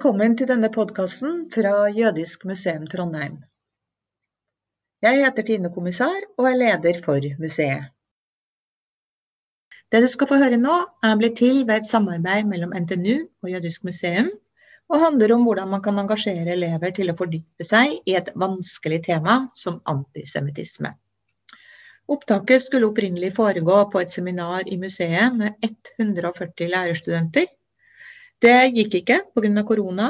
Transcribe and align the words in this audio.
Velkommen 0.00 0.32
til 0.32 0.48
denne 0.48 0.70
podkasten 0.72 1.42
fra 1.52 1.70
Jødisk 1.92 2.46
museum 2.48 2.86
Trondheim. 2.88 3.34
Jeg 5.04 5.18
heter 5.20 5.44
Tine 5.44 5.68
Kommissar 5.74 6.16
og 6.38 6.48
er 6.48 6.56
leder 6.56 7.02
for 7.04 7.26
museet. 7.42 7.90
Det 9.92 10.00
du 10.00 10.08
skal 10.08 10.30
få 10.30 10.38
høre 10.40 10.56
nå, 10.62 10.78
er 11.04 11.20
blitt 11.20 11.36
til 11.42 11.66
ved 11.68 11.82
et 11.82 11.90
samarbeid 11.90 12.48
mellom 12.48 12.72
NTNU 12.80 13.26
og 13.44 13.52
Jødisk 13.52 13.84
museum, 13.90 14.32
og 14.88 15.04
handler 15.04 15.36
om 15.36 15.44
hvordan 15.44 15.68
man 15.74 15.84
kan 15.84 16.00
engasjere 16.00 16.56
elever 16.56 16.96
til 16.96 17.12
å 17.12 17.18
fordype 17.20 17.68
seg 17.74 18.00
i 18.08 18.16
et 18.16 18.32
vanskelig 18.40 19.02
tema 19.10 19.36
som 19.52 19.82
antisemittisme. 19.84 20.96
Opptaket 22.08 22.70
skulle 22.70 22.88
opprinnelig 22.88 23.34
foregå 23.36 23.82
på 23.92 24.00
et 24.00 24.16
seminar 24.16 24.64
i 24.64 24.80
museet 24.80 25.36
med 25.36 25.60
140 26.00 26.72
lærerstudenter 26.72 27.52
det 28.44 28.60
gikk 28.76 28.92
ikke 29.02 29.18
pga. 29.34 29.62
korona, 29.68 30.08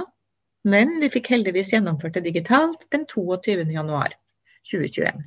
men 0.64 1.00
vi 1.00 1.08
fikk 1.10 1.26
heldigvis 1.34 1.72
gjennomført 1.74 2.14
det 2.18 2.24
digitalt 2.28 2.80
den 2.92 3.02
22.1.2021. 3.06 5.22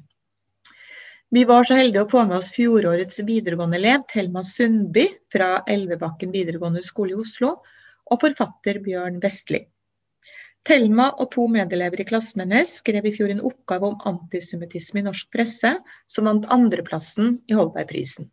Vi 1.34 1.42
var 1.50 1.66
så 1.66 1.74
heldige 1.74 2.04
å 2.06 2.10
få 2.12 2.28
med 2.30 2.38
oss 2.38 2.52
fjorårets 2.54 3.24
videregående 3.26 3.80
elev 3.80 4.04
Thelma 4.12 4.44
Sundby 4.46 5.08
fra 5.34 5.64
Elvebakken 5.66 6.30
videregående 6.32 6.84
skole 6.86 7.16
i 7.16 7.22
Oslo, 7.24 7.56
og 8.12 8.20
forfatter 8.22 8.78
Bjørn 8.86 9.18
Vestli. 9.24 9.64
Thelma 10.64 11.10
og 11.18 11.32
to 11.34 11.48
medelever 11.52 12.04
i 12.04 12.06
klassen 12.08 12.44
hennes 12.44 12.76
skrev 12.80 13.08
i 13.10 13.14
fjor 13.16 13.34
en 13.34 13.42
oppgave 13.50 13.90
om 13.90 13.98
antisemittisme 14.14 15.02
i 15.02 15.06
norsk 15.08 15.32
presse, 15.34 15.73
som 16.06 16.30
vant 16.30 16.45
andreplassen 16.54 17.40
i 17.50 17.58
Holbergprisen. 17.58 18.30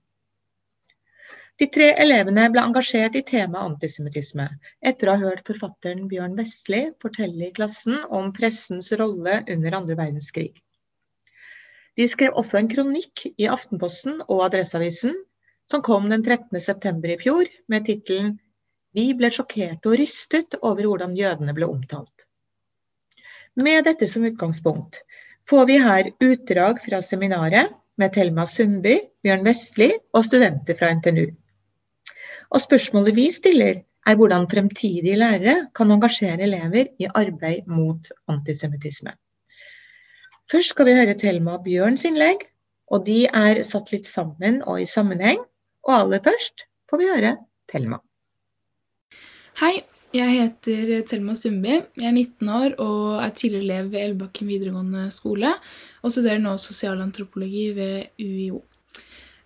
De 1.60 1.66
tre 1.68 1.90
elevene 2.00 2.46
ble 2.48 2.62
engasjert 2.64 3.16
i 3.18 3.20
temaet 3.28 3.66
antisemittisme, 3.68 4.46
etter 4.90 5.10
å 5.10 5.16
ha 5.18 5.28
hørt 5.28 5.50
forfatteren 5.50 6.06
Bjørn 6.08 6.38
Vestli 6.38 6.78
fortelle 7.04 7.50
i 7.50 7.52
klassen 7.58 7.98
om 8.16 8.30
pressens 8.32 8.88
rolle 8.96 9.42
under 9.54 9.76
andre 9.76 9.96
verdenskrig. 9.98 10.54
De 12.00 12.06
skrev 12.08 12.38
også 12.40 12.56
en 12.62 12.70
kronikk 12.70 13.26
i 13.28 13.48
Aftenposten 13.52 14.22
og 14.22 14.40
Adresseavisen, 14.46 15.12
som 15.68 15.82
kom 15.84 16.08
den 16.08 16.24
13.9. 16.24 16.94
i 17.12 17.18
fjor, 17.20 17.50
med 17.68 17.84
tittelen 17.90 18.38
'Vi 18.96 19.04
ble 19.20 19.28
sjokkerte 19.28 19.92
og 19.92 19.98
rystet 20.00 20.56
over 20.62 20.88
hvordan 20.88 21.12
jødene 21.18 21.52
ble 21.52 21.68
omtalt'. 21.68 22.24
Med 23.60 23.84
dette 23.84 24.08
som 24.08 24.24
utgangspunkt 24.24 25.02
får 25.44 25.68
vi 25.68 25.76
her 25.84 26.08
utdrag 26.24 26.80
fra 26.88 27.04
seminaret 27.04 27.76
med 28.00 28.16
Thelma 28.16 28.48
Sundby, 28.48 28.96
Bjørn 29.20 29.44
Vestli 29.44 29.92
og 30.16 30.24
studenter 30.24 30.80
fra 30.80 30.94
NTNU. 30.96 31.28
Og 32.50 32.62
spørsmålet 32.62 33.16
vi 33.16 33.28
stiller, 33.30 33.82
er 34.06 34.16
hvordan 34.16 34.48
fremtidige 34.50 35.18
lærere 35.20 35.68
kan 35.76 35.90
engasjere 35.92 36.42
elever 36.42 36.88
i 36.98 37.06
arbeid 37.14 37.68
mot 37.68 38.08
antisemittisme. 38.28 39.12
Først 40.50 40.72
skal 40.74 40.88
vi 40.88 40.96
høre 40.96 41.14
Thelma 41.14 41.58
og 41.58 41.64
Bjørns 41.64 42.04
innlegg, 42.08 42.42
og 42.90 43.04
de 43.06 43.22
er 43.26 43.62
satt 43.66 43.92
litt 43.94 44.08
sammen 44.08 44.62
og 44.66 44.80
i 44.82 44.88
sammenheng. 44.88 45.44
Og 45.86 45.94
aller 45.94 46.22
først 46.24 46.66
får 46.90 47.00
vi 47.00 47.10
høre 47.12 47.36
Thelma. 47.70 48.00
Hei, 49.60 49.76
jeg 50.16 50.32
heter 50.40 51.04
Thelma 51.06 51.36
Sundby. 51.38 51.76
Jeg 52.00 52.08
er 52.08 52.16
19 52.16 52.50
år 52.50 52.74
og 52.82 53.20
er 53.22 53.30
tidligere 53.36 53.66
elev 53.68 53.92
ved 53.92 54.02
Elbakken 54.08 54.50
videregående 54.50 55.06
skole, 55.14 55.52
og 56.02 56.10
studerer 56.10 56.42
nå 56.42 56.56
sosialantropologi 56.58 57.68
ved 57.76 58.10
UiO. 58.18 58.64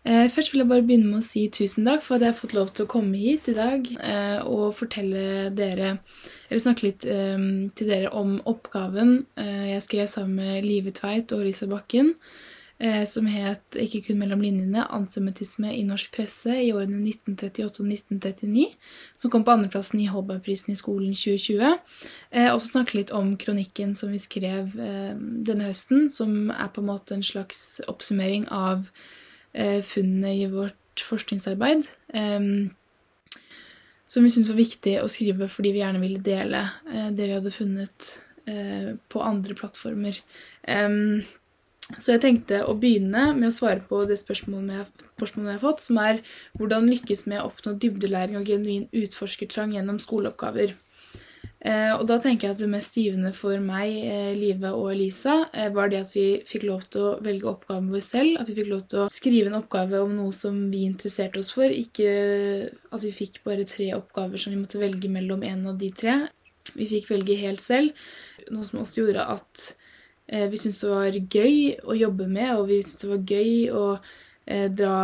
Eh, 0.05 0.27
først 0.29 0.53
vil 0.53 0.61
jeg 0.61 0.69
bare 0.69 0.85
begynne 0.85 1.09
med 1.09 1.23
å 1.23 1.25
si 1.25 1.47
tusen 1.49 1.87
takk 1.89 2.03
for 2.05 2.19
at 2.19 2.27
jeg 2.27 2.35
har 2.35 2.37
fått 2.37 2.55
lov 2.57 2.73
til 2.77 2.85
å 2.85 2.91
komme 2.93 3.17
hit 3.17 3.49
i 3.49 3.57
dag 3.57 3.87
eh, 3.89 4.41
og 4.45 4.75
fortelle 4.77 5.49
dere, 5.57 5.95
eller 6.51 6.61
snakke 6.61 6.85
litt 6.91 7.07
eh, 7.09 7.47
til 7.73 7.89
dere 7.89 8.11
om 8.13 8.37
oppgaven 8.45 9.23
jeg 9.35 9.81
skrev 9.85 10.11
sammen 10.11 10.43
med 10.43 10.67
Live 10.67 10.93
Tveit 10.95 11.33
og 11.33 11.47
Lisa 11.47 11.67
Bakken, 11.71 12.13
som 13.09 13.29
het 13.31 13.77
Ikke 13.79 14.01
kun 14.09 14.19
mellom 14.19 14.41
linjene 14.43 14.83
antisemittisme 14.93 15.71
i 15.73 15.85
norsk 15.87 16.11
presse 16.13 16.53
i 16.59 16.73
årene 16.75 16.99
1938 17.07 17.81
og 17.81 17.87
1939, 17.87 18.65
som 19.17 19.33
kom 19.33 19.45
på 19.47 19.55
andreplassen 19.55 20.03
i 20.03 20.09
Holbergprisen 20.11 20.75
i 20.75 20.77
skolen 20.77 21.15
2020. 21.17 21.79
Og 22.51 22.59
så 22.59 22.67
snakke 22.67 22.99
litt 22.99 23.15
om 23.15 23.37
kronikken 23.41 23.95
som 23.97 24.13
vi 24.13 24.21
skrev 24.21 24.75
denne 24.75 25.71
høsten, 25.71 26.11
som 26.13 26.51
er 26.51 26.73
på 26.75 26.83
en 26.83 26.91
måte 26.91 27.17
en 27.17 27.25
slags 27.25 27.79
oppsummering 27.89 28.51
av 28.53 28.91
funnene 29.87 30.33
i 30.35 30.49
vårt 30.51 31.03
forskningsarbeid. 31.05 31.87
Som 34.15 34.25
vi 34.25 34.31
syntes 34.31 34.51
var 34.53 34.61
viktig 34.61 34.99
å 35.03 35.09
skrive 35.11 35.49
fordi 35.51 35.73
vi 35.75 35.81
gjerne 35.83 36.03
ville 36.03 36.23
dele 36.23 36.61
eh, 36.93 37.09
det 37.11 37.25
vi 37.27 37.35
hadde 37.35 37.55
funnet 37.55 38.11
eh, 38.47 38.93
på 39.11 39.23
andre 39.25 39.57
plattformer. 39.59 40.21
Så 41.99 42.15
jeg 42.15 42.23
tenkte 42.23 42.63
å 42.65 42.77
begynne 42.81 43.27
med 43.37 43.51
å 43.51 43.55
svare 43.55 43.83
på 43.85 44.05
det 44.09 44.17
spørsmålet 44.17 44.79
jeg 44.79 45.51
har 45.51 45.61
fått, 45.61 45.83
som 45.85 45.99
er 46.01 46.23
hvordan 46.57 46.87
lykkes 46.89 47.27
med 47.29 47.43
å 47.43 47.51
oppnå 47.51 47.75
dybdelæring 47.83 48.39
og 48.39 48.49
genuin 48.49 48.87
utforskertrang 49.03 49.75
gjennom 49.75 49.99
skoleoppgaver. 50.01 50.73
Eh, 51.65 51.95
og 51.97 52.03
da 52.05 52.19
tenker 52.21 52.51
jeg 52.51 52.55
at 52.59 52.61
det 52.61 52.69
mest 52.69 52.97
givende 53.01 53.31
for 53.33 53.57
meg, 53.65 53.89
eh, 54.05 54.33
Live 54.37 54.69
og 54.77 54.91
Elisa, 54.93 55.47
eh, 55.57 55.71
var 55.73 55.89
det 55.89 56.03
at 56.03 56.11
vi 56.13 56.27
fikk 56.45 56.67
lov 56.69 56.83
til 56.93 57.01
å 57.01 57.13
velge 57.25 57.49
oppgaven 57.49 57.89
vår 57.89 58.03
selv. 58.05 58.41
At 58.41 58.51
vi 58.51 58.57
fikk 58.59 58.69
lov 58.69 58.83
til 58.91 59.01
å 59.01 59.07
skrive 59.09 59.49
en 59.49 59.57
oppgave 59.63 60.03
om 60.05 60.13
noe 60.13 60.33
som 60.37 60.59
vi 60.71 60.85
interesserte 60.85 61.41
oss 61.41 61.55
for. 61.57 61.65
Ikke 61.65 62.69
at 62.93 63.01
vi 63.01 63.13
fikk 63.17 63.41
bare 63.49 63.65
tre 63.65 63.95
oppgaver 63.97 64.37
som 64.37 64.53
vi 64.53 64.61
måtte 64.61 64.83
velge 64.83 65.09
mellom 65.09 65.43
en 65.43 65.67
av 65.73 65.79
de 65.81 65.89
tre. 65.89 66.29
Vi 66.77 66.91
fikk 66.91 67.09
velge 67.09 67.39
helt 67.41 67.61
selv, 67.61 67.97
noe 68.51 68.65
som 68.65 68.81
også 68.81 69.01
gjorde 69.01 69.25
at 69.25 69.75
vi 70.27 70.57
syntes 70.57 70.81
det 70.81 70.89
var 70.89 71.13
gøy 71.13 71.57
å 71.85 71.97
jobbe 71.97 72.27
med, 72.27 72.57
og 72.57 72.69
vi 72.69 72.81
syntes 72.81 73.03
det 73.05 73.11
var 73.11 73.27
gøy 73.29 73.71
å 73.77 73.85
dra 74.73 74.97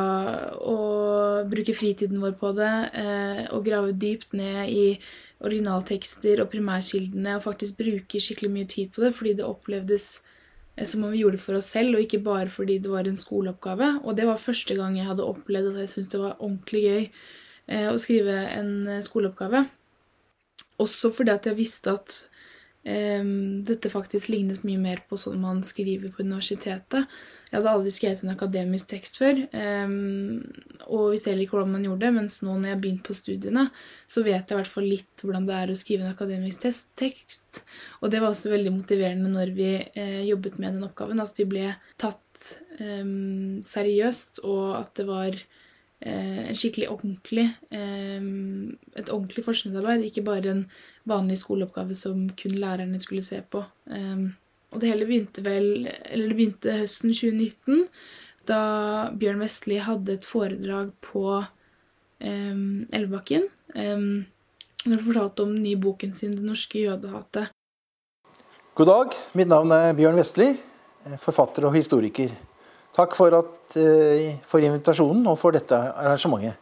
og 0.65 1.50
bruke 1.53 1.76
fritiden 1.76 2.20
vår 2.25 2.32
på 2.41 2.54
det, 2.56 2.72
og 3.53 3.65
grave 3.69 3.93
dypt 3.93 4.32
ned 4.32 4.72
i 4.72 4.87
originaltekster 5.41 6.43
og 6.43 6.51
primærkildene 6.53 7.37
og 7.39 7.45
faktisk 7.47 7.78
bruker 7.81 8.23
skikkelig 8.23 8.53
mye 8.53 8.69
tid 8.69 8.93
på 8.95 9.05
det 9.05 9.12
fordi 9.17 9.34
det 9.39 9.47
opplevdes 9.47 10.06
eh, 10.77 10.87
som 10.87 11.05
om 11.05 11.12
vi 11.15 11.23
gjorde 11.23 11.39
det 11.39 11.45
for 11.45 11.59
oss 11.59 11.73
selv, 11.75 11.97
og 11.97 12.05
ikke 12.05 12.23
bare 12.25 12.49
fordi 12.53 12.78
det 12.78 12.93
var 12.93 13.09
en 13.09 13.21
skoleoppgave. 13.21 13.93
Og 14.05 14.17
det 14.17 14.27
var 14.29 14.41
første 14.41 14.77
gang 14.79 14.99
jeg 14.99 15.09
hadde 15.09 15.27
opplevd 15.27 15.73
at 15.75 15.84
jeg 15.84 15.95
syntes 15.95 16.15
det 16.15 16.23
var 16.23 16.41
ordentlig 16.41 16.83
gøy 16.87 17.05
eh, 17.05 17.89
å 17.91 17.99
skrive 18.00 18.41
en 18.56 18.75
eh, 18.87 19.05
skoleoppgave. 19.06 19.65
Også 20.81 21.12
fordi 21.12 21.34
at 21.34 21.49
jeg 21.50 21.61
visste 21.61 21.97
at 21.97 22.25
Um, 22.81 23.61
dette 23.69 23.91
faktisk 23.93 24.31
lignet 24.33 24.62
mye 24.65 24.81
mer 24.81 25.03
på 25.05 25.19
sånn 25.21 25.43
man 25.43 25.59
skriver 25.67 26.12
på 26.15 26.25
universitetet. 26.25 27.11
Jeg 27.50 27.59
hadde 27.59 27.72
aldri 27.75 27.93
skrevet 27.94 28.22
en 28.25 28.33
akademisk 28.33 28.93
tekst 28.93 29.19
før, 29.19 29.41
um, 29.50 30.41
og 30.87 31.12
visste 31.15 31.33
heller 31.33 31.44
ikke 31.44 31.56
hvordan 31.56 31.75
man 31.75 31.87
gjorde 31.88 32.05
det, 32.06 32.12
mens 32.15 32.38
nå 32.44 32.55
når 32.55 32.69
jeg 32.69 32.77
har 32.77 32.83
begynt 32.84 33.05
på 33.06 33.16
studiene, 33.19 33.65
så 34.06 34.25
vet 34.27 34.38
jeg 34.38 34.55
i 34.55 34.61
hvert 34.61 34.71
fall 34.71 34.87
litt 34.87 35.25
hvordan 35.25 35.49
det 35.49 35.56
er 35.59 35.72
å 35.72 35.78
skrive 35.78 36.06
en 36.06 36.15
akademisk 36.15 36.69
tekst. 37.00 37.62
Og 38.00 38.12
det 38.12 38.22
var 38.22 38.31
også 38.31 38.53
veldig 38.55 38.75
motiverende 38.77 39.33
når 39.33 39.55
vi 39.56 39.72
uh, 39.83 40.21
jobbet 40.28 40.61
med 40.62 40.78
den 40.78 40.87
oppgaven, 40.87 41.22
at 41.22 41.34
vi 41.38 41.49
ble 41.50 41.72
tatt 42.00 42.53
um, 42.78 43.59
seriøst, 43.67 44.44
og 44.47 44.78
at 44.82 44.94
det 45.00 45.11
var 45.11 45.43
Eh, 46.00 46.49
en 46.49 46.56
skikkelig 46.56 46.87
ordentlig 46.88 47.43
eh, 47.77 48.21
et 48.97 49.11
ordentlig 49.12 49.44
forskningsarbeid, 49.44 50.06
ikke 50.06 50.25
bare 50.25 50.55
en 50.55 50.62
vanlig 51.09 51.37
skoleoppgave 51.43 51.93
som 51.99 52.22
kun 52.41 52.55
lærerne 52.56 53.00
skulle 53.02 53.25
se 53.25 53.43
på. 53.52 53.61
Eh, 53.93 54.23
og 54.70 54.81
det 54.81 54.90
hele 54.93 55.06
begynte 55.08 55.43
vel 55.44 55.88
Eller 55.88 56.31
det 56.31 56.37
begynte 56.38 56.76
høsten 56.82 57.14
2019, 57.14 57.87
da 58.49 58.61
Bjørn 59.19 59.43
Vestli 59.43 59.81
hadde 59.82 60.14
et 60.17 60.26
foredrag 60.26 60.93
på 61.05 61.25
Elvebakken. 62.20 63.46
Um, 63.75 64.26
han 64.84 65.00
fortalte 65.00 65.44
om 65.44 65.55
den 65.55 65.62
nye 65.64 65.76
boken 65.81 66.12
sin 66.12 66.34
'Det 66.37 66.44
norske 66.44 66.78
jødehatet'. 66.78 67.50
God 68.75 68.87
dag. 68.87 69.17
Mitt 69.34 69.49
navn 69.49 69.72
er 69.72 69.93
Bjørn 69.93 70.17
Vestli, 70.17 70.56
forfatter 71.19 71.66
og 71.66 71.75
historiker. 71.75 72.31
Takk 72.96 73.14
for, 73.14 73.34
at, 73.34 73.76
eh, 73.76 74.37
for, 74.43 74.58
invitasjonen 74.58 75.26
og 75.26 75.38
for 75.38 75.55
dette 75.55 75.75
arrangementet. 75.75 76.56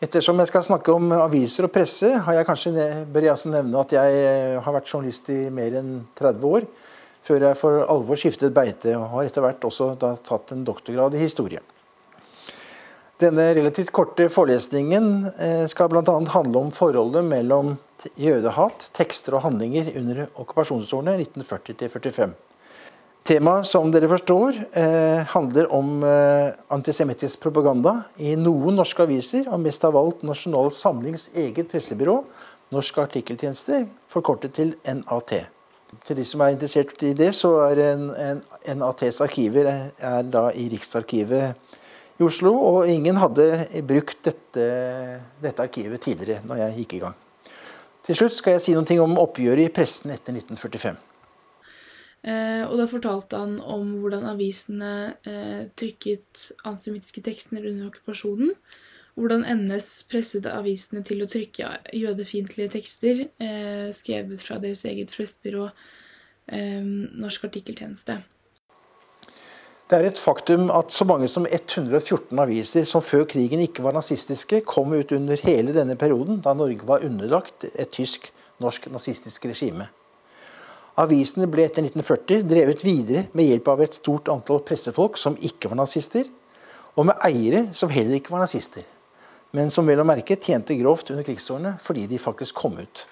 Ettersom 0.00 0.38
jeg 0.38 0.46
skal 0.46 0.62
snakke 0.62 0.92
om 0.92 1.10
aviser 1.12 1.66
og 1.66 1.72
presse, 1.72 2.06
jeg 2.06 2.46
kanskje, 2.46 3.06
bør 3.10 3.26
jeg 3.26 3.32
også 3.32 3.50
nevne 3.50 3.80
at 3.80 3.92
jeg 3.92 4.12
eh, 4.12 4.60
har 4.62 4.72
vært 4.76 4.92
journalist 4.92 5.30
i 5.34 5.48
mer 5.50 5.74
enn 5.80 6.06
30 6.20 6.46
år, 6.46 6.68
før 7.28 7.50
jeg 7.50 7.60
for 7.60 7.84
alvor 7.84 8.20
skiftet 8.20 8.54
beite, 8.56 8.94
og 8.96 9.10
har 9.12 9.28
etter 9.28 9.44
hvert 9.44 9.68
også 9.68 9.92
tatt 10.00 10.54
en 10.54 10.64
doktorgrad 10.66 11.16
i 11.16 11.22
historie. 11.22 11.60
Denne 13.18 13.48
relativt 13.56 13.90
korte 13.90 14.28
forelesningen 14.30 15.06
eh, 15.42 15.64
skal 15.70 15.90
bl.a. 15.90 16.02
handle 16.32 16.60
om 16.60 16.68
forholdet 16.74 17.24
mellom 17.26 17.72
jødehat, 18.14 18.92
tekster 18.94 19.34
og 19.34 19.42
handlinger 19.48 19.90
under 19.98 20.28
okkupasjonsårene 20.38 21.16
1940-45. 21.24 22.36
Temaet, 23.26 23.66
som 23.66 23.90
dere 23.92 24.08
forstår, 24.08 24.60
eh, 24.78 25.26
handler 25.34 25.66
om 25.74 25.98
eh, 26.06 26.54
antisemittisk 26.72 27.42
propaganda 27.42 27.96
i 28.22 28.36
noen 28.38 28.78
norske 28.78 29.02
aviser, 29.02 29.50
og 29.50 29.66
mest 29.66 29.84
av 29.84 29.98
alt 29.98 30.22
Nasjonal 30.22 30.70
Samlings 30.72 31.28
eget 31.34 31.68
pressebyrå, 31.74 32.22
Norsk 32.68 32.98
artikkeltjeneste, 33.00 33.86
forkortet 34.12 34.52
til 34.58 34.74
NAT. 34.84 35.38
Til 36.04 36.18
de 36.18 36.24
som 36.28 36.42
er 36.44 36.52
interessert 36.52 37.02
i 37.06 37.14
det, 37.16 37.30
så 37.36 37.54
er 37.64 37.80
en, 37.94 38.08
en, 38.68 38.82
ATs 38.84 39.22
arkiver 39.24 39.68
er 39.68 40.28
da 40.28 40.48
i 40.52 40.66
Riksarkivet 40.72 41.56
i 42.20 42.26
Oslo. 42.26 42.52
Og 42.52 42.90
ingen 42.92 43.16
hadde 43.20 43.48
brukt 43.88 44.20
dette, 44.28 44.68
dette 45.40 45.64
arkivet 45.64 46.02
tidligere, 46.04 46.44
når 46.48 46.64
jeg 46.64 46.78
gikk 46.82 46.98
i 46.98 47.02
gang. 47.06 47.16
Til 48.08 48.16
slutt 48.16 48.36
skal 48.36 48.56
jeg 48.56 48.64
si 48.64 48.76
noe 48.76 49.00
om 49.04 49.18
oppgjøret 49.20 49.68
i 49.68 49.72
pressen 49.72 50.12
etter 50.14 50.36
1945. 50.36 50.96
Eh, 52.28 52.62
og 52.66 52.74
da 52.80 52.88
fortalte 52.90 53.38
han 53.38 53.58
om 53.62 53.94
hvordan 54.02 54.26
avisene 54.26 54.92
eh, 55.28 55.68
trykket 55.78 56.48
antisemittiske 56.66 57.22
tekster 57.24 57.62
under 57.62 57.90
okkupasjonen. 57.90 58.54
Hvordan 59.18 59.42
NS 59.42 60.04
presset 60.06 60.46
avisene 60.46 61.02
til 61.02 61.24
å 61.24 61.26
trykke 61.26 61.72
jødefiendtlige 61.96 62.70
tekster 62.76 63.24
eh, 63.26 63.88
skrevet 63.94 64.42
fra 64.46 64.60
deres 64.62 64.84
eget 64.86 65.10
prestbyrå, 65.10 65.64
eh, 66.54 66.84
Norsk 67.18 67.48
Artikkeltjeneste. 67.48 68.20
Det 69.88 69.96
er 69.96 70.04
et 70.04 70.20
faktum 70.20 70.68
at 70.70 70.92
så 70.92 71.06
mange 71.08 71.26
som 71.32 71.46
114 71.48 72.38
aviser 72.44 72.84
som 72.86 73.02
før 73.02 73.24
krigen 73.26 73.62
ikke 73.64 73.82
var 73.82 73.96
nazistiske, 73.96 74.60
kom 74.68 74.92
ut 74.92 75.14
under 75.16 75.40
hele 75.48 75.72
denne 75.72 75.96
perioden, 75.98 76.42
da 76.44 76.52
Norge 76.54 76.86
var 76.86 77.06
underlagt 77.06 77.64
et 77.72 77.90
tysk-norsk 77.96 78.90
nazistisk 78.92 79.48
regime. 79.48 79.88
Avisene 80.98 81.48
ble 81.48 81.64
etter 81.64 81.86
1940 81.86 82.44
drevet 82.50 82.84
videre 82.84 83.24
med 83.32 83.48
hjelp 83.48 83.72
av 83.72 83.82
et 83.86 83.96
stort 83.96 84.28
antall 84.30 84.60
pressefolk 84.66 85.18
som 85.18 85.40
ikke 85.40 85.72
var 85.72 85.80
nazister, 85.80 86.28
og 86.98 87.08
med 87.08 87.18
eiere 87.24 87.68
som 87.72 87.90
heller 87.90 88.18
ikke 88.18 88.34
var 88.34 88.44
nazister, 88.44 88.84
men 89.56 89.70
som 89.72 89.86
vel 89.88 90.02
å 90.02 90.06
merke 90.06 90.36
tjente 90.36 90.76
grovt 90.78 91.12
under 91.14 91.24
krigsårene 91.26 91.76
fordi 91.82 92.06
de 92.10 92.20
faktisk 92.20 92.58
kom 92.58 92.76
ut. 92.80 93.04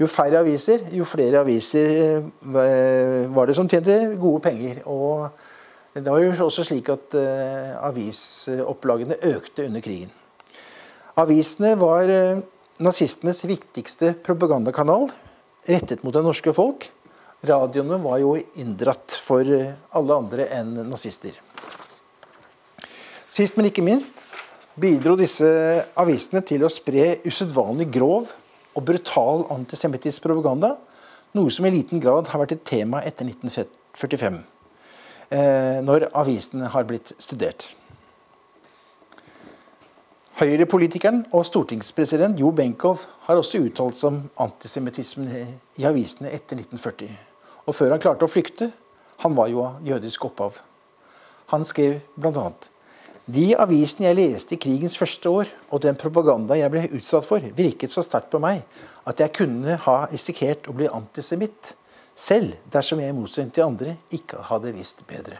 Jo 0.00 0.08
færre 0.08 0.40
aviser, 0.40 0.86
jo 0.96 1.04
flere 1.04 1.42
aviser 1.42 1.90
eh, 2.20 3.26
var 3.34 3.50
det 3.50 3.56
som 3.58 3.68
tjente 3.68 3.96
gode 4.20 4.40
penger. 4.46 4.82
og 4.86 5.28
det 5.90 6.06
var 6.06 6.22
jo 6.22 6.30
også 6.46 6.62
slik 6.62 6.86
at 6.92 7.16
uh, 7.18 7.74
avisopplagene 7.88 9.16
økte 9.26 9.64
under 9.66 9.82
krigen. 9.82 10.12
Avisene 11.18 11.72
var 11.80 12.06
uh, 12.06 12.38
nazistenes 12.78 13.42
viktigste 13.42 14.12
propagandakanal 14.22 15.08
rettet 15.66 16.04
mot 16.06 16.14
det 16.14 16.22
norske 16.22 16.54
folk. 16.54 16.86
Radioene 17.42 17.98
var 18.04 18.20
jo 18.22 18.36
inndratt 18.62 19.18
for 19.18 19.42
alle 19.42 20.20
andre 20.22 20.46
enn 20.54 20.76
nazister. 20.86 21.34
Sist, 23.26 23.58
men 23.58 23.66
ikke 23.66 23.82
minst 23.82 24.22
bidro 24.80 25.16
disse 25.18 25.48
avisene 26.00 26.42
til 26.46 26.64
å 26.64 26.72
spre 26.72 27.18
usedvanlig 27.26 27.88
grov 27.92 28.30
og 28.76 28.86
brutal 28.86 29.44
antisemittisk 29.52 30.24
propaganda, 30.24 30.76
noe 31.36 31.50
som 31.52 31.66
i 31.66 31.74
liten 31.74 32.02
grad 32.02 32.30
har 32.30 32.42
vært 32.42 32.56
et 32.56 32.64
tema 32.66 33.02
etter 33.06 33.28
1945 33.28 34.40
eh, 35.30 35.78
når 35.86 36.08
avisene 36.18 36.70
har 36.72 36.88
blitt 36.88 37.12
studert. 37.22 37.68
Høyre-politikeren 40.40 41.26
og 41.36 41.44
stortingspresident 41.44 42.38
Jo 42.40 42.48
Benkow 42.56 42.96
har 43.26 43.36
også 43.36 43.60
uttalt 43.60 43.98
seg 43.98 44.08
om 44.08 44.20
antisemittismen 44.40 45.28
i 45.76 45.84
avisene 45.84 46.32
etter 46.32 46.56
1940. 46.56 47.10
Og 47.68 47.76
før 47.76 47.92
han 47.92 48.00
klarte 48.00 48.24
å 48.24 48.30
flykte, 48.30 48.70
han 49.20 49.36
var 49.36 49.50
jo 49.52 49.60
av 49.66 49.84
jødisk 49.84 50.24
opphav. 50.30 50.56
Han 51.52 51.66
skrev 51.68 51.98
bl.a.: 52.16 52.46
De 53.30 53.50
avisene 53.58 54.08
jeg 54.08 54.16
leste 54.16 54.56
i 54.56 54.58
krigens 54.58 54.96
første 54.98 55.30
år, 55.30 55.50
og 55.70 55.82
den 55.84 55.98
propaganda 55.98 56.56
jeg 56.56 56.72
ble 56.72 56.86
utsatt 56.96 57.26
for, 57.26 57.44
virket 57.54 57.92
så 57.92 58.02
sterkt 58.02 58.30
på 58.32 58.40
meg 58.42 58.64
at 59.06 59.20
jeg 59.20 59.34
kunne 59.36 59.76
ha 59.84 59.96
risikert 60.10 60.66
å 60.70 60.74
bli 60.74 60.88
antisemitt 60.90 61.74
selv 62.16 62.56
dersom 62.72 63.02
jeg 63.02 63.12
i 63.12 63.16
motsetning 63.16 63.52
til 63.54 63.66
andre 63.68 63.94
ikke 64.16 64.42
hadde 64.48 64.72
visst 64.74 65.04
bedre. 65.08 65.38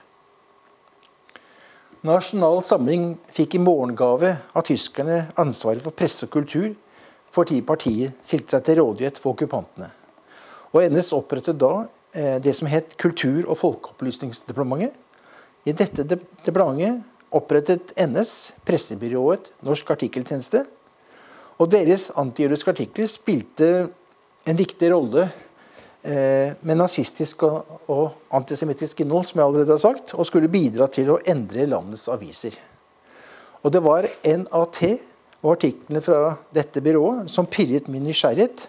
Nasjonal 2.06 2.62
Samling 2.64 3.14
fikk 3.34 3.58
i 3.58 3.62
morgengave 3.64 4.36
av 4.56 4.64
tyskerne 4.68 5.26
ansvaret 5.40 5.84
for 5.84 5.96
presse 5.96 6.28
og 6.28 6.32
kultur 6.36 6.70
fordi 7.34 7.60
partiet 7.66 8.16
stilte 8.24 8.56
seg 8.56 8.66
til 8.66 8.80
rådighet 8.80 9.20
for 9.20 9.34
okkupantene. 9.34 9.90
Og 10.72 10.86
NS 10.86 11.12
opprettet 11.16 11.58
da 11.60 11.86
eh, 12.14 12.38
det 12.42 12.54
som 12.56 12.70
het 12.70 12.94
Kultur- 12.98 13.48
og 13.48 13.58
folkeopplysningsdepartementet. 13.60 14.94
I 15.68 15.74
dette 15.76 16.06
departementet 16.06 17.04
opprettet 17.30 17.94
NS 18.00 18.52
pressebyrået 18.66 19.52
Norsk 19.66 19.90
Artikkeltjeneste. 19.90 20.64
Og 21.60 21.70
deres 21.70 22.08
antijødiske 22.18 22.72
artikler 22.72 23.10
spilte 23.10 23.70
en 24.48 24.58
viktig 24.58 24.90
rolle 24.92 25.28
Eh, 26.02 26.52
med 26.64 26.78
nazistisk 26.80 27.42
og, 27.44 27.80
og 27.92 28.06
antisemittisk 28.32 29.02
innhold, 29.04 29.26
som 29.28 29.40
jeg 29.40 29.44
allerede 29.50 29.74
har 29.74 29.82
sagt, 29.82 30.14
og 30.16 30.24
skulle 30.24 30.48
bidra 30.48 30.86
til 30.88 31.10
å 31.12 31.18
endre 31.28 31.66
landets 31.68 32.06
aviser. 32.08 32.56
Og 33.60 33.68
det 33.74 33.82
var 33.84 34.08
NAT 34.24 34.78
og 35.42 35.50
artiklene 35.52 36.00
fra 36.00 36.38
dette 36.56 36.80
byrået 36.80 37.28
som 37.28 37.44
pirret 37.44 37.90
min 37.92 38.06
nysgjerrighet, 38.08 38.64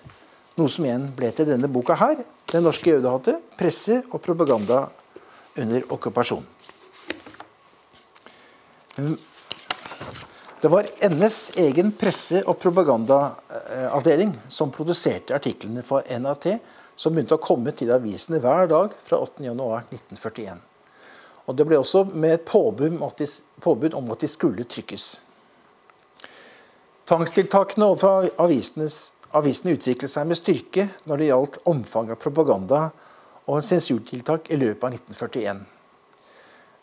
noe 0.60 0.74
som 0.74 0.84
igjen 0.84 1.08
ble 1.16 1.32
til 1.32 1.48
denne 1.48 1.72
boka 1.72 1.96
her, 1.96 2.20
'Det 2.52 2.60
norske 2.60 2.92
jødehatet 2.92 3.40
presse 3.56 4.04
og 4.12 4.20
propaganda 4.20 4.90
under 5.56 5.82
okkupasjon'. 5.88 6.44
Det 10.62 10.70
var 10.70 10.88
NS 11.10 11.52
egen 11.58 11.92
presse- 11.98 12.44
og 12.46 12.60
propagandaavdeling 12.62 14.36
som 14.50 14.72
produserte 14.74 15.36
artiklene 15.36 15.82
for 15.86 16.06
NAT 16.06 16.48
som 16.96 17.16
begynte 17.16 17.38
å 17.38 17.42
komme 17.42 17.74
til 17.74 17.90
avisene 17.94 18.42
hver 18.44 18.70
dag 18.70 18.94
fra 19.02 19.18
8.1.1941. 19.26 20.62
Og 21.50 21.58
Det 21.58 21.66
ble 21.66 21.80
også 21.82 22.04
med 22.14 22.36
et 22.36 22.46
påbud, 22.46 23.94
om 23.98 24.12
at 24.14 24.22
de 24.22 24.30
skulle 24.30 24.68
trykkes. 24.70 25.06
Tvangstiltakene 27.10 27.90
overfor 27.90 28.30
avisene 28.40 29.74
utviklet 29.74 30.14
seg 30.14 30.30
med 30.30 30.40
styrke 30.40 30.88
når 31.10 31.18
det 31.18 31.30
gjaldt 31.32 31.62
omfang 31.68 32.14
av 32.14 32.22
propaganda 32.22 32.86
og 33.50 33.66
sensurtiltak 33.66 34.52
i 34.54 34.62
løpet 34.62 34.86
av 34.86 34.94
1941. 34.94 35.66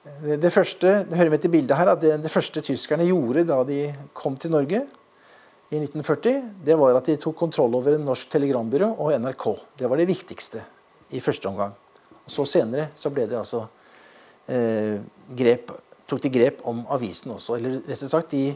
Det 0.05 0.51
første 0.55 1.03
det 1.09 1.19
hører 1.19 1.33
med 1.33 1.43
til 1.43 1.53
bildet 1.53 1.77
her, 1.77 1.91
at 1.93 2.01
det, 2.01 2.15
det 2.23 2.33
første 2.33 2.63
tyskerne 2.65 3.07
gjorde 3.09 3.45
da 3.49 3.59
de 3.67 3.83
kom 4.17 4.37
til 4.39 4.55
Norge, 4.55 4.85
i 5.69 5.77
1940, 5.77 6.47
det 6.65 6.77
var 6.81 6.97
at 6.97 7.09
de 7.11 7.19
tok 7.21 7.35
kontroll 7.37 7.75
over 7.77 7.93
en 7.93 8.07
norsk 8.09 8.31
telegrambyrå 8.33 8.87
og 9.05 9.13
NRK. 9.21 9.45
Det 9.77 9.91
var 9.91 10.01
det 10.01 10.07
viktigste 10.09 10.63
i 11.13 11.21
første 11.21 11.51
omgang. 11.51 11.75
Og 12.25 12.33
så 12.33 12.47
senere 12.49 12.87
så 12.97 13.13
ble 13.13 13.27
det 13.29 13.37
altså 13.37 13.67
eh, 14.49 14.97
grep, 15.37 15.75
tok 16.09 16.23
de 16.25 16.33
grep 16.33 16.63
om 16.69 16.81
avisen 16.97 17.35
også. 17.37 17.59
Eller 17.59 17.83
rett 17.85 18.07
og 18.07 18.13
slett, 18.15 18.33
de, 18.33 18.55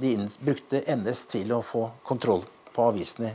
de 0.00 0.14
brukte 0.40 0.80
NS 0.88 1.26
til 1.34 1.52
å 1.52 1.60
få 1.64 1.84
kontroll 2.06 2.46
på 2.72 2.88
avisene. 2.88 3.34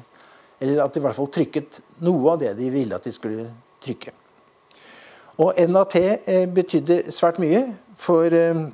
Eller 0.57 0.81
at 0.81 0.95
de 0.95 1.03
i 1.03 1.05
hvert 1.05 1.17
fall 1.17 1.29
trykket 1.29 1.83
noe 2.01 2.33
av 2.33 2.41
det 2.41 2.55
de 2.57 2.73
ville 2.73 2.97
at 2.97 3.05
de 3.05 3.13
skulle 3.13 3.45
trykke. 3.85 4.15
Og 5.39 5.55
NAT 5.71 5.95
eh, 5.99 6.47
betydde 6.51 7.13
svært 7.15 7.39
mye, 7.39 7.63
for, 7.99 8.33
eh, 8.35 8.65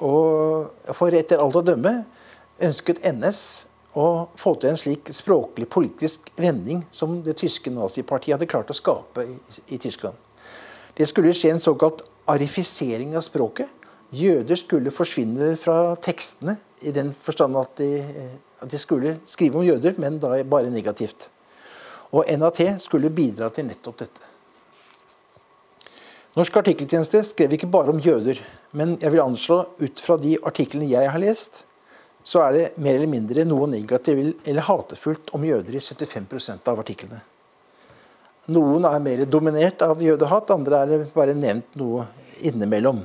og, 0.00 0.70
for 0.96 1.16
etter 1.16 1.42
alt 1.42 1.58
å 1.60 1.64
dømme 1.64 1.98
ønsket 2.62 3.02
NS 3.04 3.42
å 4.00 4.06
få 4.38 4.54
til 4.56 4.72
en 4.72 4.80
slik 4.80 5.10
språklig 5.12 5.68
politisk 5.68 6.30
vending 6.40 6.80
som 6.94 7.18
det 7.24 7.36
tyske 7.42 7.72
nazipartiet 7.72 8.38
hadde 8.38 8.48
klart 8.48 8.72
å 8.72 8.76
skape 8.76 9.26
i, 9.28 9.36
i 9.76 9.80
Tyskland. 9.82 10.16
Det 10.96 11.08
skulle 11.08 11.34
skje 11.36 11.52
en 11.52 11.60
såkalt 11.60 12.04
arifisering 12.28 13.12
av 13.16 13.24
språket. 13.26 13.68
Jøder 14.12 14.60
skulle 14.60 14.92
forsvinne 14.92 15.54
fra 15.60 15.94
tekstene 16.00 16.56
i 16.84 16.92
den 16.92 17.12
forstand 17.16 17.56
at 17.60 17.76
de, 17.80 18.00
at 18.64 18.72
de 18.72 18.80
skulle 18.80 19.18
skrive 19.28 19.60
om 19.60 19.66
jøder, 19.66 19.96
men 20.00 20.20
da 20.20 20.38
bare 20.44 20.72
negativt. 20.72 21.28
Og 22.12 22.28
NAT 22.28 22.64
skulle 22.84 23.12
bidra 23.12 23.48
til 23.52 23.68
nettopp 23.68 24.04
dette. 24.04 24.31
Norsk 26.32 26.54
artikkeltjeneste 26.62 27.20
skrev 27.28 27.52
ikke 27.52 27.68
bare 27.68 27.92
om 27.92 27.98
jøder, 28.00 28.38
men 28.72 28.94
jeg 29.02 29.12
vil 29.12 29.20
anslå 29.20 29.58
ut 29.82 30.00
fra 30.00 30.16
de 30.16 30.38
artiklene 30.40 30.88
jeg 30.88 31.10
har 31.12 31.20
lest, 31.20 31.66
så 32.24 32.40
er 32.46 32.54
det 32.54 32.64
mer 32.80 32.96
eller 32.96 33.10
mindre 33.10 33.44
noe 33.44 33.66
negativt 33.68 34.48
eller 34.48 34.64
hatefullt 34.64 35.34
om 35.36 35.44
jøder 35.44 35.76
i 35.76 35.82
75% 35.82 36.72
av 36.72 36.80
artiklene. 36.80 37.20
Noen 38.52 38.88
er 38.88 39.04
mer 39.04 39.26
dominert 39.28 39.84
av 39.84 40.00
jødehat, 40.02 40.54
andre 40.54 40.80
er 40.80 41.04
bare 41.12 41.36
nevnt 41.36 41.76
noe 41.78 42.08
innimellom. 42.40 43.04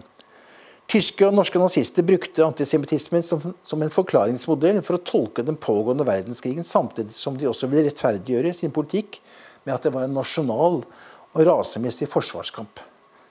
Tyske 0.88 1.28
og 1.28 1.36
norske 1.36 1.60
nazister 1.60 2.06
brukte 2.08 2.46
antisemittismen 2.46 3.26
som, 3.28 3.44
en 3.52 3.92
forklaringsmodell 3.92 4.80
for 4.88 4.96
å 4.96 5.04
tolke 5.04 5.44
den 5.44 5.60
pågående 5.60 6.08
verdenskrigen, 6.08 6.64
samtidig 6.64 7.12
som 7.20 7.36
de 7.36 7.52
også 7.52 7.68
ville 7.68 7.90
rettferdiggjøre 7.90 8.56
sin 8.56 8.72
politikk 8.72 9.20
med 9.68 9.76
at 9.76 9.84
det 9.84 9.92
var 9.92 10.08
en 10.08 10.16
nasjonal 10.16 10.86
og 10.88 11.42
rasemessig 11.44 12.08
forsvarskamp. 12.08 12.87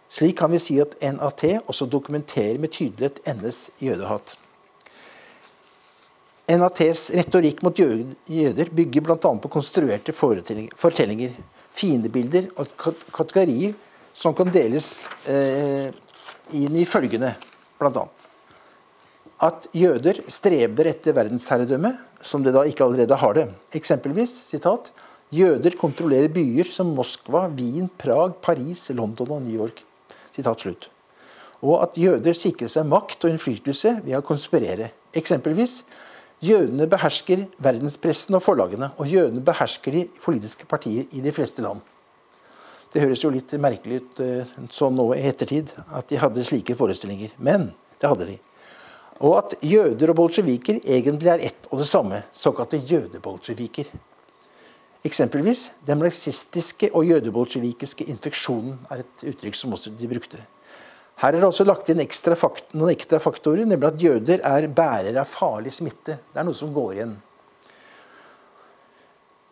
Slik 0.08 0.38
kan 0.38 0.52
vi 0.52 0.60
si 0.62 0.78
at 0.80 0.94
NAT 1.02 1.44
også 1.66 1.88
dokumenterer 1.90 2.60
med 2.62 2.72
tydelighet 2.72 3.20
NS 3.26 3.70
jødehat. 3.82 4.36
NATs 6.46 7.08
retorikk 7.10 7.64
mot 7.66 7.78
jøder 7.78 8.70
bygger 8.70 9.02
bl.a. 9.02 9.16
på 9.18 9.50
konstruerte 9.50 10.14
fortellinger, 10.14 11.34
fiendebilder 11.74 12.52
og 12.54 12.70
kategorier 13.12 13.74
som 14.16 14.34
kan 14.36 14.52
deles 14.54 15.08
eh, 15.28 15.90
inn 16.54 16.78
i 16.78 16.86
følgende, 16.86 17.34
bl.a. 17.80 18.06
At 19.42 19.66
jøder 19.76 20.22
streber 20.32 20.88
etter 20.88 21.16
verdensherredømme, 21.18 21.90
som 22.24 22.46
de 22.46 22.54
da 22.54 22.62
ikke 22.64 22.86
allerede 22.86 23.18
har 23.20 23.36
det. 23.36 23.50
Eksempelvis 23.76 24.38
sitat, 24.46 24.94
Jøder 25.34 25.74
kontrollerer 25.74 26.30
byer 26.30 26.68
som 26.70 26.92
Moskva, 26.94 27.48
Wien, 27.50 27.88
Prag, 27.98 28.36
Paris, 28.40 28.84
London 28.94 29.32
og 29.34 29.42
New 29.42 29.58
York. 29.58 29.82
Og 31.64 31.80
at 31.80 31.96
jøder 31.96 32.36
sikrer 32.36 32.68
seg 32.68 32.84
makt 32.88 33.24
og 33.24 33.32
innflytelse 33.32 34.00
ved 34.04 34.18
å 34.18 34.24
konspirere. 34.26 34.90
Eksempelvis 35.16 35.80
Jødene 36.44 36.84
behersker 36.84 37.46
verdenspressen 37.64 38.36
og 38.36 38.42
forlagene, 38.44 38.90
og 39.00 39.08
jødene 39.08 39.40
behersker 39.44 39.94
de 39.94 40.02
politiske 40.20 40.66
partier 40.68 41.06
i 41.16 41.22
de 41.24 41.32
fleste 41.32 41.64
land. 41.64 41.80
Det 42.92 43.00
høres 43.00 43.22
jo 43.24 43.30
litt 43.32 43.54
merkelig 43.60 44.02
ut 44.02 44.20
eh, 44.20 44.50
sånn 44.72 44.94
nå 44.96 45.08
i 45.16 45.22
ettertid 45.30 45.72
at 45.96 46.10
de 46.12 46.20
hadde 46.20 46.44
slike 46.44 46.76
forestillinger, 46.76 47.32
men 47.40 47.70
det 48.00 48.10
hadde 48.10 48.28
de. 48.28 48.36
Og 49.24 49.38
at 49.38 49.56
jøder 49.64 50.12
og 50.12 50.18
bolsjeviker 50.20 50.82
egentlig 50.84 51.32
er 51.32 51.46
ett 51.48 51.70
og 51.70 51.80
det 51.80 51.88
samme, 51.88 52.20
såkalte 52.36 52.82
jødebolsjeviker. 52.84 53.88
Eksempelvis 55.04 55.70
den 55.86 56.00
marxistiske 56.00 56.88
og 56.96 57.04
jødebolsjevikiske 57.06 58.06
infeksjonen 58.10 58.78
er 58.90 59.04
et 59.04 59.26
uttrykk 59.32 59.58
som 59.58 59.74
også 59.76 59.92
de 59.98 60.08
brukte. 60.10 60.40
Her 61.20 61.32
er 61.32 61.40
det 61.40 61.48
også 61.48 61.64
lagt 61.64 61.88
inn 61.88 62.02
fakt 62.36 62.74
noen 62.74 62.92
ekstra 62.92 63.18
faktorer, 63.18 63.64
nemlig 63.64 63.88
at 63.88 64.02
jøder 64.02 64.40
er 64.44 64.68
bærere 64.68 65.20
av 65.20 65.30
farlig 65.30 65.72
smitte. 65.72 66.18
Det 66.32 66.40
er 66.40 66.44
noe 66.44 66.54
som 66.54 66.74
går 66.74 66.92
igjen. 66.94 67.14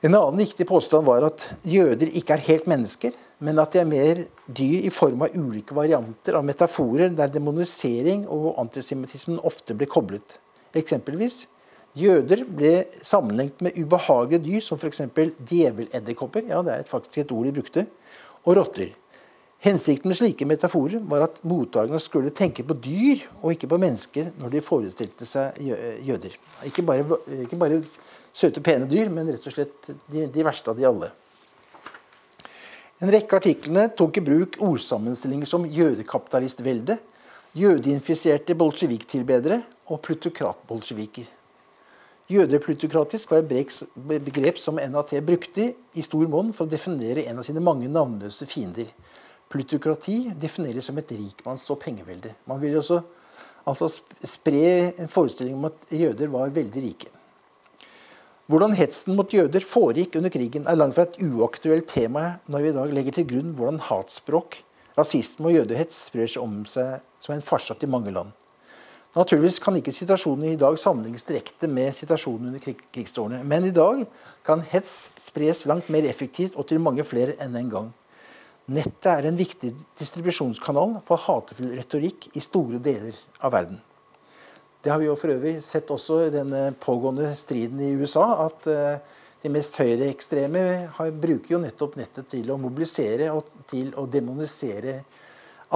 En 0.05 0.13
annen 0.13 0.37
viktig 0.43 0.67
påstand 0.69 1.07
var 1.07 1.25
at 1.25 1.47
jøder 1.65 2.11
ikke 2.13 2.35
er 2.35 2.43
helt 2.45 2.67
mennesker, 2.69 3.15
men 3.41 3.59
at 3.59 3.73
de 3.73 3.81
er 3.81 3.89
mer 3.89 4.21
dyr 4.45 4.85
i 4.85 4.93
form 4.93 5.25
av 5.25 5.33
ulike 5.33 5.73
varianter 5.77 6.37
av 6.37 6.45
metaforer 6.45 7.15
der 7.17 7.33
demonisering 7.33 8.27
og 8.29 8.59
antisemittismen 8.61 9.41
ofte 9.41 9.73
blir 9.73 9.89
koblet. 9.89 10.37
Eksempelvis 10.77 11.47
jøder 11.99 12.43
ble 12.49 12.73
sammenlignet 13.07 13.63
med 13.63 13.79
ubehagelige 13.79 14.43
dyr 14.45 14.65
som 14.65 14.79
f.eks. 14.81 15.05
djeveledderkopper, 15.47 16.49
ja, 16.51 16.61
det 16.67 16.79
er 16.79 16.89
faktisk 16.89 17.23
et 17.23 17.35
ord 17.35 17.49
de 17.49 17.55
brukte, 17.55 17.87
og 18.45 18.59
rotter. 18.59 18.93
Hensikten 19.65 20.11
med 20.11 20.19
slike 20.19 20.45
metaforer 20.45 21.01
var 21.09 21.25
at 21.25 21.39
mottakerne 21.49 22.01
skulle 22.03 22.35
tenke 22.37 22.67
på 22.69 22.77
dyr 22.85 23.23
og 23.41 23.55
ikke 23.55 23.71
på 23.71 23.79
mennesker 23.81 24.35
når 24.37 24.53
de 24.53 24.61
forestilte 24.65 25.29
seg 25.29 25.57
jøder. 26.05 26.35
Ikke 26.69 26.85
bare, 26.85 27.07
ikke 27.47 27.57
bare 27.57 27.79
søte, 28.35 28.61
pene 28.61 28.89
dyr, 28.91 29.09
men 29.09 29.31
rett 29.33 29.47
og 29.49 29.55
slett 29.55 29.89
de, 30.13 30.27
de 30.29 30.45
verste 30.45 30.69
av 30.69 30.77
de 30.77 30.85
alle. 30.89 31.09
En 33.01 33.11
rekke 33.11 33.39
artiklene 33.41 33.87
tok 33.97 34.21
i 34.21 34.25
bruk 34.27 34.59
ordsammenstillinger 34.65 35.49
som 35.49 35.65
jødekapitalistvelde, 35.65 36.99
jødeinfiserte 37.57 38.57
bolsjeviktilbedere 38.59 39.63
og 39.89 40.03
plutokratbolsjeviker. 40.05 41.27
Jødeplutokratisk 42.31 43.35
var 43.35 43.43
et 43.43 44.25
begrep 44.25 44.57
som 44.57 44.79
NAT 44.81 45.13
brukte 45.27 45.67
i 45.93 46.05
stor 46.05 46.25
monn 46.33 46.55
for 46.57 46.65
å 46.65 46.73
definere 46.73 47.27
en 47.29 47.43
av 47.43 47.45
sine 47.45 47.61
mange 47.61 47.91
navnløse 47.93 48.49
fiender. 48.49 48.89
Plutokrati 49.53 50.31
defineres 50.41 50.89
som 50.89 50.97
et 50.99 51.13
rikmanns- 51.13 51.69
og 51.71 51.83
pengevelde. 51.83 52.33
Man 52.49 52.63
vil 52.63 52.79
også 52.81 53.03
altså 53.69 53.91
spre 54.25 54.95
en 54.99 55.09
forestilling 55.13 55.59
om 55.59 55.69
at 55.69 55.93
jøder 55.93 56.33
var 56.33 56.55
veldig 56.55 56.85
rike. 56.87 57.13
Hvordan 58.49 58.77
hetsen 58.77 59.17
mot 59.17 59.33
jøder 59.33 59.65
foregikk 59.65 60.17
under 60.17 60.33
krigen, 60.33 60.67
er 60.69 60.77
langt 60.77 60.97
fra 60.97 61.07
et 61.07 61.21
uaktuelt 61.25 61.87
tema 61.89 62.39
når 62.49 62.65
vi 62.65 62.73
i 62.73 62.77
dag 62.77 62.93
legger 62.93 63.19
til 63.19 63.29
grunn 63.31 63.55
hvordan 63.57 63.81
hatspråk, 63.85 64.59
rasisme 64.97 65.49
og 65.49 65.57
jødehets 65.59 66.07
sprer 66.11 66.29
seg 66.29 66.45
om 66.45 66.59
seg 66.69 67.05
som 67.21 67.37
en 67.37 67.45
farsott 67.45 67.85
i 67.85 67.91
mange 67.91 68.13
land. 68.13 68.33
Naturligvis 69.15 69.61
kan 69.63 69.77
ikke 69.79 69.95
situasjonen 69.95 70.49
i 70.49 70.59
dag 70.59 70.75
sammenlignes 70.81 71.27
direkte 71.29 71.69
med 71.71 71.95
situasjonen 71.95 72.49
under 72.51 72.63
krig 72.63 72.81
krigsårene, 72.95 73.45
men 73.47 73.69
i 73.69 73.75
dag 73.75 74.01
kan 74.47 74.63
hets 74.73 75.13
spres 75.23 75.67
langt 75.71 75.91
mer 75.95 76.07
effektivt 76.11 76.57
og 76.59 76.67
til 76.67 76.83
mange 76.83 77.05
flere 77.07 77.37
enn 77.43 77.55
en 77.61 77.69
gang. 77.71 77.91
Nettet 78.75 79.07
er 79.13 79.29
en 79.29 79.37
viktig 79.39 79.71
distribusjonskanal 80.01 80.97
for 81.07 81.23
hatefull 81.29 81.77
retorikk 81.77 82.27
i 82.35 82.43
store 82.43 82.81
deler 82.83 83.15
av 83.39 83.53
verden. 83.55 83.79
Det 84.83 84.91
har 84.91 84.99
vi 84.99 85.07
jo 85.07 85.15
for 85.17 85.33
øvrig 85.33 85.61
sett 85.65 85.93
også 85.95 86.17
i 86.25 86.33
denne 86.35 86.65
pågående 86.81 87.31
striden 87.39 87.79
i 87.85 87.93
USA, 87.95 88.25
at 88.49 88.67
eh, 88.73 89.21
de 89.45 89.53
mest 89.53 89.79
høyreekstreme 89.79 90.65
bruker 91.23 91.55
jo 91.55 91.61
nettopp 91.63 91.95
nettet 92.01 92.33
til 92.35 92.51
å 92.51 92.59
mobilisere 92.61 93.31
og 93.31 93.63
til 93.71 93.95
å 94.01 94.09
demonisere 94.11 94.97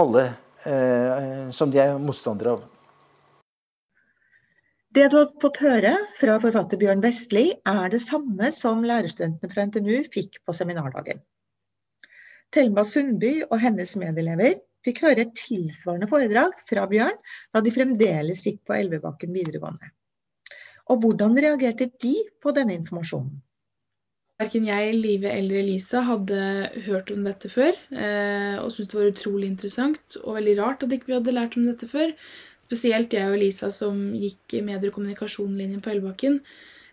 alle 0.03 0.27
eh, 0.67 1.47
som 1.55 1.71
de 1.71 1.81
er 1.85 1.95
motstandere 2.03 2.57
av. 2.57 2.67
Det 4.97 5.09
du 5.13 5.19
har 5.19 5.33
fått 5.43 5.59
høre 5.61 5.91
fra 6.17 6.39
forfatter 6.41 6.81
Bjørn 6.81 7.03
Vestli, 7.05 7.51
er 7.69 7.91
det 7.93 8.01
samme 8.01 8.49
som 8.57 8.81
lærerstudentene 8.89 9.53
fra 9.53 9.67
NTNU 9.69 9.99
fikk 10.15 10.39
på 10.49 10.55
seminardagen. 10.57 11.21
Thelma 12.57 12.85
Sundby 12.89 13.35
og 13.51 13.59
hennes 13.61 13.93
medelever 14.01 14.57
fikk 14.87 15.03
høre 15.05 15.27
et 15.27 15.35
tilsvarende 15.37 16.09
foredrag 16.09 16.57
fra 16.71 16.87
Bjørn 16.89 17.19
da 17.53 17.61
de 17.61 17.75
fremdeles 17.75 18.47
gikk 18.47 18.63
på 18.65 18.79
Elvebakken 18.79 19.37
videregående. 19.37 19.93
Og 20.89 21.05
hvordan 21.05 21.37
reagerte 21.37 21.91
de 22.01 22.15
på 22.41 22.57
denne 22.57 22.79
informasjonen? 22.79 23.37
Verken 24.39 24.69
jeg, 24.71 24.93
Live 24.95 25.29
eller 25.35 25.65
Elisa 25.65 26.01
hadde 26.07 26.41
hørt 26.87 27.11
om 27.11 27.25
dette 27.27 27.51
før, 27.51 27.75
eh, 27.91 28.55
og 28.63 28.71
syntes 28.71 28.93
det 28.93 29.01
var 29.01 29.09
utrolig 29.11 29.49
interessant 29.51 30.17
og 30.23 30.37
veldig 30.39 30.55
rart 30.61 30.85
at 30.87 30.95
ikke 30.95 31.11
vi 31.11 31.17
hadde 31.19 31.35
lært 31.35 31.59
om 31.59 31.67
dette 31.67 31.89
før. 31.91 32.15
Spesielt 32.69 33.15
jeg 33.17 33.31
og 33.33 33.39
Lisa 33.41 33.71
som 33.73 33.97
gikk 34.13 34.59
medier- 34.61 34.91
og 34.91 34.99
kommunikasjonlinjen 34.99 35.81
på 35.81 35.95
Elvebakken. 35.95 36.43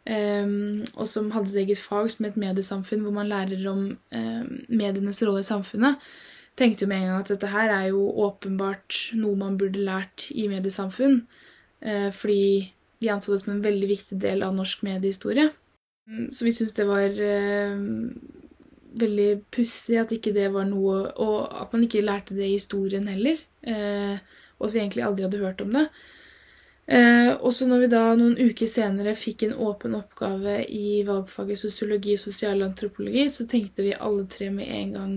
Um, 0.05 0.83
og 0.93 1.07
som 1.09 1.31
hadde 1.33 1.49
et 1.49 1.63
eget 1.63 1.81
fag 1.81 2.11
som 2.13 2.27
et 2.27 2.37
mediesamfunn, 2.37 3.01
hvor 3.01 3.13
man 3.15 3.27
lærer 3.27 3.63
om 3.71 3.87
um, 3.97 4.51
medienes 4.69 5.23
rolle 5.25 5.41
i 5.41 5.47
samfunnet, 5.47 5.97
tenkte 6.55 6.85
jo 6.85 6.91
med 6.91 7.01
en 7.01 7.09
gang 7.09 7.23
at 7.23 7.31
dette 7.33 7.49
her 7.49 7.73
er 7.73 7.87
jo 7.89 8.05
åpenbart 8.23 8.99
noe 9.17 9.35
man 9.39 9.57
burde 9.57 9.81
lært 9.81 10.29
i 10.31 10.45
mediesamfunn. 10.51 11.23
Uh, 11.83 12.11
fordi 12.13 12.69
vi 13.01 13.11
anså 13.11 13.33
det 13.33 13.41
som 13.41 13.55
en 13.55 13.65
veldig 13.65 13.89
viktig 13.89 14.21
del 14.21 14.45
av 14.45 14.55
norsk 14.55 14.85
mediehistorie. 14.85 15.49
Um, 16.07 16.29
så 16.31 16.47
vi 16.47 16.53
syntes 16.55 16.77
det 16.77 16.87
var 16.87 17.09
uh, 17.09 17.75
veldig 19.01 19.29
pussig 19.51 19.99
at 19.99 20.13
ikke 20.15 20.31
det 20.37 20.47
var 20.53 20.69
noe 20.69 21.01
Og 21.19 21.37
at 21.49 21.73
man 21.73 21.83
ikke 21.83 22.05
lærte 22.05 22.37
det 22.37 22.45
i 22.47 22.55
historien 22.55 23.09
heller. 23.09 23.41
Uh, 23.65 24.21
og 24.65 24.71
at 24.71 24.75
vi 24.75 24.81
egentlig 24.83 25.05
aldri 25.05 25.27
hadde 25.27 25.41
hørt 25.43 25.63
om 25.63 25.73
det. 25.77 25.85
Eh, 26.85 27.31
også 27.41 27.65
når 27.65 27.79
vi 27.81 27.89
da 27.95 28.01
noen 28.17 28.35
uker 28.37 28.69
senere 28.69 29.15
fikk 29.17 29.47
en 29.47 29.55
åpen 29.65 29.95
oppgave 29.97 30.59
i 30.69 31.01
valgfaget 31.07 31.63
sosiologi 31.63 32.13
og 32.17 32.21
sosialantropologi, 32.27 33.25
så 33.33 33.47
tenkte 33.49 33.85
vi 33.85 33.95
alle 33.97 34.27
tre 34.29 34.51
med 34.53 34.69
en 34.69 34.93
gang 34.93 35.15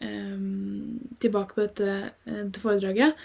eh, 0.00 0.44
tilbake 1.20 1.56
på 1.56 1.66
dette, 1.66 1.96
eh, 2.24 2.42
dette 2.46 2.62
foredraget. 2.62 3.20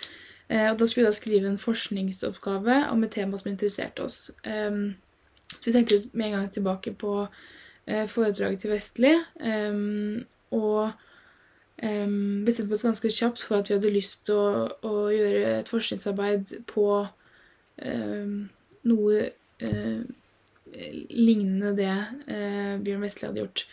Eh, 0.47 0.67
og 0.71 0.77
da 0.79 0.87
skulle 0.87 1.05
vi 1.05 1.09
da 1.09 1.15
skrive 1.15 1.49
en 1.49 1.61
forskningsoppgave 1.61 2.81
om 2.91 3.03
et 3.05 3.15
tema 3.15 3.39
som 3.39 3.51
interesserte 3.53 4.03
oss. 4.05 4.29
Eh, 4.43 4.81
vi 5.65 5.73
tenkte 5.73 6.03
med 6.11 6.27
en 6.27 6.37
gang 6.39 6.51
tilbake 6.51 6.93
på 6.99 7.15
eh, 7.87 8.05
foredraget 8.11 8.65
til 8.65 8.75
Vestli, 8.75 9.15
og 10.55 11.04
bestemte 11.75 12.73
oss 12.73 12.85
ganske 12.85 13.09
kjapt 13.11 13.41
for 13.43 13.59
at 13.59 13.69
vi 13.69 13.75
hadde 13.75 13.91
lyst 13.91 14.25
til 14.29 14.37
å, 14.39 14.65
å 14.87 14.93
gjøre 15.11 15.57
et 15.59 15.71
forskningsarbeid 15.71 16.53
på 16.71 16.85
Ehm, 17.83 18.47
noe 18.87 19.17
eh, 19.59 20.03
lignende 21.11 21.73
det 21.75 21.91
eh, 22.31 22.75
Bjørn 22.83 23.03
Vestli 23.03 23.27
hadde 23.27 23.43
gjort. 23.43 23.65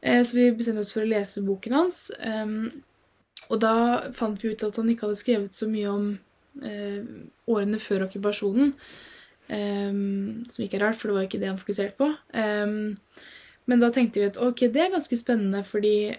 Eh, 0.00 0.22
så 0.24 0.36
vi 0.36 0.50
bestemte 0.54 0.84
oss 0.84 0.94
for 0.94 1.04
å 1.04 1.10
lese 1.10 1.44
boken 1.46 1.76
hans. 1.76 2.02
Ehm, 2.22 2.82
og 3.50 3.62
da 3.62 3.74
fant 4.16 4.42
vi 4.42 4.52
ut 4.52 4.66
at 4.66 4.78
han 4.78 4.90
ikke 4.92 5.08
hadde 5.08 5.18
skrevet 5.18 5.56
så 5.56 5.70
mye 5.70 5.90
om 5.90 6.10
årene 7.50 7.78
før 7.80 8.04
okkupasjonen. 8.08 8.72
Um, 9.50 10.42
som 10.50 10.64
ikke 10.64 10.76
er 10.78 10.82
rart, 10.84 10.98
for 10.98 11.08
det 11.08 11.14
var 11.14 11.24
ikke 11.26 11.38
det 11.42 11.48
han 11.48 11.58
fokuserte 11.58 11.94
på. 11.98 12.08
Men 13.70 13.82
da 13.82 13.88
tenkte 13.94 14.20
vi 14.20 14.26
at 14.28 14.38
ok, 14.38 14.64
det 14.74 14.82
er 14.82 14.92
ganske 14.92 15.18
spennende, 15.18 15.62
fordi 15.66 16.10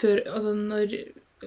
før, 0.00 0.22
altså 0.30 0.54
når, 0.56 0.96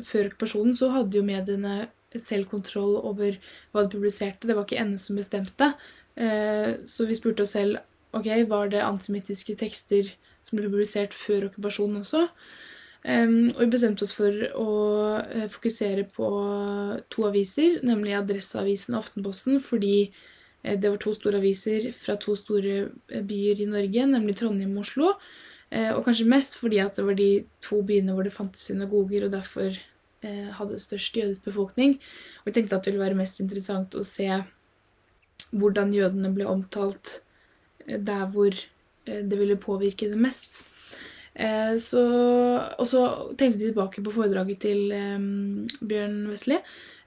før 0.06 0.32
okkupasjonen 0.32 0.76
så 0.78 0.92
hadde 0.94 1.20
jo 1.20 1.26
mediene 1.28 1.88
selv 2.18 2.48
kontroll 2.52 2.96
over 3.06 3.36
hva 3.74 3.84
de 3.84 3.92
publiserte. 3.94 4.48
Det 4.48 4.56
var 4.56 4.68
ikke 4.68 4.86
NS 4.88 5.10
som 5.10 5.20
bestemte. 5.20 5.74
Eh, 6.16 6.78
så 6.88 7.08
vi 7.10 7.18
spurte 7.18 7.46
oss 7.46 7.56
selv 7.58 7.82
ok, 8.18 8.30
var 8.50 8.72
det 8.72 8.86
antisemittiske 8.86 9.58
tekster 9.60 10.14
som 10.48 10.58
ble 10.58 10.70
publisert 10.70 11.14
før 11.14 11.50
okkupasjonen 11.50 12.02
også. 12.02 12.24
Og 13.08 13.60
vi 13.62 13.68
bestemte 13.72 14.04
oss 14.04 14.16
for 14.16 14.34
å 14.58 14.72
eh, 15.22 15.46
fokusere 15.52 16.08
på 16.16 16.32
to 17.14 17.28
aviser, 17.28 17.78
nemlig 17.86 18.16
Adresseavisen 18.18 18.96
og 18.96 19.06
Aftenposten, 19.06 19.62
fordi 19.64 20.10
Eh, 20.68 20.80
det 20.80 20.90
var 20.90 20.98
to 21.02 21.14
store 21.16 21.40
aviser 21.42 21.92
fra 21.96 22.18
to 22.20 22.36
store 22.36 22.88
byer 23.08 23.64
i 23.64 23.70
Norge, 23.70 24.08
nemlig 24.14 24.38
Trondheim 24.40 24.76
og 24.78 24.86
Oslo. 24.86 25.14
Og 25.68 26.00
kanskje 26.06 26.30
mest 26.32 26.54
fordi 26.56 26.78
at 26.80 26.96
det 26.96 27.04
var 27.04 27.18
de 27.20 27.44
to 27.60 27.82
byene 27.84 28.14
hvor 28.16 28.24
det 28.24 28.32
fantes 28.32 28.70
synagoger, 28.70 29.26
og 29.26 29.34
derfor 29.34 29.76
hadde 30.24 30.80
størst 30.80 31.18
jødisk 31.20 31.44
befolkning. 31.44 31.98
Og 32.40 32.48
jeg 32.48 32.56
tenkte 32.56 32.78
at 32.78 32.88
det 32.88 32.94
ville 32.94 33.04
være 33.04 33.20
mest 33.20 33.42
interessant 33.44 33.98
å 34.00 34.06
se 34.08 34.30
hvordan 35.52 35.92
jødene 35.92 36.32
ble 36.38 36.48
omtalt 36.48 37.18
der 37.84 38.24
hvor 38.32 38.56
det 39.06 39.42
ville 39.42 39.60
påvirke 39.60 40.08
det 40.08 40.22
mest. 40.24 40.64
Eh, 41.38 41.78
så, 41.78 42.04
og 42.82 42.88
så 42.90 43.02
tenkte 43.38 43.62
vi 43.62 43.70
tilbake 43.70 44.02
på 44.02 44.14
foredraget 44.16 44.64
til 44.66 44.90
um, 44.90 45.68
Bjørn 45.86 46.24
Wesley, 46.32 46.58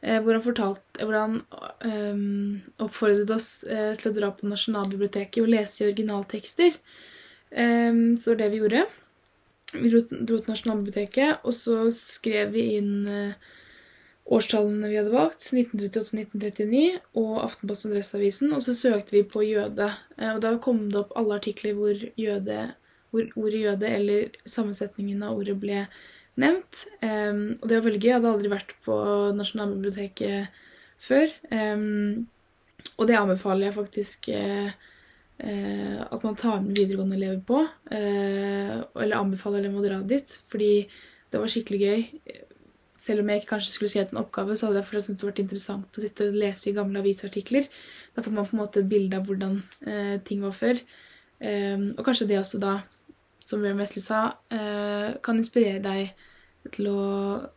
eh, 0.02 0.21
hvor 0.23 0.37
han, 0.37 0.45
fortalte, 0.45 1.02
hvor 1.02 1.17
han 1.19 1.40
um, 1.83 2.61
oppfordret 2.79 3.33
oss 3.35 3.64
til 3.67 4.11
å 4.11 4.14
dra 4.14 4.31
på 4.37 4.50
Nasjonalbiblioteket 4.50 5.43
og 5.43 5.50
lese 5.50 5.83
i 5.83 5.88
originaltekster. 5.88 6.79
Um, 7.50 8.16
så 8.21 8.37
det 8.38 8.50
vi 8.52 8.61
gjorde. 8.62 8.85
Vi 9.75 9.90
dro, 9.90 10.02
dro, 10.11 10.38
til 10.38 10.50
Nasjonalbiblioteket, 10.50 11.47
og 11.47 11.54
så 11.54 11.83
skrev 11.95 12.54
vi 12.54 12.66
inn 12.78 13.07
uh, 13.11 13.35
årstallene 14.30 14.90
vi 14.90 14.99
hadde 14.99 15.14
valgt, 15.14 15.47
1938-1939, 15.50 17.00
og 17.19 17.33
Aftenposten 17.45 17.95
Adresseavisen, 17.95 18.54
og 18.54 18.62
så 18.66 18.75
søkte 18.78 19.16
vi 19.16 19.25
på 19.26 19.45
jøde. 19.47 19.90
Uh, 20.19 20.35
og 20.35 20.45
da 20.45 20.54
kom 20.62 20.87
det 20.90 21.02
opp 21.04 21.16
alle 21.19 21.38
artikler 21.40 21.78
hvor 21.78 22.07
jøde 22.19 22.69
hvor 23.11 23.26
ordet 23.35 23.61
jøde 23.64 23.88
eller 23.90 24.37
sammensetningen 24.47 25.23
av 25.26 25.38
ordet 25.38 25.57
ble 25.61 25.85
nevnt. 26.40 26.85
Um, 27.02 27.57
og 27.59 27.69
det 27.69 27.78
var 27.78 27.87
veldig 27.87 28.02
gøy. 28.02 28.09
Jeg 28.09 28.19
hadde 28.19 28.35
aldri 28.35 28.52
vært 28.52 28.75
på 28.87 28.99
Nasjonalbiblioteket 29.38 30.62
før. 31.02 31.35
Um, 31.50 32.28
og 32.97 33.09
det 33.11 33.19
anbefaler 33.19 33.69
jeg 33.69 33.76
faktisk 33.76 34.30
uh, 34.35 34.71
uh, 35.40 36.04
at 36.06 36.26
man 36.26 36.38
tar 36.38 36.61
med 36.62 36.76
videregående 36.78 37.18
elever 37.18 37.40
på. 37.47 37.64
Eh, 37.90 38.76
eller 39.02 39.18
anbefaler 39.18 39.66
dem 39.66 39.78
å 39.80 39.85
dra 39.85 40.00
dit, 40.06 40.37
fordi 40.52 40.73
det 41.30 41.40
var 41.42 41.52
skikkelig 41.52 41.80
gøy. 41.80 42.06
Selv 43.00 43.23
om 43.23 43.32
jeg 43.32 43.40
ikke 43.40 43.54
kanskje 43.54 43.75
skulle 43.75 43.92
skrevet 43.92 44.14
en 44.14 44.23
oppgave, 44.23 44.56
så 44.56 44.68
hadde 44.68 44.82
jeg 44.82 45.04
syntes 45.06 45.23
det 45.23 45.28
vært 45.30 45.44
interessant 45.44 45.99
å 45.99 46.04
sitte 46.04 46.28
og 46.28 46.40
lese 46.42 46.68
i 46.68 46.76
gamle 46.76 47.00
avisartikler. 47.00 47.68
Da 48.16 48.25
får 48.25 48.35
man 48.37 48.49
på 48.49 48.56
en 48.56 48.62
måte 48.62 48.82
et 48.82 48.90
bilde 48.90 49.16
av 49.16 49.28
hvordan 49.28 49.61
ting 50.26 50.42
var 50.44 50.52
før. 50.52 50.82
Um, 51.40 51.87
og 51.94 52.02
kanskje 52.04 52.26
det 52.28 52.37
også 52.37 52.59
da 52.61 52.75
som 53.50 53.62
Bjørn 53.62 53.80
Wesley 53.80 54.02
sa, 54.02 54.35
eh, 54.50 55.16
kan 55.23 55.38
inspirere 55.40 55.80
deg 55.82 56.12
til 56.75 56.90
å 56.90 57.02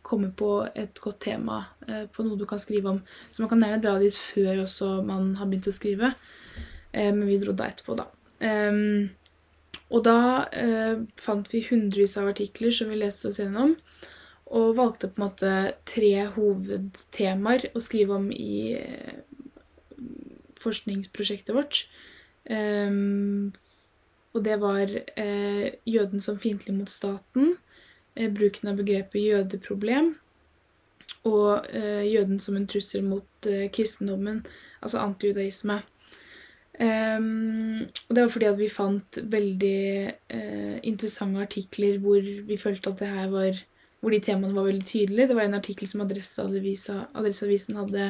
komme 0.01 0.31
på 0.31 0.49
et 0.75 0.99
godt 1.03 1.19
tema, 1.27 1.65
eh, 1.87 2.05
på 2.07 2.23
noe 2.23 2.37
du 2.39 2.45
kan 2.45 2.59
skrive 2.59 2.89
om. 2.89 3.01
Så 3.31 3.41
man 3.41 3.49
kan 3.49 3.59
gjerne 3.59 3.81
dra 3.81 3.99
dit 3.99 4.13
før 4.13 4.63
også 4.63 5.05
man 5.05 5.35
har 5.35 5.45
begynt 5.45 5.67
å 5.67 5.75
skrive. 5.75 6.15
Eh, 6.93 7.11
men 7.11 7.25
vi 7.27 7.39
dro 7.41 7.55
da 7.57 7.67
etterpå, 7.71 7.97
da. 7.99 8.07
Og 9.93 10.01
da 10.03 10.17
fant 11.21 11.47
vi 11.51 11.61
hundrevis 11.63 12.15
av 12.17 12.31
artikler 12.31 12.73
som 12.73 12.89
vi 12.89 12.97
leste 12.97 13.29
oss 13.29 13.37
gjennom, 13.39 13.75
og 14.51 14.75
valgte 14.75 15.07
på 15.09 15.21
en 15.21 15.23
måte 15.27 15.51
tre 15.87 16.25
hovedtemaer 16.33 17.69
å 17.71 17.81
skrive 17.83 18.17
om 18.17 18.25
i 18.33 18.73
forskningsprosjektet 20.63 21.55
vårt. 21.55 21.83
Og 24.33 24.41
det 24.41 24.57
var 24.61 24.89
eh, 24.89 25.67
jøden 25.85 26.21
som 26.21 26.39
fiendtlig 26.41 26.73
mot 26.75 26.89
staten, 26.89 27.55
eh, 28.15 28.31
bruken 28.33 28.71
av 28.71 28.79
begrepet 28.81 29.21
jødeproblem, 29.21 30.15
og 31.29 31.67
eh, 31.69 32.01
jøden 32.09 32.39
som 32.41 32.57
en 32.57 32.65
trussel 32.67 33.05
mot 33.05 33.47
eh, 33.49 33.67
kristendommen, 33.73 34.41
altså 34.81 35.03
antijudaisme. 35.03 35.83
Um, 36.79 37.83
og 38.09 38.15
det 38.15 38.23
var 38.23 38.31
fordi 38.33 38.47
at 38.49 38.57
vi 38.57 38.69
fant 38.71 39.19
veldig 39.29 39.81
uh, 40.33 40.77
interessante 40.81 41.43
artikler 41.45 41.99
hvor 42.01 42.17
vi 42.23 42.57
følte 42.57 42.89
at 42.89 43.03
det 43.03 43.11
her 43.13 43.29
var 43.29 43.59
hvor 44.01 44.11
de 44.11 44.19
temaene 44.19 44.57
var 44.57 44.65
veldig 44.67 44.85
tydelige. 44.85 45.29
Det 45.29 45.37
var 45.37 45.45
en 45.47 45.59
artikkel 45.59 45.87
som 45.87 46.01
Adresseavisen 46.03 47.77
hadde 47.79 48.09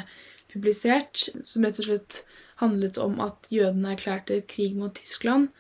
publisert, 0.54 1.28
som 1.46 1.66
rett 1.66 1.82
og 1.84 1.90
slett 1.90 2.24
handlet 2.62 2.98
om 3.02 3.20
at 3.22 3.46
jødene 3.54 3.92
erklærte 3.94 4.40
krig 4.50 4.74
mot 4.78 4.96
Tyskland 4.98 5.52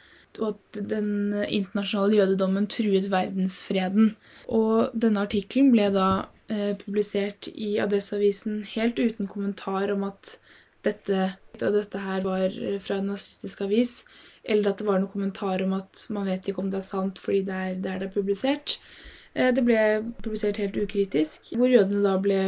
og 0.42 0.56
at 0.56 0.80
den 0.90 1.34
internasjonale 1.46 2.18
jødedommen 2.18 2.68
truet 2.72 3.10
verdensfreden. 3.12 4.16
Og 4.48 4.94
denne 4.98 5.26
artikkelen 5.28 5.72
ble 5.74 5.90
da 5.94 6.08
eh, 6.50 6.74
publisert 6.80 7.50
i 7.54 7.76
Adresseavisen 7.84 8.64
helt 8.74 9.00
uten 9.00 9.30
kommentar 9.30 9.94
om 9.94 10.08
at 10.08 10.38
dette, 10.84 11.32
og 11.62 11.74
dette 11.78 12.04
her 12.04 12.26
var 12.26 12.60
fra 12.84 13.00
en 13.00 13.10
nazistisk 13.14 13.64
avis, 13.66 14.02
eller 14.44 14.72
at 14.72 14.82
det 14.82 14.88
var 14.88 15.00
noen 15.00 15.12
kommentar 15.12 15.64
om 15.64 15.76
at 15.78 16.06
man 16.14 16.28
vet 16.28 16.50
ikke 16.50 16.64
om 16.64 16.72
det 16.74 16.82
er 16.82 16.88
sant 16.88 17.22
fordi 17.22 17.44
det 17.48 17.58
er 17.58 17.82
der 17.84 18.02
det 18.02 18.10
er 18.10 18.16
publisert. 18.16 18.78
Eh, 19.34 19.52
det 19.56 19.64
ble 19.66 19.82
publisert 20.22 20.60
helt 20.62 20.78
ukritisk, 20.78 21.54
hvor 21.58 21.72
jødene 21.72 22.04
da 22.06 22.18
ble 22.22 22.40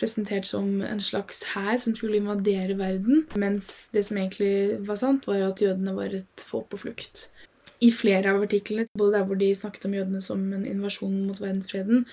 presentert 0.00 0.48
som 0.48 0.80
en 0.82 1.02
slags 1.02 1.44
hær 1.52 1.78
som 1.78 1.94
skulle 1.94 2.18
invadere 2.18 2.76
verden, 2.78 3.26
mens 3.38 3.90
det 3.94 4.04
som 4.08 4.18
egentlig 4.18 4.80
var 4.88 4.98
sant, 4.98 5.28
var 5.30 5.44
at 5.46 5.62
jødene 5.62 5.94
var 5.94 6.16
et 6.16 6.46
folk 6.46 6.70
på 6.72 6.80
flukt. 6.86 7.28
I 7.84 7.90
flere 7.92 8.32
av 8.32 8.42
artiklene, 8.42 8.88
både 8.98 9.18
der 9.18 9.28
hvor 9.28 9.38
de 9.38 9.50
snakket 9.54 9.86
om 9.86 9.94
jødene 9.94 10.22
som 10.24 10.42
en 10.56 10.66
invasjon 10.66 11.26
mot 11.28 11.40
verdensfreden, 11.42 12.06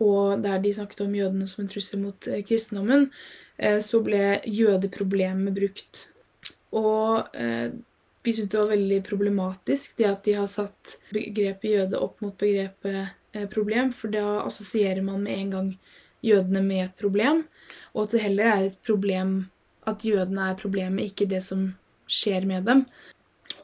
og 0.00 0.40
der 0.44 0.58
de 0.62 0.72
snakket 0.74 1.04
om 1.04 1.14
jødene 1.14 1.46
som 1.48 1.62
en 1.62 1.70
trussel 1.70 2.00
mot 2.00 2.28
eh, 2.28 2.42
kristendommen, 2.46 3.08
eh, 3.58 3.78
så 3.84 4.00
ble 4.04 4.40
jødeproblemet 4.48 5.56
brukt. 5.56 6.06
Og 6.76 7.36
eh, 7.36 7.68
vi 8.24 8.34
syntes 8.36 8.52
det 8.54 8.60
var 8.62 8.74
veldig 8.74 9.00
problematisk 9.06 9.96
det 10.00 10.08
at 10.08 10.24
de 10.26 10.36
har 10.40 10.50
satt 10.50 10.96
begrepet 11.14 11.76
jøde 11.76 12.00
opp 12.00 12.20
mot 12.24 12.36
begrepet 12.40 13.16
problem, 13.52 13.92
for 13.94 14.10
da 14.12 14.40
assosierer 14.42 15.04
man 15.06 15.22
med 15.22 15.38
en 15.38 15.50
gang 15.54 15.68
jødene 16.26 16.60
med 16.64 16.82
et 16.88 16.96
problem, 16.98 17.44
og 17.94 18.02
at 18.02 18.16
det 18.16 18.24
heller 18.24 18.50
er 18.50 18.64
et 18.66 18.80
problem 18.84 19.36
at 19.88 20.04
jødene 20.04 20.50
er 20.50 20.58
problemet, 20.58 21.12
ikke 21.12 21.28
det 21.30 21.40
som 21.46 21.70
skjer 22.10 22.44
med 22.48 22.66
dem. 22.68 22.82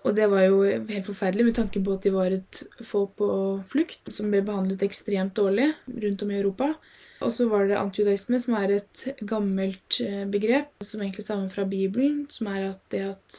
Og 0.07 0.15
det 0.15 0.29
var 0.31 0.45
jo 0.47 0.61
helt 0.63 1.09
forferdelig 1.09 1.49
med 1.49 1.57
tanke 1.59 1.81
på 1.83 1.97
at 1.97 2.05
de 2.07 2.13
var 2.15 2.35
et 2.35 2.61
folk 2.87 3.17
på 3.19 3.29
flukt 3.71 4.13
som 4.15 4.31
ble 4.31 4.45
behandlet 4.47 4.85
ekstremt 4.87 5.35
dårlig 5.35 5.73
rundt 5.91 6.23
om 6.23 6.31
i 6.31 6.39
Europa. 6.39 6.69
Og 7.25 7.33
så 7.33 7.47
var 7.49 7.67
det 7.67 7.79
antijudaisme, 7.81 8.39
som 8.39 8.55
er 8.59 8.77
et 8.77 9.05
gammelt 9.27 10.01
eh, 10.05 10.25
begrep 10.29 10.85
som 10.85 11.03
egentlig 11.03 11.25
stammer 11.25 11.49
fra 11.53 11.65
Bibelen, 11.69 12.27
som 12.31 12.51
er 12.53 12.69
at 12.69 12.83
det 12.93 13.03
at 13.09 13.39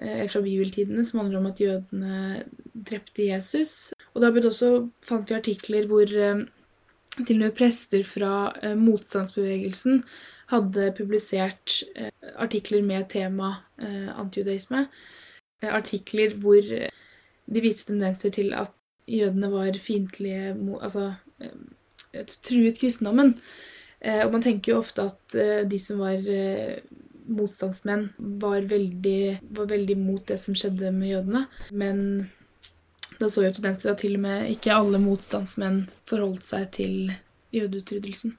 eh, 0.00 0.24
fra 0.30 0.42
bibeltidene, 0.42 1.04
som 1.04 1.20
handler 1.20 1.42
om 1.42 1.50
at 1.50 1.60
jødene 1.62 2.46
drepte 2.88 3.28
Jesus. 3.28 3.92
Og 4.14 4.24
da 4.24 4.32
også, 4.32 4.88
fant 5.04 5.30
vi 5.30 5.36
artikler 5.36 5.86
hvor 5.90 6.08
eh, 6.08 6.42
til 7.20 7.36
og 7.36 7.44
med 7.44 7.54
prester 7.58 8.02
fra 8.06 8.32
motstandsbevegelsen 8.78 10.04
hadde 10.48 10.92
publisert 10.96 11.80
artikler 12.38 12.84
med 12.86 13.08
tema 13.10 13.56
antijudaisme. 14.14 14.84
Eh, 15.62 15.74
artikler 15.74 16.36
hvor 16.38 16.62
eh, 16.62 16.92
de 17.48 17.62
viste 17.64 17.90
tendenser 17.90 18.30
til 18.34 18.52
at 18.54 18.74
jødene 19.08 19.50
var 19.50 19.78
fiendtlige 19.80 20.54
Altså 20.80 21.14
eh, 21.40 22.24
truet 22.42 22.78
kristendommen. 22.78 23.36
og 24.24 24.32
man 24.32 24.42
tenker 24.42 24.72
jo 24.72 24.78
ofte 24.78 25.02
at 25.02 25.34
de 25.70 25.78
som 25.78 25.98
var 25.98 26.22
motstandsmenn, 27.26 28.10
var 28.18 28.60
veldig, 28.60 29.40
var 29.50 29.66
veldig 29.66 29.96
mot 29.98 30.22
det 30.28 30.38
som 30.38 30.54
skjedde 30.54 30.92
med 30.94 31.08
jødene. 31.08 31.46
Men 31.72 32.30
da 33.18 33.26
så 33.28 33.42
jo 33.42 33.52
tendenser 33.52 33.90
at 33.90 33.98
til 33.98 34.14
og 34.14 34.22
med 34.22 34.52
ikke 34.52 34.72
alle 34.72 35.00
motstandsmenn 35.02 35.88
forholdt 36.06 36.46
seg 36.46 36.70
til 36.78 37.10
jødeutryddelsen. 37.52 38.36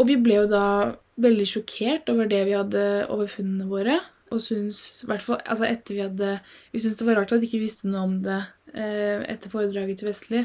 Og 0.00 0.08
vi 0.08 0.16
ble 0.16 0.40
jo 0.40 0.48
da 0.48 0.64
veldig 1.20 1.46
sjokkert 1.46 2.08
over 2.08 2.30
det 2.30 2.40
vi 2.48 2.56
hadde 2.56 2.86
over 3.12 3.28
funnene 3.28 3.68
våre. 3.68 4.00
Og 4.30 4.38
syns, 4.42 5.02
hvert 5.08 5.26
altså 5.40 5.66
etter 5.66 5.96
vi 5.96 6.04
hadde 6.04 6.34
Vi 6.70 6.82
syntes 6.82 7.00
det 7.00 7.06
var 7.08 7.18
rart 7.18 7.32
at 7.34 7.42
vi 7.42 7.48
ikke 7.50 7.64
visste 7.64 7.90
noe 7.90 8.04
om 8.06 8.18
det 8.22 8.38
eh, 8.74 9.24
etter 9.26 9.50
foredraget 9.50 10.00
til 10.00 10.10
Vestli. 10.10 10.44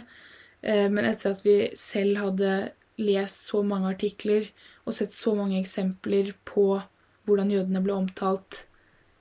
Eh, 0.66 0.88
men 0.90 1.06
etter 1.06 1.36
at 1.36 1.44
vi 1.46 1.58
selv 1.78 2.18
hadde 2.24 2.56
lest 3.02 3.52
så 3.52 3.62
mange 3.66 3.92
artikler 3.92 4.48
og 4.86 4.96
sett 4.96 5.14
så 5.14 5.36
mange 5.38 5.60
eksempler 5.60 6.32
på 6.48 6.80
hvordan 7.26 7.52
jødene 7.52 7.82
ble 7.84 7.94
omtalt 7.96 8.66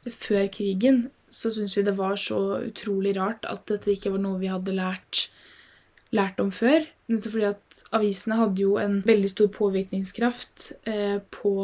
før 0.04 0.46
krigen, 0.52 1.08
så 1.32 1.50
syns 1.50 1.74
vi 1.76 1.84
det 1.86 1.96
var 1.98 2.18
så 2.20 2.60
utrolig 2.62 3.14
rart 3.16 3.46
at 3.48 3.64
dette 3.70 3.90
ikke 3.94 4.12
var 4.14 4.22
noe 4.22 4.40
vi 4.42 4.52
hadde 4.52 4.76
lært, 4.76 5.28
lært 6.14 6.40
om 6.42 6.52
før. 6.54 6.84
Nettopp 7.10 7.34
fordi 7.34 7.48
at 7.48 7.80
avisene 7.96 8.38
hadde 8.38 8.62
jo 8.62 8.76
en 8.80 9.00
veldig 9.06 9.30
stor 9.32 9.50
påvirkningskraft 9.56 10.70
eh, 10.88 11.18
på 11.34 11.54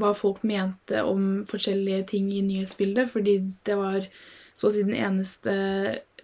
hva 0.00 0.12
folk 0.16 0.42
mente 0.46 1.02
om 1.04 1.44
forskjellige 1.48 2.10
ting 2.12 2.30
i 2.34 2.42
nyhetsbildet, 2.44 3.10
fordi 3.12 3.38
det 3.66 3.78
var 3.78 4.06
så 4.56 4.68
å 4.68 4.72
si 4.72 4.84
den 4.86 4.96
eneste 4.96 5.54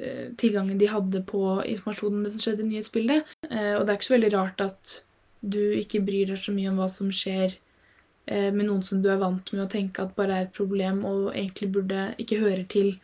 eh, 0.01 0.31
tilgangen 0.41 0.79
de 0.81 0.89
hadde 0.89 1.21
på 1.29 1.59
informasjonen 1.69 2.23
det 2.25 2.33
som 2.33 2.47
skjedde 2.47 2.65
i 2.65 2.71
nyhetsbildet. 2.71 3.35
Eh, 3.51 3.75
og 3.77 3.85
det 3.85 3.93
er 3.93 3.99
ikke 3.99 4.09
så 4.09 4.17
veldig 4.17 4.33
rart 4.37 4.65
at 4.65 4.95
du 5.43 5.61
ikke 5.77 6.01
bryr 6.07 6.33
deg 6.33 6.41
så 6.41 6.55
mye 6.55 6.71
om 6.71 6.81
hva 6.81 6.89
som 6.93 7.11
skjer 7.13 7.53
eh, 7.53 8.49
med 8.55 8.65
noen 8.71 8.81
som 8.87 9.03
du 9.05 9.11
er 9.13 9.21
vant 9.21 9.53
med 9.53 9.67
å 9.67 9.71
tenke 9.71 10.07
at 10.07 10.17
bare 10.17 10.39
er 10.39 10.47
et 10.47 10.57
problem 10.57 11.03
og 11.09 11.35
egentlig 11.35 11.69
burde 11.77 12.07
ikke 12.23 12.41
høre 12.41 12.65
til 12.71 12.97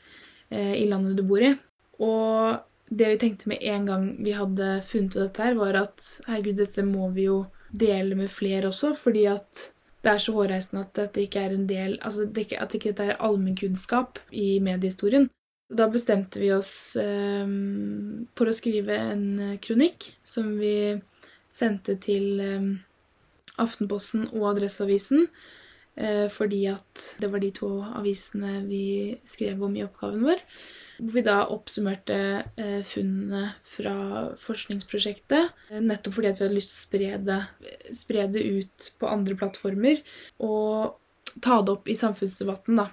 i 0.48 0.86
landet 0.88 1.18
du 1.18 1.20
bor 1.28 1.42
i. 1.44 1.50
Og 2.00 2.56
det 2.88 3.10
vi 3.10 3.16
tenkte 3.20 3.50
med 3.50 3.60
en 3.68 3.84
gang 3.84 4.04
vi 4.24 4.32
hadde 4.32 4.78
funnet 4.86 5.12
ut 5.12 5.20
dette, 5.20 5.44
her, 5.44 5.58
var 5.58 5.76
at 5.76 6.06
herregud, 6.24 6.56
dette 6.62 6.84
må 6.88 7.10
vi 7.12 7.26
jo 7.26 7.42
dele 7.68 8.16
med 8.16 8.30
flere 8.32 8.70
også, 8.70 8.94
fordi 8.96 9.26
at 9.28 9.66
det 10.04 10.12
er 10.12 10.22
så 10.22 10.34
hårreisende 10.36 10.84
at 10.84 10.94
dette 10.96 11.24
ikke 11.24 11.42
er 11.42 11.54
en 11.54 11.66
del 11.68 11.96
altså 12.06 12.28
at 12.28 12.74
ikke 12.74 12.92
dette 12.92 13.06
er 13.10 13.20
allmennkunnskap 13.24 14.20
i 14.30 14.58
mediehistorien. 14.62 15.28
Da 15.68 15.88
bestemte 15.92 16.40
vi 16.40 16.52
oss 16.54 16.96
eh, 16.96 17.48
for 18.38 18.48
å 18.48 18.56
skrive 18.56 18.96
en 19.10 19.56
kronikk 19.60 20.12
som 20.24 20.54
vi 20.60 20.96
sendte 21.52 21.98
til 22.00 22.40
eh, 22.40 22.68
Aftenposten 23.58 24.30
og 24.30 24.52
Adresseavisen. 24.54 25.26
Eh, 25.98 26.28
fordi 26.30 26.62
at 26.70 27.04
det 27.18 27.30
var 27.32 27.42
de 27.42 27.50
to 27.54 27.70
avisene 27.98 28.62
vi 28.68 29.18
skrev 29.26 29.62
om 29.66 29.74
i 29.76 29.82
oppgaven 29.82 30.22
vår. 30.28 30.44
Hvor 30.98 31.14
vi 31.14 31.22
da 31.26 31.40
oppsummerte 31.54 32.18
eh, 32.58 32.80
funnene 32.86 33.52
fra 33.62 33.94
forskningsprosjektet. 34.42 35.52
Eh, 35.70 35.82
nettopp 35.84 36.18
fordi 36.18 36.32
vi 36.32 36.44
hadde 36.44 36.56
lyst 36.56 36.74
til 36.74 36.78
å 36.78 36.84
spre 36.84 37.10
det, 37.28 37.40
spre 37.94 38.26
det 38.34 38.42
ut 38.42 38.88
på 38.98 39.10
andre 39.10 39.38
plattformer. 39.38 40.02
Og 40.42 41.38
ta 41.44 41.60
det 41.62 41.76
opp 41.76 41.90
i 41.90 41.98
samfunnsdebatten, 41.98 42.80
da. 42.80 42.88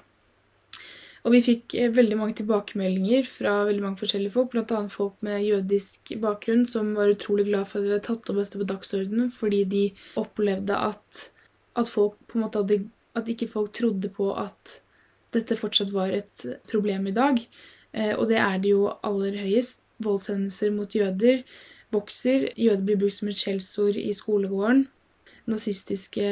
Og 1.25 1.33
vi 1.33 1.41
fikk 1.41 1.73
eh, 1.79 1.89
veldig 1.93 2.17
mange 2.19 2.37
tilbakemeldinger 2.37 3.25
fra 3.25 3.57
veldig 3.65 3.81
mange 3.87 4.01
forskjellige 4.03 4.35
folk, 4.35 4.53
bl.a. 4.53 4.81
folk 4.93 5.17
med 5.25 5.41
jødisk 5.41 6.13
bakgrunn 6.21 6.65
som 6.69 6.93
var 6.97 7.09
utrolig 7.09 7.47
glad 7.49 7.65
for 7.69 7.81
at 7.81 7.87
vi 7.87 7.93
hadde 7.95 8.05
tatt 8.05 8.29
opp 8.29 8.41
dette 8.43 8.61
på 8.61 8.67
dagsordenen, 8.69 9.31
fordi 9.33 9.63
de 9.71 9.85
opplevde 10.21 10.77
at, 10.91 11.29
at 11.73 11.89
folk 11.89 12.19
på 12.29 12.37
en 12.37 12.45
måte 12.45 12.61
hadde 12.61 12.83
At 13.15 13.29
ikke 13.31 13.47
folk 13.47 13.71
trodde 13.71 14.09
på 14.11 14.25
at 14.35 14.81
dette 15.31 15.55
fortsatt 15.55 15.93
var 15.95 16.11
et 16.11 16.41
problem 16.67 17.07
i 17.07 17.13
dag. 17.15 17.39
Eh, 17.95 18.13
og 18.17 18.27
det 18.31 18.41
er 18.41 18.59
det 18.61 18.75
jo 18.75 18.89
aller 19.05 19.39
høyest. 19.45 19.81
Voldshendelser 20.03 20.73
mot 20.75 20.91
jøder 20.91 21.45
vokser. 21.95 22.49
Jøder 22.59 22.83
blir 22.83 22.99
brukt 22.99 23.15
som 23.15 23.31
et 23.31 23.39
skjellsord 23.39 23.99
i 23.99 24.11
skolegården. 24.15 24.85
Nazistiske, 25.45 26.25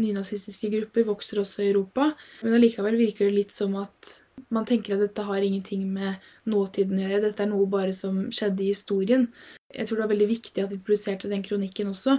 nynazistiske 0.00 0.70
grupper 0.72 1.04
vokser 1.06 1.42
også 1.42 1.62
i 1.62 1.70
Europa. 1.70 2.10
Men 2.42 2.56
allikevel 2.56 2.96
virker 2.98 3.28
det 3.28 3.36
litt 3.36 3.54
som 3.54 3.76
at 3.78 4.14
man 4.54 4.66
tenker 4.66 4.94
at 4.94 5.02
dette 5.04 5.24
har 5.26 5.44
ingenting 5.44 5.84
med 5.92 6.22
nåtiden 6.50 6.98
å 6.98 7.04
gjøre. 7.04 7.26
Dette 7.28 7.44
er 7.44 7.50
noe 7.52 7.68
bare 7.70 7.92
som 7.96 8.24
skjedde 8.34 8.64
i 8.64 8.72
historien. 8.72 9.28
Jeg 9.74 9.86
tror 9.86 9.98
det 9.98 10.06
var 10.06 10.14
veldig 10.14 10.30
viktig 10.30 10.64
at 10.64 10.72
vi 10.72 10.80
produserte 10.80 11.30
den 11.30 11.44
kronikken 11.44 11.90
også, 11.90 12.18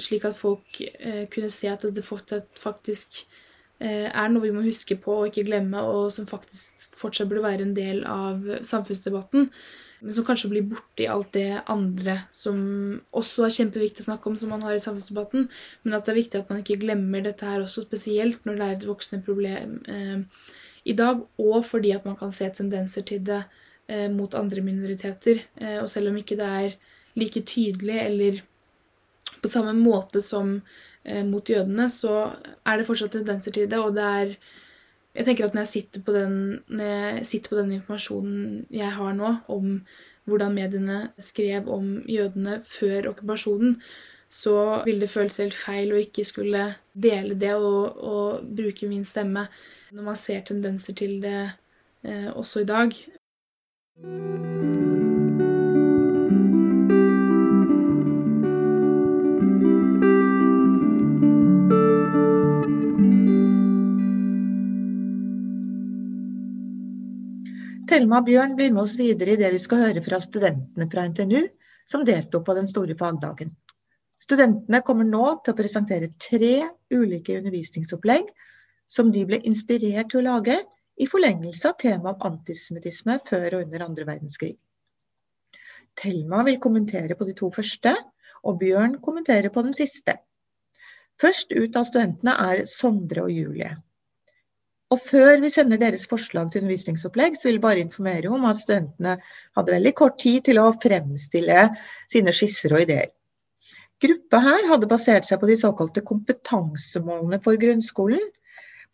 slik 0.00 0.24
at 0.24 0.36
folk 0.38 0.80
eh, 0.80 1.24
kunne 1.32 1.50
se 1.52 1.68
at 1.68 1.84
det 1.94 2.04
faktisk 2.04 3.24
er 3.82 4.28
noe 4.30 4.44
vi 4.44 4.52
må 4.54 4.62
huske 4.64 4.94
på 5.02 5.16
og 5.18 5.26
ikke 5.28 5.42
glemme, 5.48 5.80
og 5.82 6.12
som 6.14 6.28
faktisk 6.28 6.94
fortsatt 6.96 7.28
burde 7.28 7.42
være 7.44 7.66
en 7.66 7.74
del 7.76 8.04
av 8.08 8.44
samfunnsdebatten. 8.64 9.48
Men 10.04 10.12
som 10.12 10.24
kanskje 10.26 10.50
blir 10.52 10.66
borte 10.68 11.00
i 11.00 11.08
alt 11.08 11.30
det 11.32 11.62
andre 11.70 12.18
som 12.34 12.58
også 13.16 13.46
er 13.46 13.54
kjempeviktig 13.56 14.02
å 14.04 14.08
snakke 14.10 14.28
om, 14.28 14.36
som 14.36 14.50
man 14.52 14.64
har 14.66 14.76
i 14.76 14.82
samfunnsdebatten. 14.82 15.46
Men 15.82 15.96
at 15.96 16.04
det 16.04 16.12
er 16.12 16.18
viktig 16.18 16.40
at 16.42 16.50
man 16.52 16.60
ikke 16.60 16.80
glemmer 16.82 17.24
dette 17.24 17.48
her 17.48 17.64
også, 17.64 17.86
spesielt 17.86 18.44
når 18.44 18.58
det 18.58 18.66
er 18.66 18.76
et 18.76 18.88
voksende 18.90 19.24
problem 19.24 19.78
eh, 19.88 20.50
i 20.92 20.96
dag. 20.98 21.22
Og 21.40 21.56
fordi 21.64 21.94
at 21.96 22.04
man 22.04 22.18
kan 22.20 22.34
se 22.36 22.50
tendenser 22.52 23.06
til 23.08 23.24
det 23.24 23.40
eh, 23.88 24.10
mot 24.12 24.36
andre 24.36 24.64
minoriteter. 24.66 25.40
Eh, 25.56 25.78
og 25.80 25.88
selv 25.88 26.12
om 26.12 26.20
ikke 26.20 26.36
det 26.36 26.50
er 26.50 26.76
like 27.16 27.40
tydelig 27.48 27.96
eller 28.04 28.42
på 29.40 29.48
samme 29.48 29.72
måte 29.78 30.20
som 30.24 30.58
Eh, 30.58 30.93
mot 31.28 31.44
jødene, 31.44 31.84
så 31.92 32.32
er 32.64 32.78
det 32.78 32.86
fortsatt 32.88 33.12
tendenser 33.12 33.52
til 33.52 33.66
det. 33.68 33.78
Og 33.78 33.92
det 33.96 34.04
er 34.04 34.36
Jeg 35.14 35.26
tenker 35.26 35.44
at 35.44 35.54
når 35.54 35.60
jeg 35.60 35.68
sitter 35.68 36.00
på 36.02 36.12
den, 36.12 36.62
sitter 37.22 37.48
på 37.48 37.56
den 37.56 37.72
informasjonen 37.72 38.66
jeg 38.70 38.90
har 38.90 39.12
nå 39.14 39.36
om 39.46 39.82
hvordan 40.24 40.54
mediene 40.56 41.12
skrev 41.18 41.68
om 41.70 42.02
jødene 42.08 42.60
før 42.66 43.12
okkupasjonen, 43.12 43.76
så 44.34 44.82
vil 44.84 45.00
det 45.00 45.10
føles 45.12 45.38
helt 45.38 45.54
feil 45.54 45.92
å 45.94 46.00
ikke 46.00 46.24
skulle 46.26 46.64
dele 46.92 47.36
det 47.38 47.52
og, 47.54 48.00
og 48.02 48.48
bruke 48.56 48.88
min 48.90 49.06
stemme 49.06 49.46
når 49.94 50.08
man 50.08 50.18
ser 50.18 50.42
tendenser 50.48 50.96
til 50.98 51.20
det 51.22 51.38
eh, 52.02 52.30
også 52.34 52.64
i 52.64 52.70
dag. 52.72 52.98
Thelma 67.94 68.18
og 68.18 68.26
Bjørn 68.26 68.56
blir 68.58 68.72
med 68.74 68.82
oss 68.82 68.96
videre 68.98 69.36
i 69.36 69.38
det 69.38 69.52
vi 69.54 69.58
skal 69.62 69.84
høre 69.84 70.00
fra 70.02 70.18
studentene 70.18 70.88
fra 70.90 71.04
NTNU 71.06 71.44
som 71.86 72.02
deltok 72.02 72.42
på 72.48 72.56
den 72.56 72.66
store 72.66 72.96
fagdagen. 72.98 73.52
Studentene 74.18 74.80
kommer 74.82 75.06
nå 75.06 75.28
til 75.44 75.54
å 75.54 75.58
presentere 75.60 76.08
tre 76.18 76.56
ulike 76.90 77.36
undervisningsopplegg 77.38 78.32
som 78.96 79.12
de 79.14 79.22
ble 79.28 79.38
inspirert 79.46 80.10
til 80.10 80.24
å 80.24 80.24
lage 80.26 80.58
i 80.98 81.06
forlengelse 81.06 81.70
av 81.70 81.78
temaet 81.84 82.18
om 82.18 82.32
antisemittisme 82.32 83.20
før 83.30 83.60
og 83.60 83.68
under 83.68 83.86
andre 83.86 84.08
verdenskrig. 84.10 84.52
Thelma 85.94 86.42
vil 86.50 86.58
kommentere 86.66 87.14
på 87.14 87.30
de 87.30 87.38
to 87.38 87.54
første, 87.54 87.94
og 88.42 88.58
Bjørn 88.58 88.98
kommenterer 89.06 89.54
på 89.54 89.62
den 89.62 89.78
siste. 89.84 90.18
Først 91.22 91.54
ut 91.54 91.78
av 91.78 91.86
studentene 91.86 92.34
er 92.50 92.66
Sondre 92.66 93.28
og 93.28 93.30
Julie. 93.38 93.76
Og 94.92 95.00
før 95.00 95.40
vi 95.42 95.50
sender 95.50 95.80
deres 95.80 96.04
forslag 96.10 96.50
til 96.52 96.62
undervisningsopplegg, 96.62 97.38
så 97.38 97.48
vil 97.48 97.56
jeg 97.56 97.64
bare 97.64 97.82
informere 97.82 98.30
om 98.32 98.44
at 98.48 98.60
studentene 98.60 99.16
hadde 99.56 99.74
veldig 99.74 99.92
kort 99.98 100.18
tid 100.20 100.44
til 100.50 100.60
å 100.60 100.70
fremstille 100.82 101.68
sine 102.12 102.34
skisser 102.36 102.76
og 102.76 102.84
ideer. 102.84 103.10
Gruppa 104.04 104.40
her 104.44 104.66
hadde 104.68 104.90
basert 104.90 105.24
seg 105.26 105.40
på 105.40 105.48
de 105.48 105.56
såkalte 105.56 106.02
kompetansemålene 106.04 107.40
for 107.44 107.56
grunnskolen. 107.60 108.24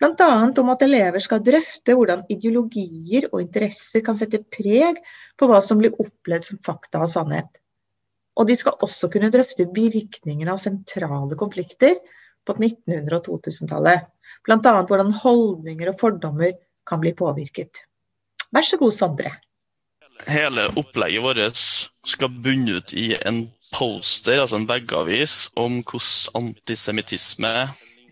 Bl.a. 0.00 0.29
om 0.62 0.70
at 0.72 0.85
elever 0.87 1.20
skal 1.20 1.42
drøfte 1.44 1.96
hvordan 1.96 2.22
ideologier 2.33 3.26
og 3.33 3.42
interesser 3.42 4.05
kan 4.07 4.16
sette 4.16 4.40
preg 4.55 5.00
på 5.37 5.48
hva 5.50 5.59
som 5.64 5.81
blir 5.83 5.96
opplevd 6.00 6.46
som 6.46 6.61
fakta 6.64 7.03
og 7.05 7.11
sannhet. 7.12 7.50
Og 8.40 8.46
de 8.48 8.57
skal 8.57 8.79
også 8.87 9.11
kunne 9.12 9.29
drøfte 9.35 9.66
virkningene 9.74 10.55
av 10.55 10.62
sentrale 10.62 11.37
konflikter 11.37 11.98
på 12.46 12.57
1900- 12.57 13.18
og 13.18 13.26
2000-tallet. 13.29 14.07
Bl.a. 14.48 14.72
hvordan 14.88 15.12
holdninger 15.20 15.92
og 15.92 16.00
fordommer 16.00 16.57
kan 16.88 17.00
bli 17.03 17.12
påvirket. 17.16 17.83
Vær 18.55 18.66
så 18.66 18.79
god, 18.81 18.94
Sondre. 18.96 19.35
Hele 20.29 20.66
opplegget 20.76 21.24
vårt 21.24 21.61
skal 22.09 22.33
bunne 22.44 22.81
ut 22.81 22.92
i 22.92 23.14
en 23.16 23.46
poster, 23.72 24.40
altså 24.42 24.59
en 24.59 24.68
veggavis, 24.68 25.46
om 25.57 25.81
hvordan 25.81 26.42
antisemittisme 26.42 27.55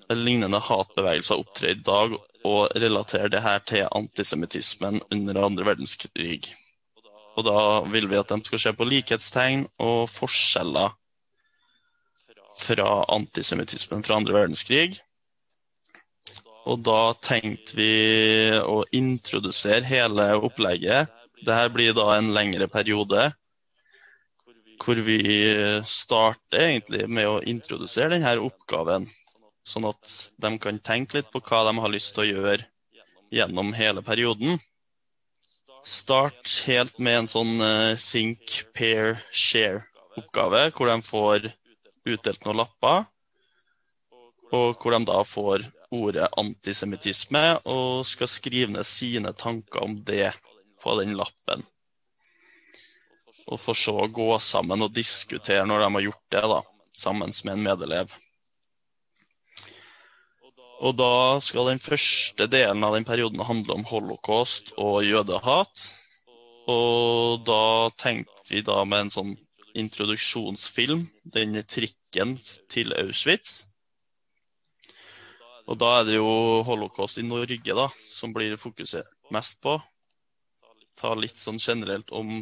eller 0.09 0.25
lignende 0.25 0.61
hatbevegelser 0.65 1.43
opptrer 1.43 1.75
i 1.75 1.83
dag, 1.85 2.15
og 2.49 2.71
relatere 2.79 3.29
det 3.33 3.43
her 3.43 3.59
til 3.67 3.89
antisemittismen 3.93 5.03
under 5.13 5.43
andre 5.45 5.67
verdenskrig. 5.67 6.55
Og 7.37 7.45
da 7.47 7.59
vil 7.93 8.09
vi 8.11 8.19
at 8.19 8.31
de 8.33 8.39
skal 8.47 8.63
se 8.63 8.73
på 8.75 8.87
likhetstegn 8.89 9.67
og 9.83 10.09
forskjeller 10.11 10.95
fra 12.59 12.89
antisemittismen 13.15 14.03
fra 14.07 14.17
andre 14.19 14.35
verdenskrig. 14.35 14.99
Og 16.69 16.83
da 16.85 17.15
tenkte 17.25 17.77
vi 17.79 17.93
å 18.61 18.83
introdusere 18.93 19.87
hele 19.89 20.35
opplegget. 20.37 21.09
Dette 21.41 21.69
blir 21.73 21.95
da 21.97 22.11
en 22.17 22.33
lengre 22.35 22.69
periode 22.69 23.31
hvor 24.79 25.01
vi 25.05 25.19
starter 25.85 26.63
egentlig 26.63 27.07
med 27.11 27.27
å 27.29 27.41
introdusere 27.51 28.15
denne 28.15 28.37
oppgaven. 28.47 29.09
Sånn 29.67 29.89
at 29.89 30.13
de 30.41 30.53
kan 30.63 30.79
tenke 30.81 31.19
litt 31.19 31.31
på 31.33 31.43
hva 31.45 31.65
de 31.67 31.75
har 31.83 31.93
lyst 31.93 32.15
til 32.17 32.25
å 32.25 32.29
gjøre 32.29 32.69
gjennom 33.35 33.75
hele 33.77 34.05
perioden. 34.07 34.61
Start 35.85 36.53
helt 36.67 36.99
med 37.01 37.23
en 37.23 37.31
sånn 37.31 37.61
uh, 37.61 37.97
think, 38.01 38.63
pair, 38.77 39.19
share-oppgave, 39.33 40.69
hvor 40.77 40.91
de 40.91 40.97
får 41.05 41.51
utdelt 42.09 42.45
noen 42.47 42.63
lapper. 42.63 43.07
Og 44.53 44.81
hvor 44.81 44.97
de 44.97 45.03
da 45.09 45.21
får 45.29 45.67
ordet 45.95 46.29
antisemittisme 46.41 47.43
og 47.69 48.07
skal 48.07 48.31
skrive 48.31 48.73
ned 48.75 48.87
sine 48.87 49.33
tanker 49.33 49.85
om 49.85 49.99
det 50.05 50.33
på 50.83 50.95
den 51.01 51.17
lappen. 51.19 51.65
Og 53.49 53.61
for 53.61 53.79
så 53.79 53.95
å 54.05 54.13
gå 54.13 54.31
sammen 54.45 54.85
og 54.85 54.95
diskutere 54.97 55.65
når 55.67 55.85
de 55.85 55.93
har 55.95 56.07
gjort 56.09 56.25
det, 56.35 56.43
da, 56.53 56.59
sammen 56.93 57.33
med 57.45 57.55
en 57.55 57.65
medelev. 57.65 58.13
Og 60.79 60.95
da 60.95 61.39
skal 61.43 61.73
den 61.73 61.81
første 61.83 62.47
delen 62.51 62.85
av 62.87 62.95
den 62.95 63.07
perioden 63.09 63.43
handle 63.43 63.81
om 63.81 63.87
holocaust 63.89 64.71
og 64.79 65.01
jødehat. 65.07 65.89
Og 66.71 67.41
da 67.49 67.89
tenkte 67.99 68.53
vi 68.53 68.63
da 68.63 68.85
med 68.85 69.07
en 69.07 69.15
sånn 69.15 69.33
introduksjonsfilm, 69.79 71.07
den 71.35 71.59
trikken 71.67 72.37
til 72.71 72.95
Auschwitz. 72.95 73.68
Og 75.69 75.77
da 75.77 75.89
er 75.99 76.07
det 76.09 76.15
jo 76.17 76.29
holocaust 76.65 77.21
i 77.21 77.27
Norge 77.29 77.75
da, 77.77 77.91
som 78.09 78.33
blir 78.33 78.57
fokusert 78.57 79.11
mest 79.35 79.59
på. 79.61 79.75
Ta 80.97 81.13
litt 81.13 81.37
sånn 81.37 81.61
generelt 81.61 82.09
om 82.17 82.41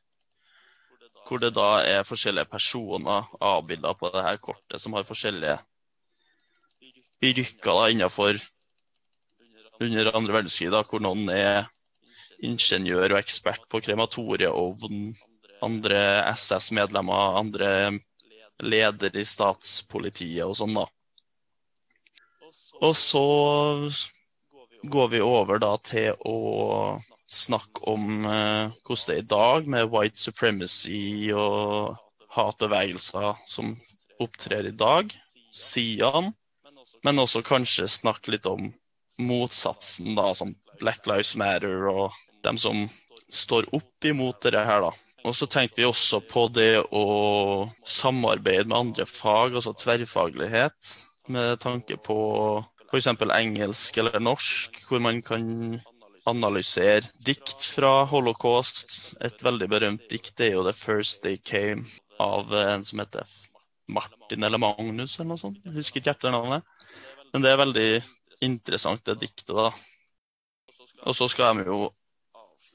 Hvor 1.24 1.40
det 1.40 1.56
da 1.56 1.80
er 1.88 2.04
forskjellige 2.04 2.52
personer 2.52 3.24
avbilda 3.40 3.96
på 3.96 4.12
det 4.12 4.26
her 4.26 4.36
kortet, 4.44 4.76
som 4.84 4.92
har 4.98 5.08
forskjellige 5.08 5.56
yrker 7.24 7.94
innenfor 7.94 8.36
under 9.80 10.12
andre 10.12 10.36
verdenskrig. 10.36 10.84
Hvor 10.92 11.00
noen 11.04 11.32
er 11.32 11.72
ingeniør 12.44 13.14
og 13.14 13.22
ekspert 13.22 13.68
på 13.72 13.82
krematorieovn, 13.84 15.14
andre 15.64 16.04
SS-medlemmer, 16.36 17.40
andre 17.40 17.72
leder 18.64 19.16
i 19.16 19.26
statspolitiet 19.28 20.46
og 20.46 20.56
sånn. 20.60 20.76
da. 20.76 20.86
Og 22.80 22.96
så 22.96 23.22
går 24.88 25.08
vi 25.12 25.20
over 25.22 25.60
da 25.60 25.74
til 25.84 26.16
å 26.24 26.36
snakke 27.30 27.84
om 27.92 28.24
eh, 28.26 28.72
hvordan 28.88 29.10
det 29.10 29.16
er 29.16 29.24
i 29.24 29.32
dag 29.34 29.68
med 29.70 29.90
white 29.92 30.22
supremacy 30.22 31.30
og 31.36 31.98
hatbevegelser 32.34 33.42
som 33.50 33.76
opptrer 34.24 34.70
i 34.70 34.76
dag, 34.76 35.12
sidene. 35.56 36.32
Men 37.04 37.20
også 37.20 37.44
kanskje 37.46 37.88
snakke 37.92 38.34
litt 38.34 38.48
om 38.50 38.72
motsatsen, 39.20 40.16
da, 40.16 40.32
som 40.36 40.56
Black 40.80 41.08
Lives 41.08 41.36
Matter 41.40 41.88
og 41.92 42.16
dem 42.48 42.58
som 42.60 42.88
står 43.28 43.68
opp 43.76 44.08
imot 44.08 44.40
dette 44.46 44.64
her, 44.64 44.88
da. 44.88 44.96
Og 45.28 45.36
så 45.36 45.48
tenkte 45.52 45.82
vi 45.82 45.88
også 45.88 46.22
på 46.32 46.48
det 46.56 46.80
å 46.96 47.06
samarbeide 47.84 48.70
med 48.72 48.78
andre 48.80 49.08
fag, 49.08 49.52
altså 49.60 49.76
tverrfaglighet 49.76 50.96
med 51.30 51.60
tanke 51.62 51.98
på 52.02 52.20
f.eks. 52.90 53.08
engelsk 53.08 53.98
eller 54.02 54.20
norsk, 54.20 54.80
hvor 54.90 55.02
man 55.04 55.22
kan 55.26 55.80
analysere 56.30 57.06
dikt 57.26 57.64
fra 57.76 58.04
holocaust. 58.10 59.16
Et 59.22 59.44
veldig 59.46 59.70
berømt 59.70 60.08
dikt 60.12 60.42
er 60.42 60.56
jo 60.56 60.64
'The 60.66 60.74
First 60.74 61.24
Day 61.24 61.38
Came' 61.38 61.86
av 62.20 62.54
en 62.54 62.84
som 62.84 63.00
heter 63.00 63.26
Martin 63.88 64.44
eller 64.44 64.62
Magnus 64.62 65.18
eller 65.20 65.34
noe 65.34 65.42
sånt. 65.42 65.62
Jeg 65.66 65.78
husker 65.78 66.02
ikke 66.02 66.16
etternavnet. 66.18 66.66
Men 67.34 67.46
det 67.46 67.52
er 67.52 67.62
veldig 67.62 67.90
interessant, 68.46 69.06
det 69.06 69.20
diktet, 69.22 69.54
da. 69.54 69.72
Og 71.06 71.16
så 71.16 71.30
skal 71.32 71.58
de 71.58 71.70
jo 71.70 71.90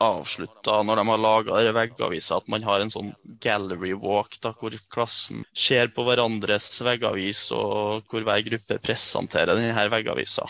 avslutta 0.04 0.80
når 0.86 1.00
de 1.00 1.04
har 1.10 1.22
laga 1.22 1.60
veggaviser, 1.76 2.40
at 2.40 2.50
man 2.52 2.66
har 2.66 2.82
en 2.82 2.92
sånn 2.92 3.12
gallery 3.44 3.94
walk 3.98 4.38
da, 4.44 4.52
hvor 4.58 4.74
klassen 4.94 5.44
ser 5.54 5.92
på 5.94 6.04
hverandres 6.06 6.68
veggavis, 6.84 7.46
og 7.56 8.04
hvor 8.10 8.26
hver 8.26 8.44
gruppe 8.46 8.78
presenterer 8.84 9.56
denne 9.58 9.88
veggavisa. 9.92 10.46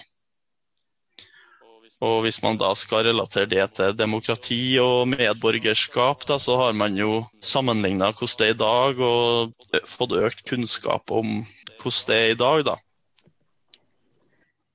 Og 2.04 2.24
Hvis 2.24 2.42
man 2.42 2.58
da 2.60 2.72
skal 2.76 3.06
relatere 3.06 3.48
det 3.48 3.64
til 3.78 3.94
demokrati 3.96 4.76
og 4.82 5.06
medborgerskap, 5.08 6.26
da, 6.28 6.36
så 6.42 6.58
har 6.60 6.74
man 6.76 6.98
jo 6.98 7.22
sammenligna 7.40 8.10
hvordan 8.12 8.40
det 8.40 8.48
er 8.48 8.56
i 8.56 8.58
dag, 8.60 9.00
og 9.00 9.86
fått 9.88 10.16
økt 10.18 10.44
kunnskap 10.50 11.14
om 11.14 11.44
hvordan 11.80 12.10
det 12.10 12.18
er 12.18 12.34
i 12.34 12.40
dag. 12.42 12.66
da. 12.66 12.76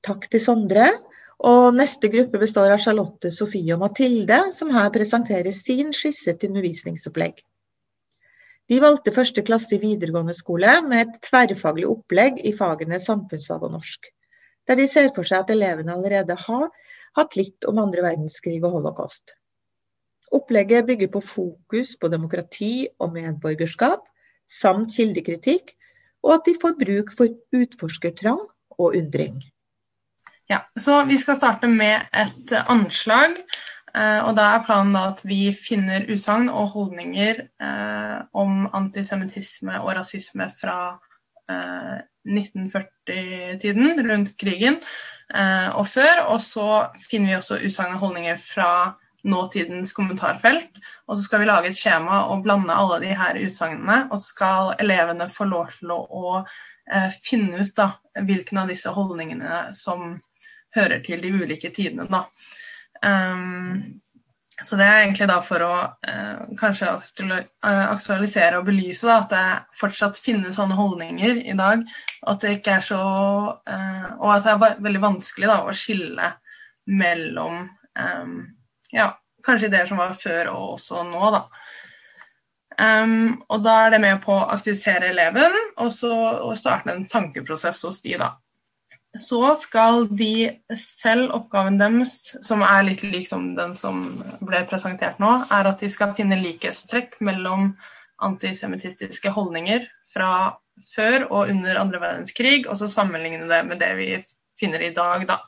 Takk 0.07 0.29
til 0.31 0.41
Sondre. 0.41 0.87
Og 1.39 1.71
neste 1.71 2.10
gruppe 2.12 2.39
består 2.41 2.73
av 2.73 2.82
Charlotte, 2.84 3.32
Sofie 3.32 3.71
og 3.75 3.80
Mathilde, 3.86 4.49
som 4.52 4.73
her 4.75 4.89
presenterer 4.91 5.56
sin 5.56 5.93
skisse 5.95 6.34
til 6.36 6.52
undervisningsopplegg. 6.52 7.38
De 8.69 8.78
valgte 8.84 9.13
første 9.15 9.41
klasse 9.47 9.78
i 9.78 9.82
videregående 9.82 10.36
skole 10.36 10.73
med 10.86 11.06
et 11.06 11.19
tverrfaglig 11.25 11.88
opplegg 11.89 12.41
i 12.45 12.52
fagene 12.58 12.99
samfunnsfag 13.02 13.63
og 13.65 13.71
norsk, 13.78 14.10
der 14.67 14.78
de 14.78 14.88
ser 14.91 15.10
for 15.15 15.25
seg 15.25 15.45
at 15.45 15.54
elevene 15.56 15.95
allerede 15.95 16.36
har 16.38 16.67
hatt 17.17 17.38
litt 17.39 17.65
om 17.71 17.80
andre 17.82 18.04
verdenskrig 18.06 18.60
og 18.60 18.75
holocaust. 18.75 19.34
Opplegget 20.36 20.86
bygger 20.86 21.10
på 21.15 21.21
fokus 21.25 21.95
på 21.97 22.12
demokrati 22.13 22.73
og 22.99 23.15
medborgerskap, 23.15 24.04
samt 24.45 24.93
kildekritikk, 24.93 25.71
og 26.21 26.36
at 26.36 26.45
de 26.45 26.58
får 26.62 26.75
bruk 26.84 27.15
for 27.17 27.63
utforskertrang 27.63 28.43
og 28.78 28.99
undring. 28.99 29.39
Ja, 30.49 30.63
så 30.79 31.03
Vi 31.05 31.17
skal 31.17 31.35
starte 31.38 31.67
med 31.69 32.07
et 32.13 32.51
anslag. 32.65 33.35
Eh, 33.93 34.21
og 34.25 34.35
da 34.38 34.47
er 34.55 34.63
planen 34.65 34.95
at 34.97 35.21
vi 35.25 35.51
finner 35.53 36.07
utsagn 36.09 36.47
og 36.49 36.71
holdninger 36.73 37.41
eh, 37.62 38.15
om 38.33 38.63
antisemittisme 38.73 39.77
og 39.77 39.91
rasisme 39.97 40.47
fra 40.62 40.79
eh, 41.49 41.99
1940-tiden, 42.25 44.01
rundt 44.09 44.33
krigen 44.41 44.79
eh, 45.33 45.69
og 45.69 45.85
før. 45.89 46.23
Og 46.33 46.41
så 46.41 46.69
finner 47.05 47.29
vi 47.29 47.38
også 47.38 47.59
utsagn 47.69 47.93
og 47.97 48.01
holdninger 48.07 48.41
fra 48.41 48.71
nåtidens 49.29 49.93
kommentarfelt. 49.93 50.81
Og 51.05 51.17
så 51.17 51.27
skal 51.27 51.43
vi 51.43 51.49
lage 51.49 51.69
et 51.69 51.77
skjema 51.77 52.23
og 52.31 52.41
blande 52.47 52.73
alle 52.73 53.01
de 53.03 53.13
her 53.21 53.38
utsagnene. 53.41 54.07
Og 54.09 54.17
så 54.17 54.33
skal 54.33 54.73
elevene 54.81 55.29
få 55.29 55.45
lov 55.49 55.69
til 55.77 55.93
å, 55.93 56.41
eh, 56.89 57.09
finne 57.21 57.62
ut 57.62 57.75
da, 57.77 57.91
hvilken 58.17 58.63
av 58.63 58.73
disse 58.73 58.89
holdningene 58.89 59.69
som 59.77 60.17
hører 60.75 61.01
til 61.05 61.23
de 61.23 61.32
ulike 61.34 61.71
tidene. 61.73 62.08
Da. 62.12 62.25
Um, 63.05 64.01
så 64.62 64.75
det 64.75 64.86
er 64.86 65.05
egentlig 65.05 65.29
da 65.29 65.38
for 65.45 65.63
å 65.63 65.73
uh, 65.88 66.41
kanskje 66.60 66.91
aktualisere 67.63 68.60
og 68.60 68.67
belyse 68.67 69.08
da, 69.08 69.21
at 69.21 69.32
det 69.32 69.79
fortsatt 69.79 70.19
finnes 70.19 70.60
sånne 70.60 70.75
holdninger 70.75 71.39
i 71.45 71.55
dag. 71.58 71.86
At 72.27 72.43
det 72.43 72.58
ikke 72.58 72.77
er 72.79 72.86
så 72.89 72.99
uh, 72.99 74.08
Og 74.19 74.34
at 74.36 74.45
det 74.45 74.55
er 74.55 74.84
veldig 74.84 75.03
vanskelig 75.05 75.51
da, 75.51 75.62
å 75.63 75.75
skille 75.75 76.34
mellom 76.89 77.69
um, 77.69 78.36
ja, 78.91 79.13
kanskje 79.45 79.69
ideer 79.69 79.88
som 79.88 80.01
var 80.01 80.17
før 80.19 80.51
og 80.51 80.75
også 80.75 81.05
nå. 81.08 81.32
da. 81.38 81.45
Um, 82.79 83.39
og 83.51 83.63
da 83.63 83.77
er 83.86 83.95
det 83.95 84.03
med 84.03 84.21
på 84.23 84.36
å 84.36 84.45
aktivisere 84.51 85.12
eleven 85.12 85.55
og 85.79 85.91
så 85.91 86.13
og 86.15 86.55
starte 86.60 86.91
en 86.93 87.08
tankeprosess 87.08 87.84
hos 87.88 88.03
de. 88.03 88.17
da 88.19 88.34
så 89.17 89.55
skal 89.61 90.07
de 90.13 90.61
selv, 90.77 91.31
oppgaven 91.33 91.79
deres, 91.81 92.35
som 92.45 92.61
er 92.65 92.85
litt 92.85 93.01
lik 93.03 93.25
som 93.27 93.53
den 93.57 93.73
som 93.77 94.19
ble 94.45 94.61
presentert 94.69 95.17
nå, 95.21 95.31
er 95.49 95.69
at 95.69 95.81
de 95.81 95.89
skal 95.89 96.13
finne 96.17 96.37
likhetstrekk 96.43 97.17
mellom 97.25 97.71
antisemittistiske 98.21 99.31
holdninger 99.33 99.87
fra 100.13 100.59
før 100.93 101.25
og 101.29 101.49
under 101.51 101.79
andre 101.79 102.01
verdenskrig, 102.03 102.67
og 102.67 102.77
så 102.79 102.89
sammenligne 102.91 103.49
det 103.49 103.63
med 103.67 103.81
det 103.81 103.91
vi 103.97 104.09
finner 104.59 104.83
i 104.83 104.93
dag, 104.93 105.25
da. 105.27 105.39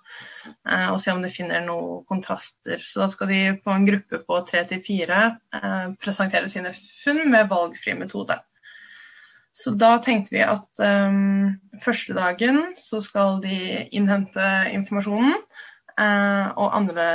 Eh, 0.70 0.88
og 0.92 1.00
se 1.04 1.14
om 1.14 1.22
de 1.22 1.30
finner 1.32 1.64
noen 1.66 2.06
kontraster. 2.10 2.82
Så 2.82 3.04
da 3.04 3.10
skal 3.12 3.32
de 3.32 3.42
på 3.62 3.74
en 3.74 3.88
gruppe 3.88 4.22
på 4.26 4.40
tre 4.48 4.64
til 4.70 4.82
fire 4.86 5.20
eh, 5.54 5.92
presentere 6.02 6.50
sine 6.52 6.74
funn 7.04 7.26
med 7.32 7.52
valgfri 7.52 7.98
metode. 8.00 8.40
Så 9.54 9.74
da 9.76 9.98
tenkte 10.04 10.36
vi 10.36 10.44
at 10.46 10.80
um, 10.80 11.58
første 11.84 12.16
dagen 12.16 12.62
så 12.80 13.02
skal 13.04 13.42
de 13.44 13.86
innhente 13.92 14.48
informasjonen, 14.72 15.38
uh, 16.00 16.48
og 16.56 16.76
andre 16.78 17.08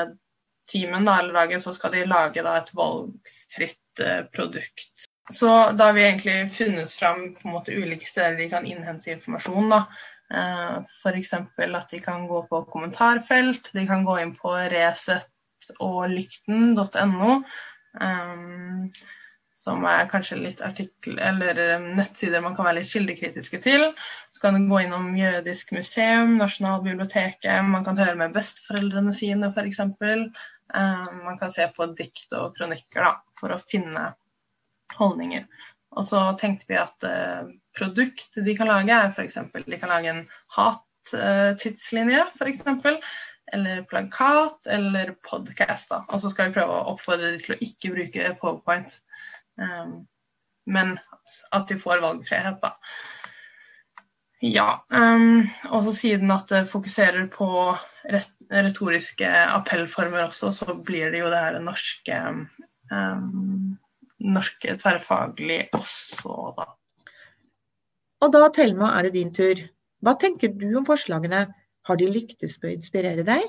timen 0.68 1.06
da, 1.08 1.20
eller 1.20 1.38
dagen 1.40 1.62
så 1.62 1.72
skal 1.72 1.94
de 1.94 2.04
lage 2.08 2.44
da, 2.44 2.58
et 2.60 2.72
valgfritt 2.76 4.02
uh, 4.04 4.26
produkt. 4.34 5.06
Så 5.32 5.48
da 5.74 5.88
har 5.88 5.96
vi 5.96 6.04
egentlig 6.06 6.36
funnet 6.54 6.92
fram 6.92 7.32
på 7.34 7.48
en 7.48 7.56
måte 7.56 7.74
ulike 7.74 8.06
steder 8.06 8.36
de 8.38 8.50
kan 8.52 8.68
innhente 8.68 9.10
informasjon. 9.16 9.72
da. 9.72 9.80
Uh, 10.30 10.84
F.eks. 11.00 11.32
at 11.32 11.90
de 11.90 12.02
kan 12.02 12.28
gå 12.28 12.42
på 12.50 12.62
kommentarfelt, 12.70 13.72
de 13.72 13.86
kan 13.88 14.04
gå 14.06 14.20
inn 14.22 14.36
på 14.36 14.52
Resett 14.70 15.32
og 15.82 16.10
lykten.no. 16.12 17.40
som 19.56 19.84
er 19.88 20.08
kanskje 20.10 20.36
litt 20.36 20.60
artikkel, 20.60 21.16
eller 21.16 21.56
eh, 21.62 21.84
nettsider 21.96 22.42
man 22.44 22.56
kan 22.58 22.68
være 22.68 22.82
litt 22.82 22.90
kildekritiske 22.92 23.60
til. 23.64 23.86
Så 24.34 24.42
kan 24.42 24.58
du 24.58 24.68
gå 24.68 24.82
innom 24.84 25.14
Jødisk 25.16 25.72
museum, 25.72 26.34
Nasjonalbiblioteket, 26.36 27.64
man 27.64 27.86
kan 27.86 27.96
høre 27.96 28.18
med 28.20 28.36
besteforeldrene 28.36 29.14
sine 29.16 29.48
f.eks. 29.54 29.80
Uh, 30.76 31.08
man 31.22 31.38
kan 31.40 31.52
se 31.54 31.64
på 31.72 31.86
dikt 31.96 32.34
og 32.36 32.56
kronikker 32.58 33.06
da, 33.06 33.14
for 33.40 33.54
å 33.54 33.62
finne 33.70 34.10
holdninger. 34.98 35.46
Og 35.96 36.04
så 36.04 36.20
tenkte 36.40 36.68
vi 36.68 36.76
at 36.82 37.08
uh, 37.08 37.48
produkt 37.78 38.36
de 38.36 38.58
kan 38.58 38.68
lage, 38.68 38.92
er 38.92 39.14
f.eks. 39.14 39.40
de 39.56 39.80
kan 39.80 39.94
lage 39.94 40.12
en 40.12 40.22
hat-tidslinje, 40.58 42.26
f.eks. 42.36 42.66
Eller 43.56 43.84
plakat 43.88 44.68
eller 44.68 45.14
podkast. 45.24 45.96
Og 45.96 46.20
så 46.20 46.28
skal 46.28 46.50
vi 46.50 46.58
prøve 46.58 46.76
å 46.76 46.92
oppfordre 46.92 47.32
dem 47.32 47.40
til 47.40 47.56
å 47.56 47.62
ikke 47.62 47.96
bruke 47.96 48.32
powerpoint. 48.42 49.00
Um, 49.60 50.06
men 50.66 50.96
at 51.54 51.68
de 51.70 51.78
får 51.80 52.02
valgfrihet, 52.04 52.58
da. 52.62 52.74
Ja. 54.44 54.68
Um, 54.92 55.46
og 55.72 55.86
så 55.86 55.94
siden 55.96 56.30
at 56.34 56.50
det 56.52 56.66
fokuserer 56.70 57.26
på 57.32 57.48
retoriske 58.52 59.28
appellformer 59.28 60.26
også, 60.26 60.52
så 60.52 60.76
blir 60.86 61.10
det 61.14 61.22
jo 61.24 61.30
det 61.32 61.40
her 61.40 61.60
norske 61.64 62.18
um, 62.92 63.76
norsk 64.22 64.66
tverrfaglig 64.80 65.66
også, 65.76 66.52
da. 66.58 66.68
Og 68.24 68.32
da, 68.32 68.46
Thelma, 68.54 68.94
er 68.96 69.06
det 69.06 69.16
din 69.16 69.32
tur. 69.34 69.60
Hva 70.04 70.16
tenker 70.20 70.52
du 70.56 70.70
om 70.78 70.86
forslagene? 70.88 71.46
Har 71.86 71.98
de 72.00 72.08
lyktes 72.10 72.56
med 72.62 72.70
å 72.70 72.76
inspirere 72.78 73.24
deg? 73.26 73.44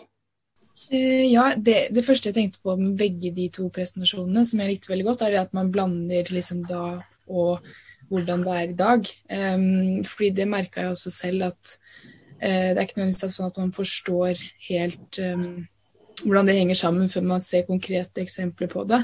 Uh, 0.87 1.25
ja, 1.27 1.49
det, 1.55 1.89
det, 1.95 2.05
første 2.05 2.29
jeg 2.29 2.37
tenkte 2.37 2.61
på 2.63 2.75
med 2.79 2.95
begge 2.99 3.33
de 3.35 3.49
to 3.53 3.67
presentasjonene, 3.73 4.45
som 4.47 4.61
jeg 4.61 4.75
likte 4.75 4.91
veldig 4.93 5.07
godt, 5.09 5.25
er 5.25 5.33
det 5.33 5.43
at 5.45 5.55
man 5.57 5.71
blander 5.73 6.31
liksom 6.31 6.63
da 6.67 6.83
og 7.27 7.65
hvordan 8.07 8.43
det 8.45 8.53
er 8.55 8.69
i 8.69 8.77
dag. 8.79 9.09
Um, 9.55 10.03
fordi 10.07 10.29
det 10.35 10.47
merka 10.47 10.85
jeg 10.85 10.93
også 10.93 11.11
selv 11.11 11.49
at 11.49 11.73
uh, 11.73 12.69
det 12.71 12.77
er 12.77 12.85
ikke 12.85 13.01
nødvendigvis 13.01 13.35
sånn 13.35 13.51
at 13.51 13.59
man 13.59 13.73
forstår 13.75 14.43
helt 14.69 15.19
um, 15.23 15.65
hvordan 16.23 16.47
det 16.47 16.55
henger 16.57 16.79
sammen 16.79 17.11
før 17.11 17.27
man 17.27 17.43
ser 17.45 17.67
konkrete 17.67 18.23
eksempler 18.23 18.71
på 18.71 18.85
det. 18.87 19.03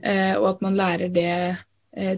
Uh, 0.00 0.34
og 0.40 0.48
at 0.54 0.64
man 0.64 0.78
lærer 0.78 1.12
det 1.12 1.34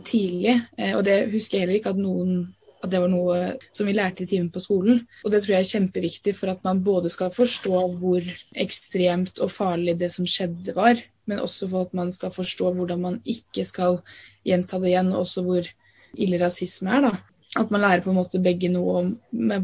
tidlig. 0.04 0.58
og 0.92 1.04
det 1.06 1.30
husker 1.32 1.56
jeg 1.56 1.62
heller 1.62 1.76
ikke 1.78 1.92
at 1.94 2.00
noen 2.02 2.32
at 2.80 2.92
det 2.92 3.00
var 3.02 3.10
noe 3.12 3.38
som 3.74 3.88
vi 3.88 3.94
lærte 3.96 4.24
i 4.24 4.28
timen 4.28 4.48
på 4.52 4.62
skolen. 4.62 5.02
Og 5.24 5.32
det 5.32 5.42
tror 5.44 5.56
jeg 5.56 5.66
er 5.66 5.72
kjempeviktig 5.74 6.34
for 6.36 6.52
at 6.52 6.62
man 6.64 6.80
både 6.84 7.12
skal 7.12 7.32
forstå 7.34 7.80
hvor 8.00 8.28
ekstremt 8.64 9.40
og 9.44 9.52
farlig 9.52 9.98
det 10.00 10.08
som 10.14 10.28
skjedde 10.28 10.74
var, 10.76 11.00
men 11.28 11.42
også 11.44 11.68
for 11.70 11.88
at 11.88 11.96
man 11.96 12.12
skal 12.14 12.32
forstå 12.34 12.72
hvordan 12.78 13.02
man 13.04 13.18
ikke 13.28 13.66
skal 13.68 14.00
gjenta 14.48 14.80
det 14.80 14.94
igjen, 14.94 15.12
og 15.12 15.26
også 15.26 15.44
hvor 15.46 15.68
ille 16.16 16.40
rasisme 16.40 16.96
er. 16.96 17.04
da. 17.08 17.12
At 17.60 17.74
man 17.74 17.84
lærer 17.84 18.04
på 18.04 18.14
en 18.14 18.20
måte 18.20 18.40
begge 18.42 18.70
noe 18.72 18.96
om, 19.02 19.12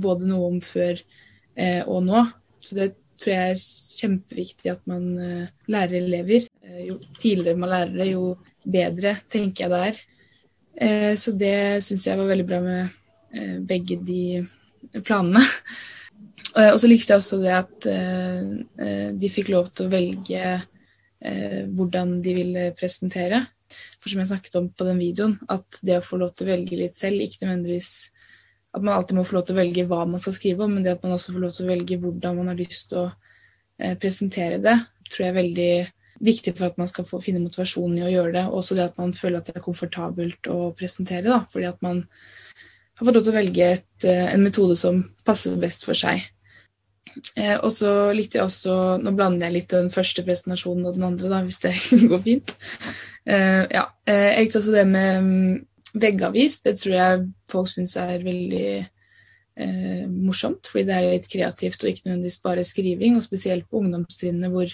både 0.02 0.28
noe 0.28 0.50
om 0.52 0.60
før 0.60 1.00
eh, 1.56 1.82
og 1.86 2.04
nå. 2.04 2.26
Så 2.60 2.76
det 2.76 2.90
tror 3.16 3.32
jeg 3.32 3.54
er 3.54 3.64
kjempeviktig 4.02 4.74
at 4.74 4.84
man 4.90 5.08
eh, 5.22 5.54
lærer 5.72 6.02
elever. 6.02 6.50
Eh, 6.66 6.84
jo 6.90 6.98
tidligere 7.16 7.62
man 7.62 7.72
lærer 7.72 7.96
det, 7.96 8.10
jo 8.12 8.36
bedre 8.66 9.16
tenker 9.32 9.64
jeg 9.64 9.72
det 9.72 9.82
er. 9.88 10.04
Eh, 10.76 11.12
så 11.16 11.32
det 11.32 11.56
syns 11.86 12.04
jeg 12.10 12.20
var 12.20 12.28
veldig 12.28 12.48
bra 12.50 12.60
med 12.60 12.80
Eh, 12.82 13.05
begge 13.66 14.00
de 14.06 14.46
planene. 15.04 15.44
Eh, 16.56 16.70
og 16.72 16.78
så 16.80 16.88
likte 16.88 17.12
jeg 17.12 17.20
også 17.20 17.36
det 17.42 17.52
at 17.52 17.86
eh, 17.90 19.10
de 19.12 19.28
fikk 19.28 19.50
lov 19.52 19.66
til 19.76 19.88
å 19.88 19.92
velge 19.92 20.54
hvordan 21.76 22.10
de 22.22 22.32
ville 22.36 22.62
presentere. 22.76 23.40
For 23.98 24.12
som 24.12 24.20
jeg 24.20 24.28
snakket 24.30 24.58
om 24.60 24.68
på 24.70 24.86
den 24.86 25.00
videoen, 25.00 25.32
at 25.50 25.80
det 25.84 25.96
å 25.98 26.04
få 26.04 26.20
lov 26.20 26.30
til 26.36 26.46
å 26.46 26.52
velge 26.52 26.78
litt 26.78 26.94
selv, 26.94 27.24
ikke 27.24 27.42
nødvendigvis 27.42 27.90
at 28.76 28.84
man 28.84 28.94
alltid 28.94 29.18
må 29.18 29.24
få 29.26 29.38
lov 29.38 29.46
til 29.48 29.56
å 29.56 29.58
velge 29.58 29.86
hva 29.90 30.04
man 30.06 30.22
skal 30.22 30.36
skrive 30.36 30.64
om, 30.64 30.76
men 30.76 30.86
det 30.86 30.92
at 30.94 31.02
man 31.02 31.16
også 31.16 31.34
får 31.34 31.42
lov 31.42 31.54
til 31.56 31.66
å 31.66 31.70
velge 31.72 31.98
hvordan 32.04 32.38
man 32.38 32.52
har 32.52 32.60
lyst 32.60 32.92
til 32.92 33.02
å 33.02 33.96
presentere 34.00 34.60
det, 34.62 34.76
tror 35.08 35.24
jeg 35.24 35.32
er 35.32 35.40
veldig 35.40 35.70
viktig 36.30 36.54
for 36.56 36.68
at 36.68 36.78
man 36.80 36.92
skal 36.92 37.08
få 37.08 37.20
finne 37.24 37.42
motivasjonen 37.42 37.98
i 38.00 38.06
å 38.06 38.12
gjøre 38.12 38.36
det. 38.36 38.44
Også 38.60 38.76
det 38.78 38.86
at 38.86 39.00
man 39.00 39.16
føler 39.16 39.40
at 39.40 39.50
det 39.50 39.56
er 39.56 39.66
komfortabelt 39.66 40.52
å 40.52 40.70
presentere, 40.78 41.26
da, 41.26 41.42
fordi 41.50 41.72
at 41.72 41.82
man 41.84 42.04
har 42.96 43.08
fått 43.08 43.18
lov 43.18 43.26
til 43.26 43.34
å 43.34 43.36
velge 43.36 43.68
et, 43.76 44.04
eh, 44.08 44.32
en 44.32 44.42
metode 44.44 44.76
som 44.80 45.02
passer 45.26 45.56
best 45.60 45.84
for 45.84 45.98
seg. 45.98 46.24
Eh, 47.36 47.56
og 47.56 47.70
så 47.72 47.90
likte 48.16 48.38
jeg 48.38 48.44
også 48.44 48.74
Nå 49.00 49.12
blander 49.16 49.48
jeg 49.48 49.54
litt 49.54 49.70
den 49.72 49.88
første 49.92 50.24
presentasjonen 50.26 50.88
og 50.88 50.98
den 50.98 51.06
andre, 51.06 51.30
da, 51.32 51.40
hvis 51.46 51.62
det 51.64 51.72
går 52.10 52.22
fint. 52.24 52.52
Eh, 53.24 53.62
ja. 53.72 53.86
Jeg 54.08 54.44
likte 54.44 54.60
også 54.60 54.74
det 54.74 54.84
med 54.90 55.24
um, 55.24 55.56
veggavis. 55.96 56.60
Det 56.66 56.76
tror 56.80 56.96
jeg 56.98 57.24
folk 57.50 57.72
syns 57.72 57.96
er 58.00 58.24
veldig 58.24 58.68
eh, 58.76 60.04
morsomt, 60.12 60.68
fordi 60.70 60.86
det 60.88 60.96
er 60.96 61.08
litt 61.08 61.28
kreativt 61.32 61.84
og 61.84 61.92
ikke 61.92 62.08
nødvendigvis 62.08 62.40
bare 62.44 62.66
skriving. 62.68 63.16
Og 63.18 63.24
spesielt 63.24 63.68
på 63.70 63.80
ungdomstrinnet 63.80 64.52
hvor 64.52 64.72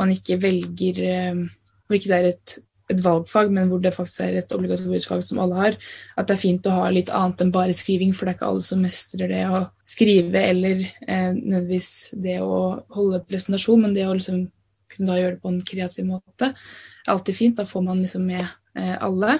man 0.00 0.12
ikke 0.14 0.40
velger 0.42 1.02
Hvor 1.86 1.98
ikke 1.98 2.08
det 2.08 2.18
er 2.18 2.30
et 2.32 2.58
et 2.92 3.02
valgfag, 3.04 3.52
men 3.54 3.68
hvor 3.70 3.82
det 3.82 3.94
faktisk 3.96 4.24
er 4.26 4.38
et 4.40 4.54
obligatorisk 4.56 5.12
fag 5.12 5.26
som 5.26 5.42
alle 5.42 5.58
har, 5.58 5.76
at 6.16 6.28
det 6.28 6.36
er 6.36 6.42
fint 6.42 6.68
å 6.70 6.78
ha 6.78 6.88
litt 6.94 7.12
annet 7.12 7.44
enn 7.44 7.52
bare 7.54 7.76
skriving, 7.76 8.14
for 8.16 8.26
det 8.26 8.34
er 8.34 8.40
ikke 8.40 8.50
alle 8.52 8.66
som 8.66 8.82
mestrer 8.84 9.32
det 9.32 9.44
å 9.50 9.62
skrive 9.88 10.46
eller 10.52 10.82
eh, 10.84 11.30
nødvendigvis 11.34 11.92
det 12.24 12.40
å 12.44 12.62
holde 12.96 13.24
presentasjon, 13.28 13.86
men 13.86 13.96
det 13.96 14.08
å 14.08 14.16
liksom 14.16 14.44
kunne 14.92 15.12
da 15.12 15.20
gjøre 15.20 15.36
det 15.36 15.42
på 15.42 15.52
en 15.52 15.62
kreativ 15.72 16.08
måte 16.08 16.52
er 16.52 17.12
alltid 17.12 17.36
fint. 17.36 17.56
Da 17.56 17.66
får 17.68 17.84
man 17.86 18.02
liksom 18.02 18.26
med 18.28 18.44
eh, 18.44 18.96
alle. 19.02 19.38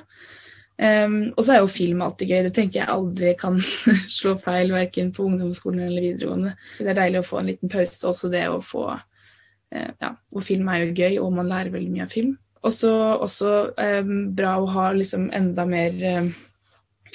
Um, 0.82 1.16
og 1.36 1.44
så 1.44 1.54
er 1.54 1.60
jo 1.60 1.70
film 1.70 2.02
alltid 2.02 2.32
gøy. 2.32 2.42
Det 2.46 2.54
tenker 2.56 2.80
jeg 2.80 2.90
aldri 2.90 3.34
kan 3.38 3.58
slå 4.18 4.34
feil, 4.40 4.72
verken 4.74 5.12
på 5.14 5.26
ungdomsskolen 5.28 5.84
eller 5.86 6.08
videregående. 6.08 6.54
Det 6.78 6.90
er 6.90 6.98
deilig 6.98 7.22
å 7.22 7.28
få 7.28 7.42
en 7.42 7.50
liten 7.52 7.72
pause, 7.72 8.00
også 8.08 8.32
det 8.32 8.46
å 8.50 8.60
få 8.64 8.88
uh, 8.92 9.90
Ja, 10.02 10.14
og 10.32 10.44
film 10.46 10.70
er 10.72 10.86
jo 10.86 10.96
gøy, 10.96 11.20
og 11.22 11.36
man 11.36 11.50
lærer 11.52 11.74
veldig 11.74 11.92
mye 11.92 12.08
av 12.08 12.12
film. 12.12 12.34
Og 12.62 12.74
så 12.74 12.92
også 13.18 13.52
eh, 13.80 14.02
bra 14.36 14.56
å 14.60 14.70
ha 14.70 14.90
liksom 14.94 15.28
enda 15.34 15.64
mer 15.66 15.96
eh, 16.06 16.28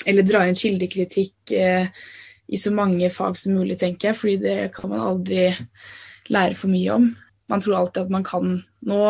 Eller 0.07 0.27
dra 0.27 0.43
inn 0.47 0.57
kildekritikk 0.57 1.53
eh, 1.55 1.88
i 2.47 2.57
så 2.60 2.71
mange 2.71 3.10
fag 3.12 3.36
som 3.39 3.57
mulig, 3.57 3.75
tenker 3.79 4.12
jeg, 4.12 4.17
fordi 4.19 4.36
det 4.39 4.57
kan 4.75 4.91
man 4.91 5.03
aldri 5.03 5.49
lære 6.31 6.55
for 6.55 6.71
mye 6.71 6.93
om. 6.93 7.10
Man 7.51 7.63
tror 7.63 7.79
alltid 7.79 8.05
at 8.05 8.13
man 8.13 8.23
kan 8.27 8.53
nå, 8.88 9.01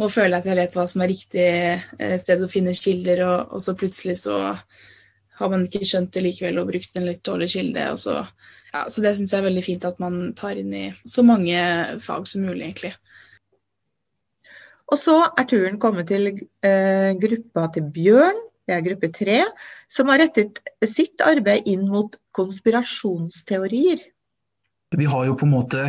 nå 0.00 0.08
føler 0.08 0.38
jeg 0.38 0.40
at 0.40 0.48
jeg 0.48 0.58
vet 0.60 0.76
hva 0.78 0.86
som 0.88 1.04
er 1.04 1.12
riktig 1.12 1.48
eh, 1.48 2.14
sted 2.20 2.44
å 2.44 2.48
finne 2.48 2.76
kilder, 2.76 3.24
og, 3.26 3.52
og, 3.52 3.64
så 3.64 3.74
plutselig 3.76 4.16
så 4.22 4.38
har 5.38 5.52
man 5.52 5.66
ikke 5.66 5.84
skjønt 5.86 6.14
det 6.14 6.24
likevel 6.24 6.62
og 6.62 6.70
brukt 6.72 6.96
en 6.96 7.10
litt 7.10 7.20
dårlig 7.26 7.50
kilde. 7.52 7.84
Og 7.92 8.00
så, 8.00 8.16
ja, 8.72 8.86
så 8.88 9.04
det 9.04 9.14
syns 9.18 9.34
jeg 9.34 9.42
er 9.42 9.48
veldig 9.50 9.66
fint 9.66 9.84
at 9.90 10.00
man 10.02 10.32
tar 10.38 10.62
inn 10.62 10.72
i 10.72 10.86
så 11.04 11.26
mange 11.26 11.60
fag 12.04 12.30
som 12.30 12.48
mulig, 12.48 12.64
egentlig. 12.64 12.94
Og 14.88 14.96
så 15.00 15.16
er 15.36 15.48
turen 15.48 15.78
kommet 15.80 16.08
til 16.08 16.30
eh, 16.32 17.12
gruppa 17.20 17.66
til 17.74 17.88
Bjørn, 17.92 18.44
det 18.68 18.76
er 18.76 18.84
gruppe 18.84 19.08
tre, 19.16 19.40
som 19.88 20.10
har 20.12 20.20
rettet 20.20 20.60
sitt 20.84 21.22
arbeid 21.24 21.68
inn 21.68 21.86
mot 21.88 22.18
konspirasjonsteorier. 22.36 24.02
Vi 24.96 25.08
har 25.08 25.24
jo 25.28 25.36
på 25.36 25.46
en 25.48 25.54
måte 25.54 25.84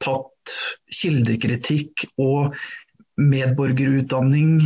tatt 0.00 0.54
kildekritikk 0.92 2.06
og 2.20 2.56
medborgerutdanning 3.20 4.60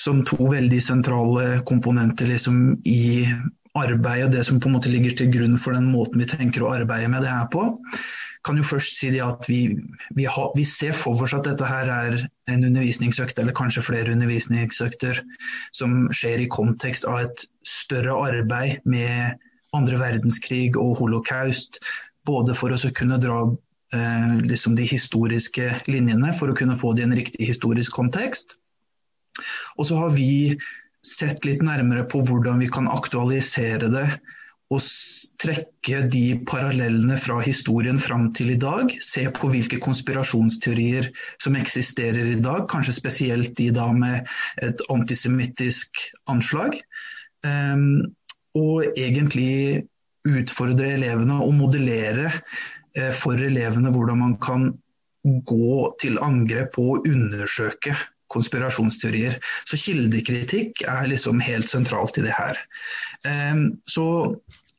som 0.00 0.22
to 0.28 0.48
veldig 0.52 0.80
sentrale 0.84 1.46
komponenter 1.68 2.28
liksom, 2.32 2.78
i 2.88 3.28
arbeidet, 3.76 4.32
det 4.32 4.44
som 4.48 4.60
på 4.60 4.68
en 4.68 4.76
måte 4.76 4.92
ligger 4.92 5.16
til 5.16 5.32
grunn 5.32 5.56
for 5.60 5.76
den 5.76 5.88
måten 5.92 6.20
vi 6.20 6.28
tenker 6.28 6.64
å 6.64 6.74
arbeide 6.76 7.08
med 7.12 7.24
det 7.24 7.32
her 7.32 7.48
på 7.52 7.68
kan 8.46 8.58
jo 8.58 8.64
først 8.66 8.96
si 8.98 9.10
at 9.22 9.46
vi, 9.46 9.60
vi, 10.16 10.24
har, 10.26 10.50
vi, 10.56 10.64
ser 10.66 10.94
for 10.98 11.20
oss 11.22 11.34
at 11.36 11.46
dette 11.46 11.66
her 11.66 11.90
er 11.92 12.16
en 12.50 12.64
undervisningsøkt, 12.66 13.38
eller 13.38 13.54
kanskje 13.54 13.84
flere 13.86 14.14
undervisningsøkter, 14.14 15.22
som 15.74 16.08
skjer 16.14 16.42
i 16.42 16.50
kontekst 16.50 17.06
av 17.08 17.22
et 17.26 17.44
større 17.66 18.16
arbeid 18.18 18.82
med 18.84 19.38
andre 19.76 20.00
verdenskrig 20.00 20.74
og 20.76 20.98
holocaust. 21.00 21.78
Både 22.26 22.54
for 22.58 22.74
å 22.74 22.94
kunne 22.94 23.20
dra 23.22 23.38
eh, 23.94 24.34
liksom 24.42 24.76
de 24.78 24.86
historiske 24.90 25.70
linjene, 25.86 26.34
for 26.38 26.50
å 26.50 26.58
kunne 26.58 26.78
få 26.78 26.94
det 26.94 27.06
i 27.06 27.08
en 27.10 27.18
riktig 27.18 27.50
historisk 27.54 27.94
kontekst. 27.94 28.56
Og 29.78 29.88
så 29.88 30.02
har 30.02 30.12
vi 30.18 30.58
sett 31.06 31.46
litt 31.46 31.62
nærmere 31.64 32.04
på 32.10 32.20
hvordan 32.26 32.62
vi 32.62 32.70
kan 32.70 32.90
aktualisere 32.90 33.88
det 33.90 34.06
å 34.72 34.78
trekke 35.42 36.02
de 36.12 36.24
parallellene 36.48 37.18
fra 37.20 37.40
historien 37.44 37.98
fram 38.00 38.30
til 38.36 38.54
i 38.54 38.58
dag. 38.60 38.92
Se 39.04 39.24
på 39.34 39.50
hvilke 39.52 39.80
konspirasjonsteorier 39.82 41.10
som 41.42 41.58
eksisterer 41.58 42.32
i 42.34 42.40
dag, 42.42 42.64
kanskje 42.72 42.96
spesielt 42.96 43.56
de 43.58 43.70
da 43.74 43.88
med 43.92 44.28
et 44.64 44.80
antisemittisk 44.92 46.06
anslag. 46.32 46.78
Um, 47.44 48.14
og 48.58 48.86
egentlig 49.00 49.84
utfordre 50.28 50.92
elevene 50.94 51.40
og 51.42 51.56
modellere 51.58 52.30
uh, 52.30 53.12
for 53.18 53.40
elevene 53.40 53.92
hvordan 53.92 54.22
man 54.22 54.38
kan 54.42 54.70
gå 55.22 55.76
til 56.02 56.18
angrep 56.22 56.74
på 56.76 56.86
å 56.92 57.00
undersøke 57.06 57.94
konspirasjonsteorier. 58.32 59.38
Så 59.68 59.78
kildekritikk 59.80 60.84
er 60.88 61.08
liksom 61.10 61.42
helt 61.44 61.68
sentralt 61.70 62.18
i 62.18 62.26
det 62.26 62.34
her. 62.36 62.60
Um, 63.26 63.66
så 63.90 64.06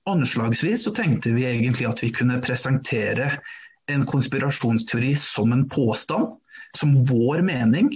Anslagsvis 0.10 0.84
så 0.86 0.91
tenkte 0.95 1.32
vi 1.36 1.45
egentlig 1.47 1.88
at 1.88 2.01
vi 2.04 2.12
kunne 2.12 2.41
presentere 2.43 3.38
en 3.91 4.04
konspirasjonsteori 4.08 5.14
som 5.20 5.54
en 5.56 5.64
påstand, 5.70 6.34
som 6.76 6.95
vår 7.08 7.43
mening. 7.45 7.93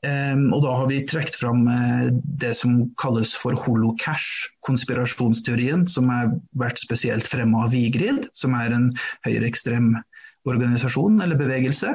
Um, 0.00 0.46
og 0.56 0.62
da 0.64 0.72
har 0.78 0.86
vi 0.88 1.02
trukket 1.04 1.36
fram 1.36 1.66
uh, 1.68 2.08
det 2.40 2.54
som 2.56 2.86
kalles 3.00 3.34
for 3.36 3.56
holocash, 3.66 4.48
konspirasjonsteorien, 4.64 5.84
som 5.84 6.08
har 6.08 6.32
vært 6.56 6.80
spesielt 6.80 7.28
fremma 7.28 7.66
av 7.66 7.74
Vigrid, 7.76 8.30
som 8.32 8.56
er 8.56 8.72
en 8.72 8.88
høyreekstrem 9.28 9.92
organisasjon 10.48 11.20
eller 11.20 11.36
bevegelse, 11.36 11.92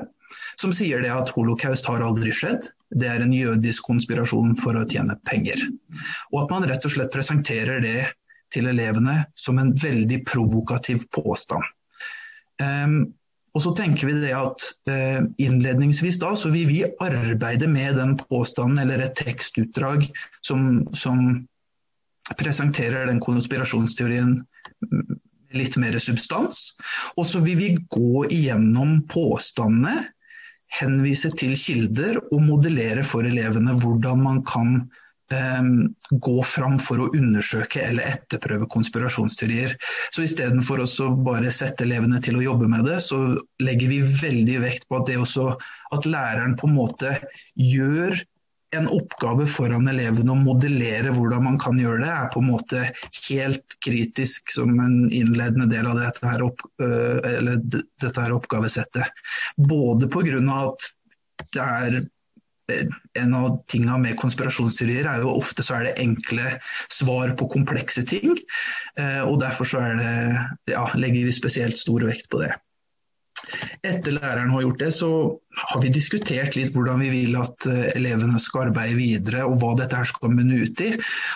som 0.61 0.73
sier 0.75 1.01
det 1.01 1.09
at 1.09 1.31
holocaust 1.33 1.89
har 1.89 2.05
aldri 2.05 2.29
skjedd. 2.33 2.69
Det 2.93 3.09
er 3.09 3.23
en 3.25 3.33
jødisk 3.33 3.89
konspirasjon 3.89 4.53
for 4.61 4.77
å 4.77 4.85
tjene 4.85 5.17
penger. 5.25 5.57
Og 6.29 6.43
at 6.43 6.53
man 6.53 6.69
rett 6.69 6.85
og 6.85 6.93
slett 6.93 7.13
presenterer 7.13 7.81
det 7.81 7.97
til 8.53 8.69
elevene 8.71 9.23
som 9.39 9.59
en 9.61 9.73
veldig 9.79 10.21
provokativ 10.27 11.07
påstand. 11.15 11.63
Um, 12.61 13.13
og 13.55 13.63
så 13.63 13.71
tenker 13.75 14.09
vi 14.09 14.15
det 14.19 14.33
at 14.35 14.63
uh, 14.91 15.25
Innledningsvis 15.41 16.19
da, 16.21 16.33
så 16.35 16.51
vil 16.51 16.67
vi 16.69 16.81
arbeide 17.03 17.67
med 17.71 17.95
den 17.99 18.15
påstanden 18.19 18.81
eller 18.83 19.03
et 19.03 19.15
tekstutdrag 19.19 20.09
som, 20.43 20.83
som 20.95 21.45
presenterer 22.39 23.07
den 23.07 23.21
konspirasjonsteorien 23.23 24.41
litt 25.55 25.77
mer 25.79 25.95
substans. 26.01 26.73
Og 27.15 27.27
så 27.29 27.41
vil 27.45 27.59
vi 27.59 27.69
gå 27.91 28.25
igjennom 28.27 28.99
påstandene, 29.11 30.09
henvise 30.75 31.29
til 31.37 31.53
kilder 31.55 32.17
og 32.33 32.41
modellere 32.43 33.03
for 33.05 33.27
elevene 33.27 33.75
hvordan 33.79 34.23
man 34.25 34.41
kan 34.49 34.79
gå 36.11 36.43
fram 36.45 36.77
for 36.79 37.01
å 37.01 37.07
undersøke 37.17 37.81
eller 37.81 38.11
etterprøve 38.13 38.67
konspirasjonsteorier. 38.69 39.73
Så 40.13 40.25
Istedenfor 40.25 40.83
å 40.83 41.09
bare 41.25 41.53
sette 41.53 41.85
elevene 41.87 42.21
til 42.21 42.37
å 42.37 42.45
jobbe 42.45 42.69
med 42.69 42.85
det, 42.85 42.99
så 43.01 43.39
legger 43.63 43.89
vi 43.89 44.03
veldig 44.05 44.59
vekt 44.67 44.87
på 44.87 44.99
at, 44.99 45.09
det 45.09 45.17
også, 45.17 45.49
at 45.97 46.05
læreren 46.05 46.55
på 46.59 46.69
en 46.69 46.77
måte 46.77 47.17
gjør 47.57 48.21
en 48.75 48.89
oppgave 48.91 49.45
foran 49.47 49.87
elevene 49.87 50.33
å 50.33 50.39
modellere 50.39 51.13
hvordan 51.15 51.45
man 51.45 51.59
kan 51.61 51.77
gjøre 51.79 52.01
det, 52.03 52.11
er 52.11 52.31
på 52.33 52.41
en 52.41 52.49
måte 52.49 52.81
helt 53.29 53.77
kritisk 53.85 54.51
som 54.51 54.73
en 54.83 55.05
innledende 55.13 55.69
del 55.71 55.87
av 55.89 56.01
dette 56.01 56.25
her, 56.27 56.43
opp, 56.43 56.65
dette 56.77 58.15
her 58.19 58.35
oppgavesettet. 58.35 59.23
Både 59.55 60.09
pga. 60.11 60.41
at 60.59 60.91
det 61.55 61.63
er 61.63 61.97
en 62.67 63.33
av 63.37 63.59
tingene 63.69 63.97
med 64.01 64.17
konspirasjonsteorier 64.19 65.07
er 65.09 65.23
jo 65.23 65.35
ofte 65.37 65.65
så 65.65 65.77
er 65.77 65.89
det 65.89 65.97
enkle 66.01 66.55
svar 66.93 67.35
på 67.37 67.49
komplekse 67.53 68.05
ting. 68.09 68.37
Eh, 68.99 69.21
og 69.21 69.39
Derfor 69.43 69.69
så 69.69 69.83
det, 69.99 70.13
ja, 70.73 70.85
legger 70.97 71.27
vi 71.27 71.35
spesielt 71.35 71.77
stor 71.77 72.07
vekt 72.09 72.29
på 72.31 72.41
det. 72.41 72.55
Etter 73.85 74.15
læreren 74.15 74.49
har 74.49 74.63
gjort 74.63 74.79
det, 74.81 74.89
så 74.95 75.09
har 75.59 75.81
vi 75.83 75.91
diskutert 75.93 76.55
litt 76.57 76.73
hvordan 76.73 77.03
vi 77.03 77.11
vil 77.13 77.37
at 77.37 77.67
eh, 77.69 77.91
elevene 77.93 78.39
skal 78.41 78.69
arbeide 78.69 78.97
videre, 78.97 79.43
og 79.45 79.59
hva 79.61 79.75
dette 79.77 79.99
her 79.99 80.09
skal 80.09 80.33
munne 80.33 80.63
ut 80.63 80.81
i. 80.81 80.91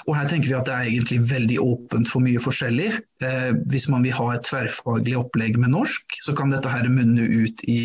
Og 0.08 0.16
Her 0.18 0.30
tenker 0.32 0.50
vi 0.50 0.58
at 0.58 0.68
det 0.70 0.76
er 0.76 0.90
egentlig 0.90 1.20
veldig 1.30 1.60
åpent 1.62 2.10
for 2.10 2.26
mye 2.26 2.42
forskjellig. 2.42 2.90
Eh, 3.26 3.52
hvis 3.70 3.90
man 3.94 4.06
vil 4.08 4.18
ha 4.18 4.32
et 4.34 4.46
tverrfaglig 4.50 5.18
opplegg 5.20 5.60
med 5.62 5.76
norsk, 5.76 6.20
så 6.26 6.36
kan 6.38 6.54
dette 6.54 6.72
her 6.72 6.90
munne 6.90 7.30
ut 7.30 7.66
i 7.70 7.82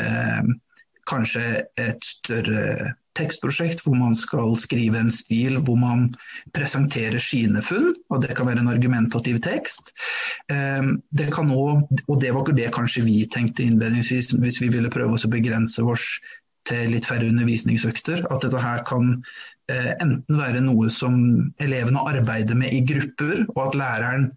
eh, 0.00 0.52
kanskje 1.10 1.64
et 1.80 2.04
større 2.06 2.92
tekstprosjekt 3.18 3.82
hvor 3.84 3.96
man 3.98 4.14
skal 4.16 4.54
skrive 4.60 5.00
en 5.00 5.10
stil 5.12 5.58
hvor 5.66 5.76
man 5.80 6.06
presenterer 6.56 7.20
sine 7.20 7.62
funn, 7.64 7.90
og 8.10 8.22
det 8.24 8.36
kan 8.38 8.48
være 8.48 8.64
en 8.64 8.72
argumentativ 8.72 9.40
tekst. 9.44 9.92
Ehm, 10.52 11.02
det 11.12 11.28
kan 11.34 11.52
også, 11.52 12.02
og 12.08 12.22
det 12.22 12.32
var 12.32 12.46
ikke 12.46 12.58
det 12.60 12.70
kanskje 12.76 13.06
vi 13.08 13.18
tenkte 13.32 13.66
innledningsvis 13.66 14.32
hvis 14.38 14.62
vi 14.62 14.70
ville 14.72 14.92
prøve 14.92 15.18
å 15.18 15.32
begrense 15.32 15.84
oss 15.84 16.06
til 16.68 16.92
litt 16.94 17.08
færre 17.08 17.26
undervisningsøkter. 17.26 18.22
At 18.30 18.44
dette 18.44 18.60
her 18.62 18.84
kan 18.86 19.16
eh, 19.72 19.92
enten 20.02 20.38
være 20.38 20.62
noe 20.64 20.90
som 20.94 21.16
elevene 21.62 22.04
arbeider 22.06 22.58
med 22.58 22.74
i 22.74 22.82
grupper, 22.86 23.44
og 23.56 23.62
at 23.66 23.78
læreren 23.78 24.28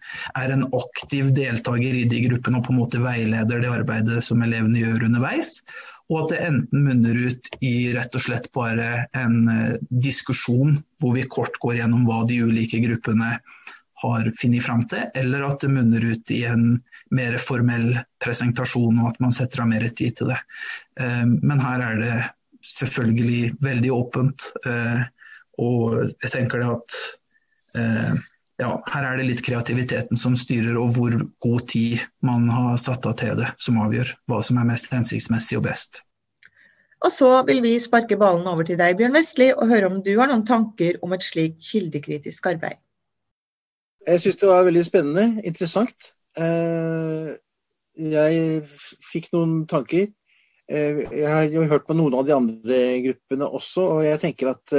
er 0.41 0.53
en 0.53 0.65
aktiv 0.73 1.29
deltaker 1.37 1.99
i 2.01 2.07
de 2.09 2.23
gruppene 2.27 2.59
og 2.59 2.67
på 2.67 2.73
en 2.73 2.81
måte 2.81 3.03
veileder 3.03 3.61
det 3.61 3.71
arbeidet 3.71 4.23
som 4.25 4.41
elevene 4.45 4.81
gjør 4.81 5.05
underveis. 5.09 5.59
Og 6.11 6.17
at 6.19 6.33
det 6.33 6.41
enten 6.45 6.83
munner 6.85 7.17
ut 7.17 7.47
i 7.65 7.91
rett 7.95 8.13
og 8.17 8.23
slett 8.27 8.51
bare 8.53 9.07
en 9.17 9.37
uh, 9.49 9.77
diskusjon 9.89 10.75
hvor 11.01 11.15
vi 11.17 11.25
kort 11.29 11.57
går 11.63 11.79
gjennom 11.79 12.05
hva 12.05 12.21
de 12.29 12.43
ulike 12.45 12.81
gruppene 12.83 13.39
har 14.03 14.27
funnet 14.37 14.65
fram 14.65 14.83
til, 14.91 15.07
eller 15.17 15.47
at 15.47 15.63
det 15.63 15.71
munner 15.71 16.03
ut 16.03 16.31
i 16.35 16.43
en 16.45 16.75
mer 17.15 17.37
formell 17.41 17.95
presentasjon 18.21 18.99
og 18.99 19.13
at 19.13 19.21
man 19.23 19.33
setter 19.33 19.63
av 19.63 19.71
mer 19.71 19.87
tid 19.97 20.17
til 20.19 20.33
det. 20.33 20.39
Uh, 21.01 21.25
men 21.41 21.63
her 21.63 21.87
er 21.89 21.99
det 22.03 22.15
selvfølgelig 22.65 23.55
veldig 23.65 23.93
åpent. 23.95 24.49
Uh, 24.65 25.05
og 25.61 25.99
jeg 26.21 26.33
tenker 26.33 26.61
det 26.61 26.71
at 26.75 27.01
ja, 28.61 28.71
her 28.87 29.03
er 29.03 29.19
det 29.19 29.27
litt 29.27 29.43
kreativiteten 29.43 30.19
som 30.19 30.35
styrer, 30.39 30.77
og 30.79 30.95
hvor 30.95 31.15
god 31.43 31.67
tid 31.71 32.03
man 32.23 32.47
har 32.51 32.77
satt 32.79 33.07
av 33.07 33.17
til 33.19 33.35
det, 33.41 33.51
som 33.59 33.79
avgjør 33.83 34.13
hva 34.31 34.41
som 34.45 34.59
er 34.61 34.69
mest 34.69 34.87
hensiktsmessig 34.93 35.59
og 35.59 35.65
best. 35.67 36.01
Og 37.03 37.11
så 37.11 37.29
vil 37.47 37.59
vi 37.61 37.75
sparke 37.83 38.17
ballen 38.17 38.47
over 38.47 38.65
til 38.65 38.79
deg, 38.79 38.95
Bjørn 38.97 39.17
Vestli, 39.17 39.51
og 39.53 39.69
høre 39.69 39.89
om 39.91 39.99
du 40.05 40.13
har 40.17 40.31
noen 40.31 40.45
tanker 40.47 40.97
om 41.05 41.13
et 41.13 41.25
slikt 41.25 41.59
kildekritisk 41.67 42.47
arbeid. 42.53 42.79
Jeg 44.05 44.21
syns 44.21 44.39
det 44.39 44.49
var 44.49 44.67
veldig 44.67 44.85
spennende, 44.85 45.25
interessant. 45.43 46.13
Eh, 46.39 47.33
jeg 48.15 48.61
fikk 49.11 49.31
noen 49.35 49.65
tanker. 49.69 50.07
Eh, 50.69 51.03
jeg 51.11 51.27
har 51.27 51.49
jo 51.51 51.65
hørt 51.69 51.85
på 51.89 51.97
noen 51.97 52.15
av 52.17 52.25
de 52.27 52.35
andre 52.37 52.79
gruppene 53.03 53.49
også, 53.59 53.85
og 53.97 54.07
jeg 54.07 54.21
tenker 54.23 54.53
at 54.53 54.75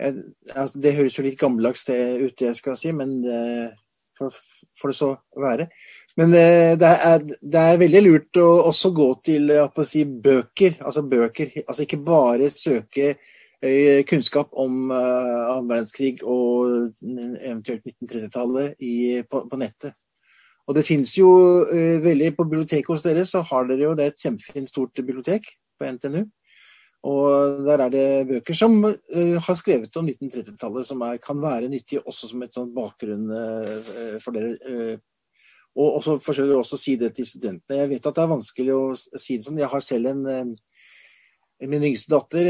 eh, 0.00 0.18
altså, 0.54 0.80
Det 0.82 0.94
høres 0.96 1.18
jo 1.18 1.24
litt 1.26 1.38
gammeldags 1.40 1.84
det 1.88 1.98
ut, 2.22 2.40
jeg 2.40 2.56
skal 2.58 2.76
si, 2.78 2.92
men 2.96 3.18
det, 3.24 3.70
for, 4.18 4.34
for, 4.80 4.90
det 4.90 4.98
så 4.98 5.12
være. 5.38 5.68
Men 6.18 6.34
eh, 6.34 6.74
det 6.78 6.92
er, 7.10 7.24
det 7.24 7.64
er, 7.64 7.80
veldig 7.82 8.04
lurt 8.04 8.40
å 8.42 8.48
også 8.70 8.92
gå 8.96 9.08
til 9.28 9.52
si, 9.86 10.04
bøker. 10.04 10.80
Altså 10.82 11.04
bøker. 11.06 11.52
Altså 11.66 11.84
ikke 11.84 12.00
bare 12.02 12.50
søke 12.50 13.12
eh, 13.14 14.02
kunnskap 14.08 14.50
om 14.58 14.90
annen 14.90 15.70
verdenskrig 15.70 16.18
og 16.24 16.90
eventuelt 17.04 17.86
1930-tallet 17.86 18.74
på, 19.30 19.46
på, 19.46 19.62
nettet. 19.62 19.94
Og 20.68 20.76
det 20.76 20.84
finnes 20.84 21.14
jo 21.16 21.30
uh, 21.64 21.94
veldig 22.04 22.34
På 22.36 22.44
biblioteket 22.44 22.90
hos 22.92 23.00
dere 23.00 23.22
så 23.24 23.40
har 23.40 23.70
dere 23.70 23.86
jo 23.86 23.94
det 23.96 24.10
et 24.10 24.26
kjempefint 24.26 24.68
stort 24.68 24.92
bibliotek 25.00 25.46
på 25.80 25.88
NTNU. 25.94 26.26
Og 27.08 27.62
der 27.66 27.84
er 27.84 27.92
det 27.92 28.06
bøker 28.28 28.56
som 28.56 28.78
uh, 28.84 29.36
har 29.44 29.58
skrevet 29.58 30.00
om 30.00 30.08
1930-tallet, 30.10 30.88
som 30.88 31.04
er, 31.06 31.20
kan 31.22 31.40
være 31.42 31.70
nyttige 31.72 32.04
også 32.04 32.32
som 32.32 32.42
et 32.44 32.56
sånt 32.56 32.74
bakgrunn 32.76 33.30
uh, 33.32 34.18
for 34.24 34.36
dere. 34.36 34.98
Og 35.78 36.00
så 36.02 36.16
forsøker 36.18 36.50
jeg 36.50 36.58
også 36.58 36.74
å 36.74 36.80
si 36.82 36.96
det 36.98 37.12
til 37.14 37.26
studentene. 37.28 37.84
Jeg 37.84 37.90
vet 37.92 38.06
at 38.08 38.16
det 38.16 38.22
er 38.24 38.30
vanskelig 38.32 38.72
å 38.74 38.84
si 38.98 39.36
det 39.36 39.46
sånn. 39.46 39.60
Jeg 39.62 39.70
har 39.70 39.84
selv 39.84 40.10
en 40.10 40.56
Min 41.58 41.82
yngste 41.82 42.12
datter 42.12 42.48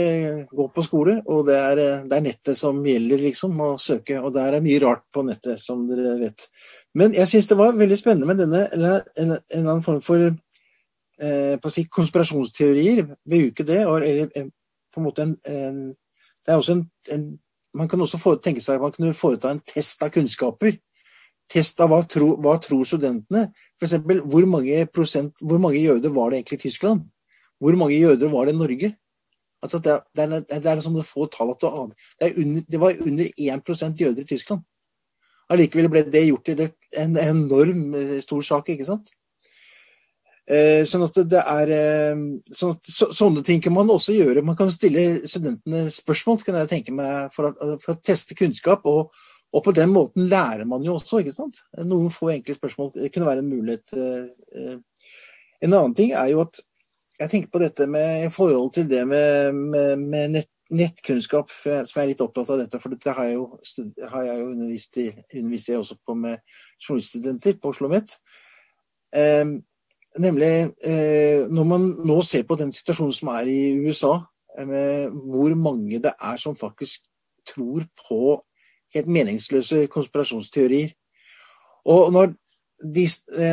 går 0.53 0.67
på 0.77 0.83
skole, 0.85 1.15
og 1.33 1.47
det 1.49 1.55
er, 1.57 1.79
det 2.05 2.13
er 2.13 2.25
nettet 2.27 2.59
som 2.61 2.83
gjelder, 2.85 3.23
liksom, 3.25 3.55
å 3.65 3.69
søke. 3.81 4.19
Og 4.21 4.35
der 4.35 4.59
er 4.59 4.65
mye 4.65 4.83
rart 4.83 5.07
på 5.15 5.23
nettet, 5.25 5.63
som 5.65 5.87
dere 5.89 6.19
vet. 6.21 6.45
Men 6.93 7.17
jeg 7.17 7.31
syns 7.31 7.49
det 7.49 7.57
var 7.57 7.79
veldig 7.79 7.97
spennende 7.97 8.29
med 8.29 8.43
denne, 8.43 8.67
eller 8.77 9.07
en, 9.17 9.33
en 9.39 9.63
annen 9.65 9.85
form 9.87 10.03
for 10.05 10.27
eh, 10.27 10.37
på 11.59 11.71
å 11.71 11.73
si 11.73 11.85
konspirasjonsteorier 11.91 13.05
bruke 13.27 13.67
det. 13.67 13.81
Eller, 13.83 14.29
eh, 14.35 14.51
på 14.95 15.01
en 15.01 15.07
måte 15.07 15.25
en, 15.25 15.37
en 15.47 15.81
Det 16.47 16.55
er 16.55 16.57
også 16.57 16.73
en, 16.73 16.85
en, 17.13 17.39
Man 17.75 17.89
kan 17.89 18.01
også 18.01 18.39
tenke 18.41 18.63
seg 18.65 18.79
at 18.79 18.81
man 18.81 18.93
kunne 18.93 19.15
foreta 19.15 19.51
en 19.51 19.61
test 19.61 20.03
av 20.03 20.11
kunnskaper. 20.11 20.79
Test 21.49 21.81
av 21.81 21.91
hva, 21.91 22.01
tro, 22.05 22.35
hva 22.41 22.57
tror 22.61 22.85
studentene? 22.85 23.53
F.eks. 23.81 23.99
Hvor 24.25 24.47
hvor 24.49 25.59
mange 25.59 25.83
jøder 25.83 26.11
var 26.11 26.31
det 26.31 26.39
egentlig 26.39 26.59
i 26.59 26.65
Tyskland? 26.69 27.05
Hvor 27.61 27.77
mange 27.77 27.99
jøder 27.99 28.29
var 28.29 28.47
det 28.47 28.55
i 28.55 28.59
Norge? 28.59 28.91
Altså 29.63 29.79
det, 29.79 30.01
det, 30.17 30.25
er, 30.25 30.61
det 30.63 30.67
er 30.71 30.81
sånne 30.81 31.03
få 31.03 31.27
tall 31.27 31.51
at 31.51 31.61
du 31.61 31.69
aner. 31.69 31.95
Det, 32.21 32.65
det 32.71 32.81
var 32.81 32.99
under 33.03 33.25
1% 33.27 34.03
jøder 34.03 34.23
i 34.23 34.29
Tyskland. 34.29 34.63
Allikevel 35.51 35.89
ble 35.91 36.05
det 36.13 36.27
gjort 36.29 36.45
til 36.45 36.67
en 37.01 37.17
enorm 37.17 37.95
eh, 37.97 38.19
stor 38.25 38.45
sak, 38.45 38.69
ikke 38.69 38.87
sant? 38.89 39.15
Eh, 40.49 40.83
sånn 40.89 41.05
at 41.05 41.19
det 41.29 41.41
er 41.43 41.71
eh, 41.77 42.21
sånn 42.57 42.71
at, 42.73 42.89
så, 42.89 43.11
Sånne 43.13 43.43
ting 43.45 43.61
kan 43.61 43.75
man 43.77 43.91
også 43.93 44.15
gjøre. 44.17 44.45
Man 44.47 44.57
kan 44.57 44.71
stille 44.73 45.27
studentene 45.29 45.89
spørsmål 45.93 46.41
kan 46.47 46.57
jeg 46.63 46.71
tenke 46.71 46.95
meg, 46.97 47.29
for, 47.35 47.51
at, 47.51 47.83
for 47.83 47.97
å 47.97 48.01
teste 48.01 48.37
kunnskap. 48.39 48.87
Og, 48.89 49.13
og, 49.53 49.61
på 49.65 49.75
den 49.77 49.93
måten 49.93 50.29
lærer 50.31 50.65
man 50.69 50.87
jo 50.87 50.97
også. 50.97 51.21
ikke 51.21 51.37
sant? 51.37 51.61
Noen 51.85 52.09
få 52.15 52.33
enkle 52.33 52.57
spørsmål 52.57 52.95
det 52.97 53.13
kunne 53.13 53.29
være 53.29 53.45
en 53.45 53.53
mulighet. 53.53 53.93
Eh, 53.93 54.73
en 55.67 55.75
annen 55.75 55.97
ting 55.99 56.15
er 56.17 56.33
jo 56.33 56.47
at 56.47 56.63
jeg 57.19 57.33
tenker 57.33 57.53
på 57.53 57.61
dette 57.61 57.89
med 57.91 58.29
i 58.29 58.33
forhold 58.33 58.73
til 58.77 58.89
det 58.89 59.03
med, 59.11 59.53
med, 59.53 59.99
med 59.99 60.37
nett, 60.39 60.53
nettkunnskap, 60.71 61.51
som 61.51 61.73
jeg 61.83 62.03
er 62.03 62.11
litt 62.13 62.23
opptatt 62.25 62.53
av 62.55 62.61
dette. 62.63 62.81
For 62.81 62.95
dette 62.95 63.15
har 63.17 63.29
jeg 63.29 63.39
jo, 63.39 63.47
har 64.13 64.27
jeg 64.27 64.41
jo 64.41 64.51
undervist 64.53 65.01
i, 65.01 65.09
undervist 65.41 65.73
jeg 65.73 65.81
også 65.81 65.97
på 66.05 66.17
med 66.17 66.41
journaliststudenter 66.79 67.59
på 67.59 67.73
Oslo 67.73 67.89
OsloMet. 67.89 68.17
Um, 69.17 69.55
Nemlig 70.19 70.53
eh, 70.85 71.47
når 71.51 71.69
man 71.69 71.87
nå 72.07 72.19
ser 72.27 72.47
på 72.49 72.57
den 72.59 72.73
situasjonen 72.75 73.15
som 73.15 73.31
er 73.37 73.51
i 73.51 73.61
USA, 73.87 74.19
med 74.67 75.15
hvor 75.31 75.55
mange 75.55 76.01
det 76.03 76.13
er 76.19 76.39
som 76.41 76.57
faktisk 76.59 77.05
tror 77.47 77.85
på 78.09 78.39
helt 78.95 79.11
meningsløse 79.13 79.87
konspirasjonsteorier. 79.93 80.91
Og 81.89 82.11
når, 82.13 82.33
de, 82.83 83.05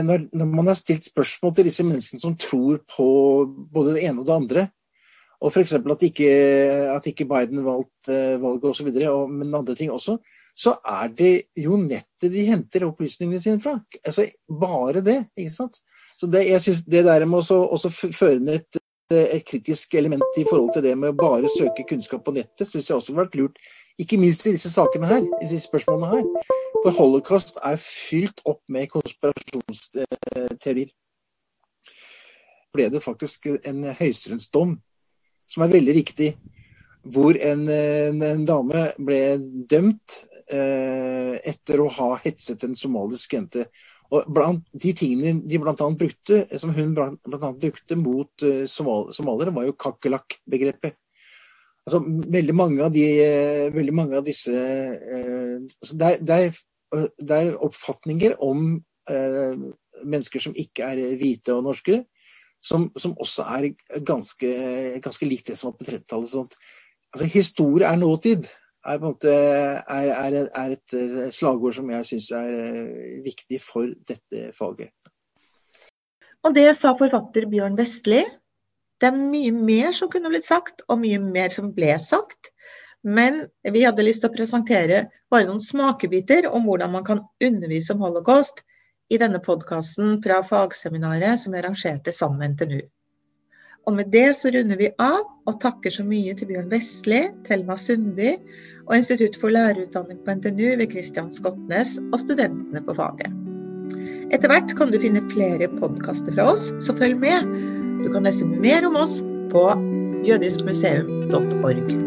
når, 0.08 0.26
når 0.34 0.50
man 0.50 0.72
har 0.72 0.80
stilt 0.80 1.06
spørsmål 1.06 1.54
til 1.56 1.70
disse 1.70 1.86
menneskene 1.86 2.24
som 2.24 2.38
tror 2.40 2.82
på 2.96 3.08
både 3.74 3.98
det 3.98 4.08
ene 4.08 4.24
og 4.24 4.28
det 4.28 4.36
andre, 4.40 4.66
og 5.44 5.52
f.eks. 5.52 5.74
at 5.76 6.04
at 6.96 7.08
ikke 7.12 7.28
Biden 7.28 7.66
valgte 7.66 8.14
eh, 8.14 8.42
valget 8.42 8.70
osv., 8.72 8.88
men 9.30 9.56
andre 9.56 9.76
ting 9.76 9.92
også, 9.92 10.18
så 10.56 10.78
er 10.88 11.08
det 11.12 11.52
jo 11.58 11.78
nettet 11.78 12.32
de 12.32 12.46
henter 12.48 12.88
opplysningene 12.88 13.42
sine 13.42 13.62
fra. 13.62 13.80
Altså 14.04 14.26
Bare 14.48 15.04
det. 15.04 15.26
ikke 15.38 15.54
sant? 15.54 15.82
Så 16.16 16.28
det, 16.32 16.46
jeg 16.48 16.62
synes 16.62 16.84
det 16.88 17.06
der 17.06 17.26
med 17.28 17.52
å 17.52 17.58
også 17.76 17.90
føre 17.92 18.40
ned 18.40 18.62
et, 18.62 18.78
et, 19.12 19.44
kritisk 19.46 19.94
element 20.00 20.38
i 20.40 20.46
forhold 20.50 20.72
til 20.74 20.84
det 20.86 20.98
med 20.98 21.10
å 21.12 21.20
bare 21.20 21.50
søke 21.58 21.84
kunnskap 21.90 22.24
på 22.26 22.32
nettet, 22.36 22.68
syns 22.70 22.90
jeg 22.90 22.96
også 22.96 23.14
har 23.14 23.24
vært 23.26 23.36
lurt. 23.40 23.56
Ikke 24.00 24.18
minst 24.20 24.48
i 24.48 24.52
disse 24.56 24.70
sakene 24.72 25.08
her, 25.08 25.24
i 25.44 25.48
disse 25.48 25.68
spørsmålene 25.70 26.12
her. 26.14 26.24
For 26.84 26.92
holocaust 26.96 27.60
er 27.64 27.76
fylt 27.82 28.42
opp 28.48 28.62
med 28.72 28.88
konspirasjonsteorier. 28.92 30.90
Ble 32.76 32.90
det 32.92 33.04
faktisk 33.04 33.48
en 33.56 33.84
høyesterettsdom 33.96 34.72
som 35.52 35.64
er 35.64 35.72
veldig 35.72 35.96
viktig, 35.96 36.36
hvor 37.14 37.34
en, 37.38 37.70
en 37.70 38.46
dame 38.48 38.92
ble 38.98 39.38
dømt 39.70 40.26
eh, 40.52 41.36
etter 41.46 41.80
å 41.82 41.90
ha 42.00 42.16
hetset 42.24 42.64
en 42.66 42.76
somalisk 42.78 43.34
jente. 43.38 43.68
Og 44.14 44.28
blant 44.30 44.68
De 44.74 44.92
tingene 44.98 45.40
de 45.48 45.60
blant 45.62 45.82
annet 45.82 46.02
brukte, 46.02 46.44
som 46.62 46.74
hun 46.76 46.94
blant, 46.98 47.20
annet 47.26 47.62
brukte 47.64 47.98
mot 47.98 48.46
uh, 48.46 48.66
somal 48.70 49.10
somaliere, 49.16 49.54
var 49.56 49.68
jo 49.68 49.78
kakerlakk-begrepet. 49.82 50.98
Altså, 51.86 52.02
veldig, 52.34 52.56
mange 52.58 52.86
av 52.86 52.94
de, 52.94 53.06
uh, 53.22 53.74
veldig 53.74 53.96
mange 53.96 54.20
av 54.20 54.26
disse 54.26 54.54
uh, 54.54 55.58
det, 55.94 56.12
er, 56.12 56.60
er, 56.94 57.10
er, 57.26 57.56
oppfatninger 57.66 58.38
om 58.44 58.76
mennesker 59.06 60.42
som 60.42 60.56
ikke 60.58 60.88
er 60.90 61.12
hvite 61.20 61.54
og 61.54 61.68
norske, 61.68 62.00
som, 62.58 62.88
som 62.98 63.12
også 63.22 63.44
er 63.54 63.68
ganske, 64.02 64.50
ganske 64.98 65.28
likt 65.30 65.52
det 65.52 65.60
som 65.60 65.70
var 65.70 65.76
på 65.78 65.86
30-tallet. 65.86 66.56
Altså, 67.14 67.28
historie 67.30 67.86
er 67.86 68.00
nåtid. 68.02 68.50
Er, 68.86 69.00
måte, 69.02 69.32
er, 69.34 70.36
er, 70.46 70.74
et 70.76 70.94
eh, 70.94 71.30
slagord 71.34 71.74
som 71.74 71.90
jeg 71.90 72.06
syns 72.06 72.30
er 72.38 72.52
eh, 72.54 73.22
viktig 73.26 73.58
for 73.64 73.90
dette 74.06 74.52
faget. 74.54 74.94
Og 76.46 76.54
det 76.54 76.68
sa 76.78 76.92
forfatter 76.98 77.48
Bjørn 77.50 77.78
Vestli. 77.80 78.22
Det 79.02 79.10
er 79.10 79.18
mye 79.18 79.52
mer 79.56 79.96
som 79.98 80.12
kunne 80.14 80.30
blitt 80.30 80.46
sagt, 80.46 80.86
og 80.86 81.02
mye 81.02 81.18
mer 81.18 81.50
som 81.54 81.72
ble 81.74 81.96
sagt. 82.00 82.52
Men 83.06 83.44
vi 83.66 83.84
hadde 83.86 84.06
lyst 84.06 84.24
til 84.24 84.32
å 84.32 84.36
presentere 84.36 85.02
bare 85.34 85.50
noen 85.50 85.62
smakebiter 85.62 86.48
om 86.50 86.70
hvordan 86.70 86.94
man 86.94 87.06
kan 87.06 87.26
undervise 87.44 87.94
om 87.94 88.06
holocaust 88.06 88.62
i 89.14 89.20
denne 89.22 89.42
podkasten 89.46 90.20
fra 90.24 90.40
fagseminaret 90.46 91.42
som 91.42 91.54
vi 91.54 91.62
arrangerte 91.62 92.14
sammen 92.16 92.42
med 92.42 92.56
NTNU. 92.56 92.80
Og 93.86 93.94
med 93.94 94.10
det 94.14 94.32
så 94.38 94.50
runder 94.54 94.80
vi 94.80 94.90
av 95.02 95.22
og 95.46 95.60
takker 95.62 95.94
så 95.94 96.06
mye 96.08 96.34
til 96.38 96.50
Bjørn 96.50 96.72
Vestli, 96.72 97.22
Thelma 97.46 97.78
Sundby 97.78 98.32
og 98.88 98.96
Institutt 98.98 99.38
for 99.42 99.54
lærerutdanning 99.54 100.22
på 100.26 100.38
NTNU 100.40 100.72
ved 100.82 100.90
Kristian 100.94 101.32
Skotnes 101.34 101.98
og 102.12 102.20
studentene 102.24 102.82
på 102.86 102.98
faget. 102.98 103.30
Etter 104.34 104.50
hvert 104.50 104.74
kan 104.78 104.90
du 104.94 104.98
finne 105.02 105.22
flere 105.30 105.70
podkaster 105.78 106.34
fra 106.34 106.50
oss, 106.56 106.72
så 106.82 106.98
følg 106.98 107.22
med. 107.22 107.54
Du 108.02 108.10
kan 108.14 108.26
lese 108.26 108.50
mer 108.50 108.90
om 108.90 108.98
oss 109.02 109.20
på 109.54 109.70
jødiskmuseum.org. 110.26 112.05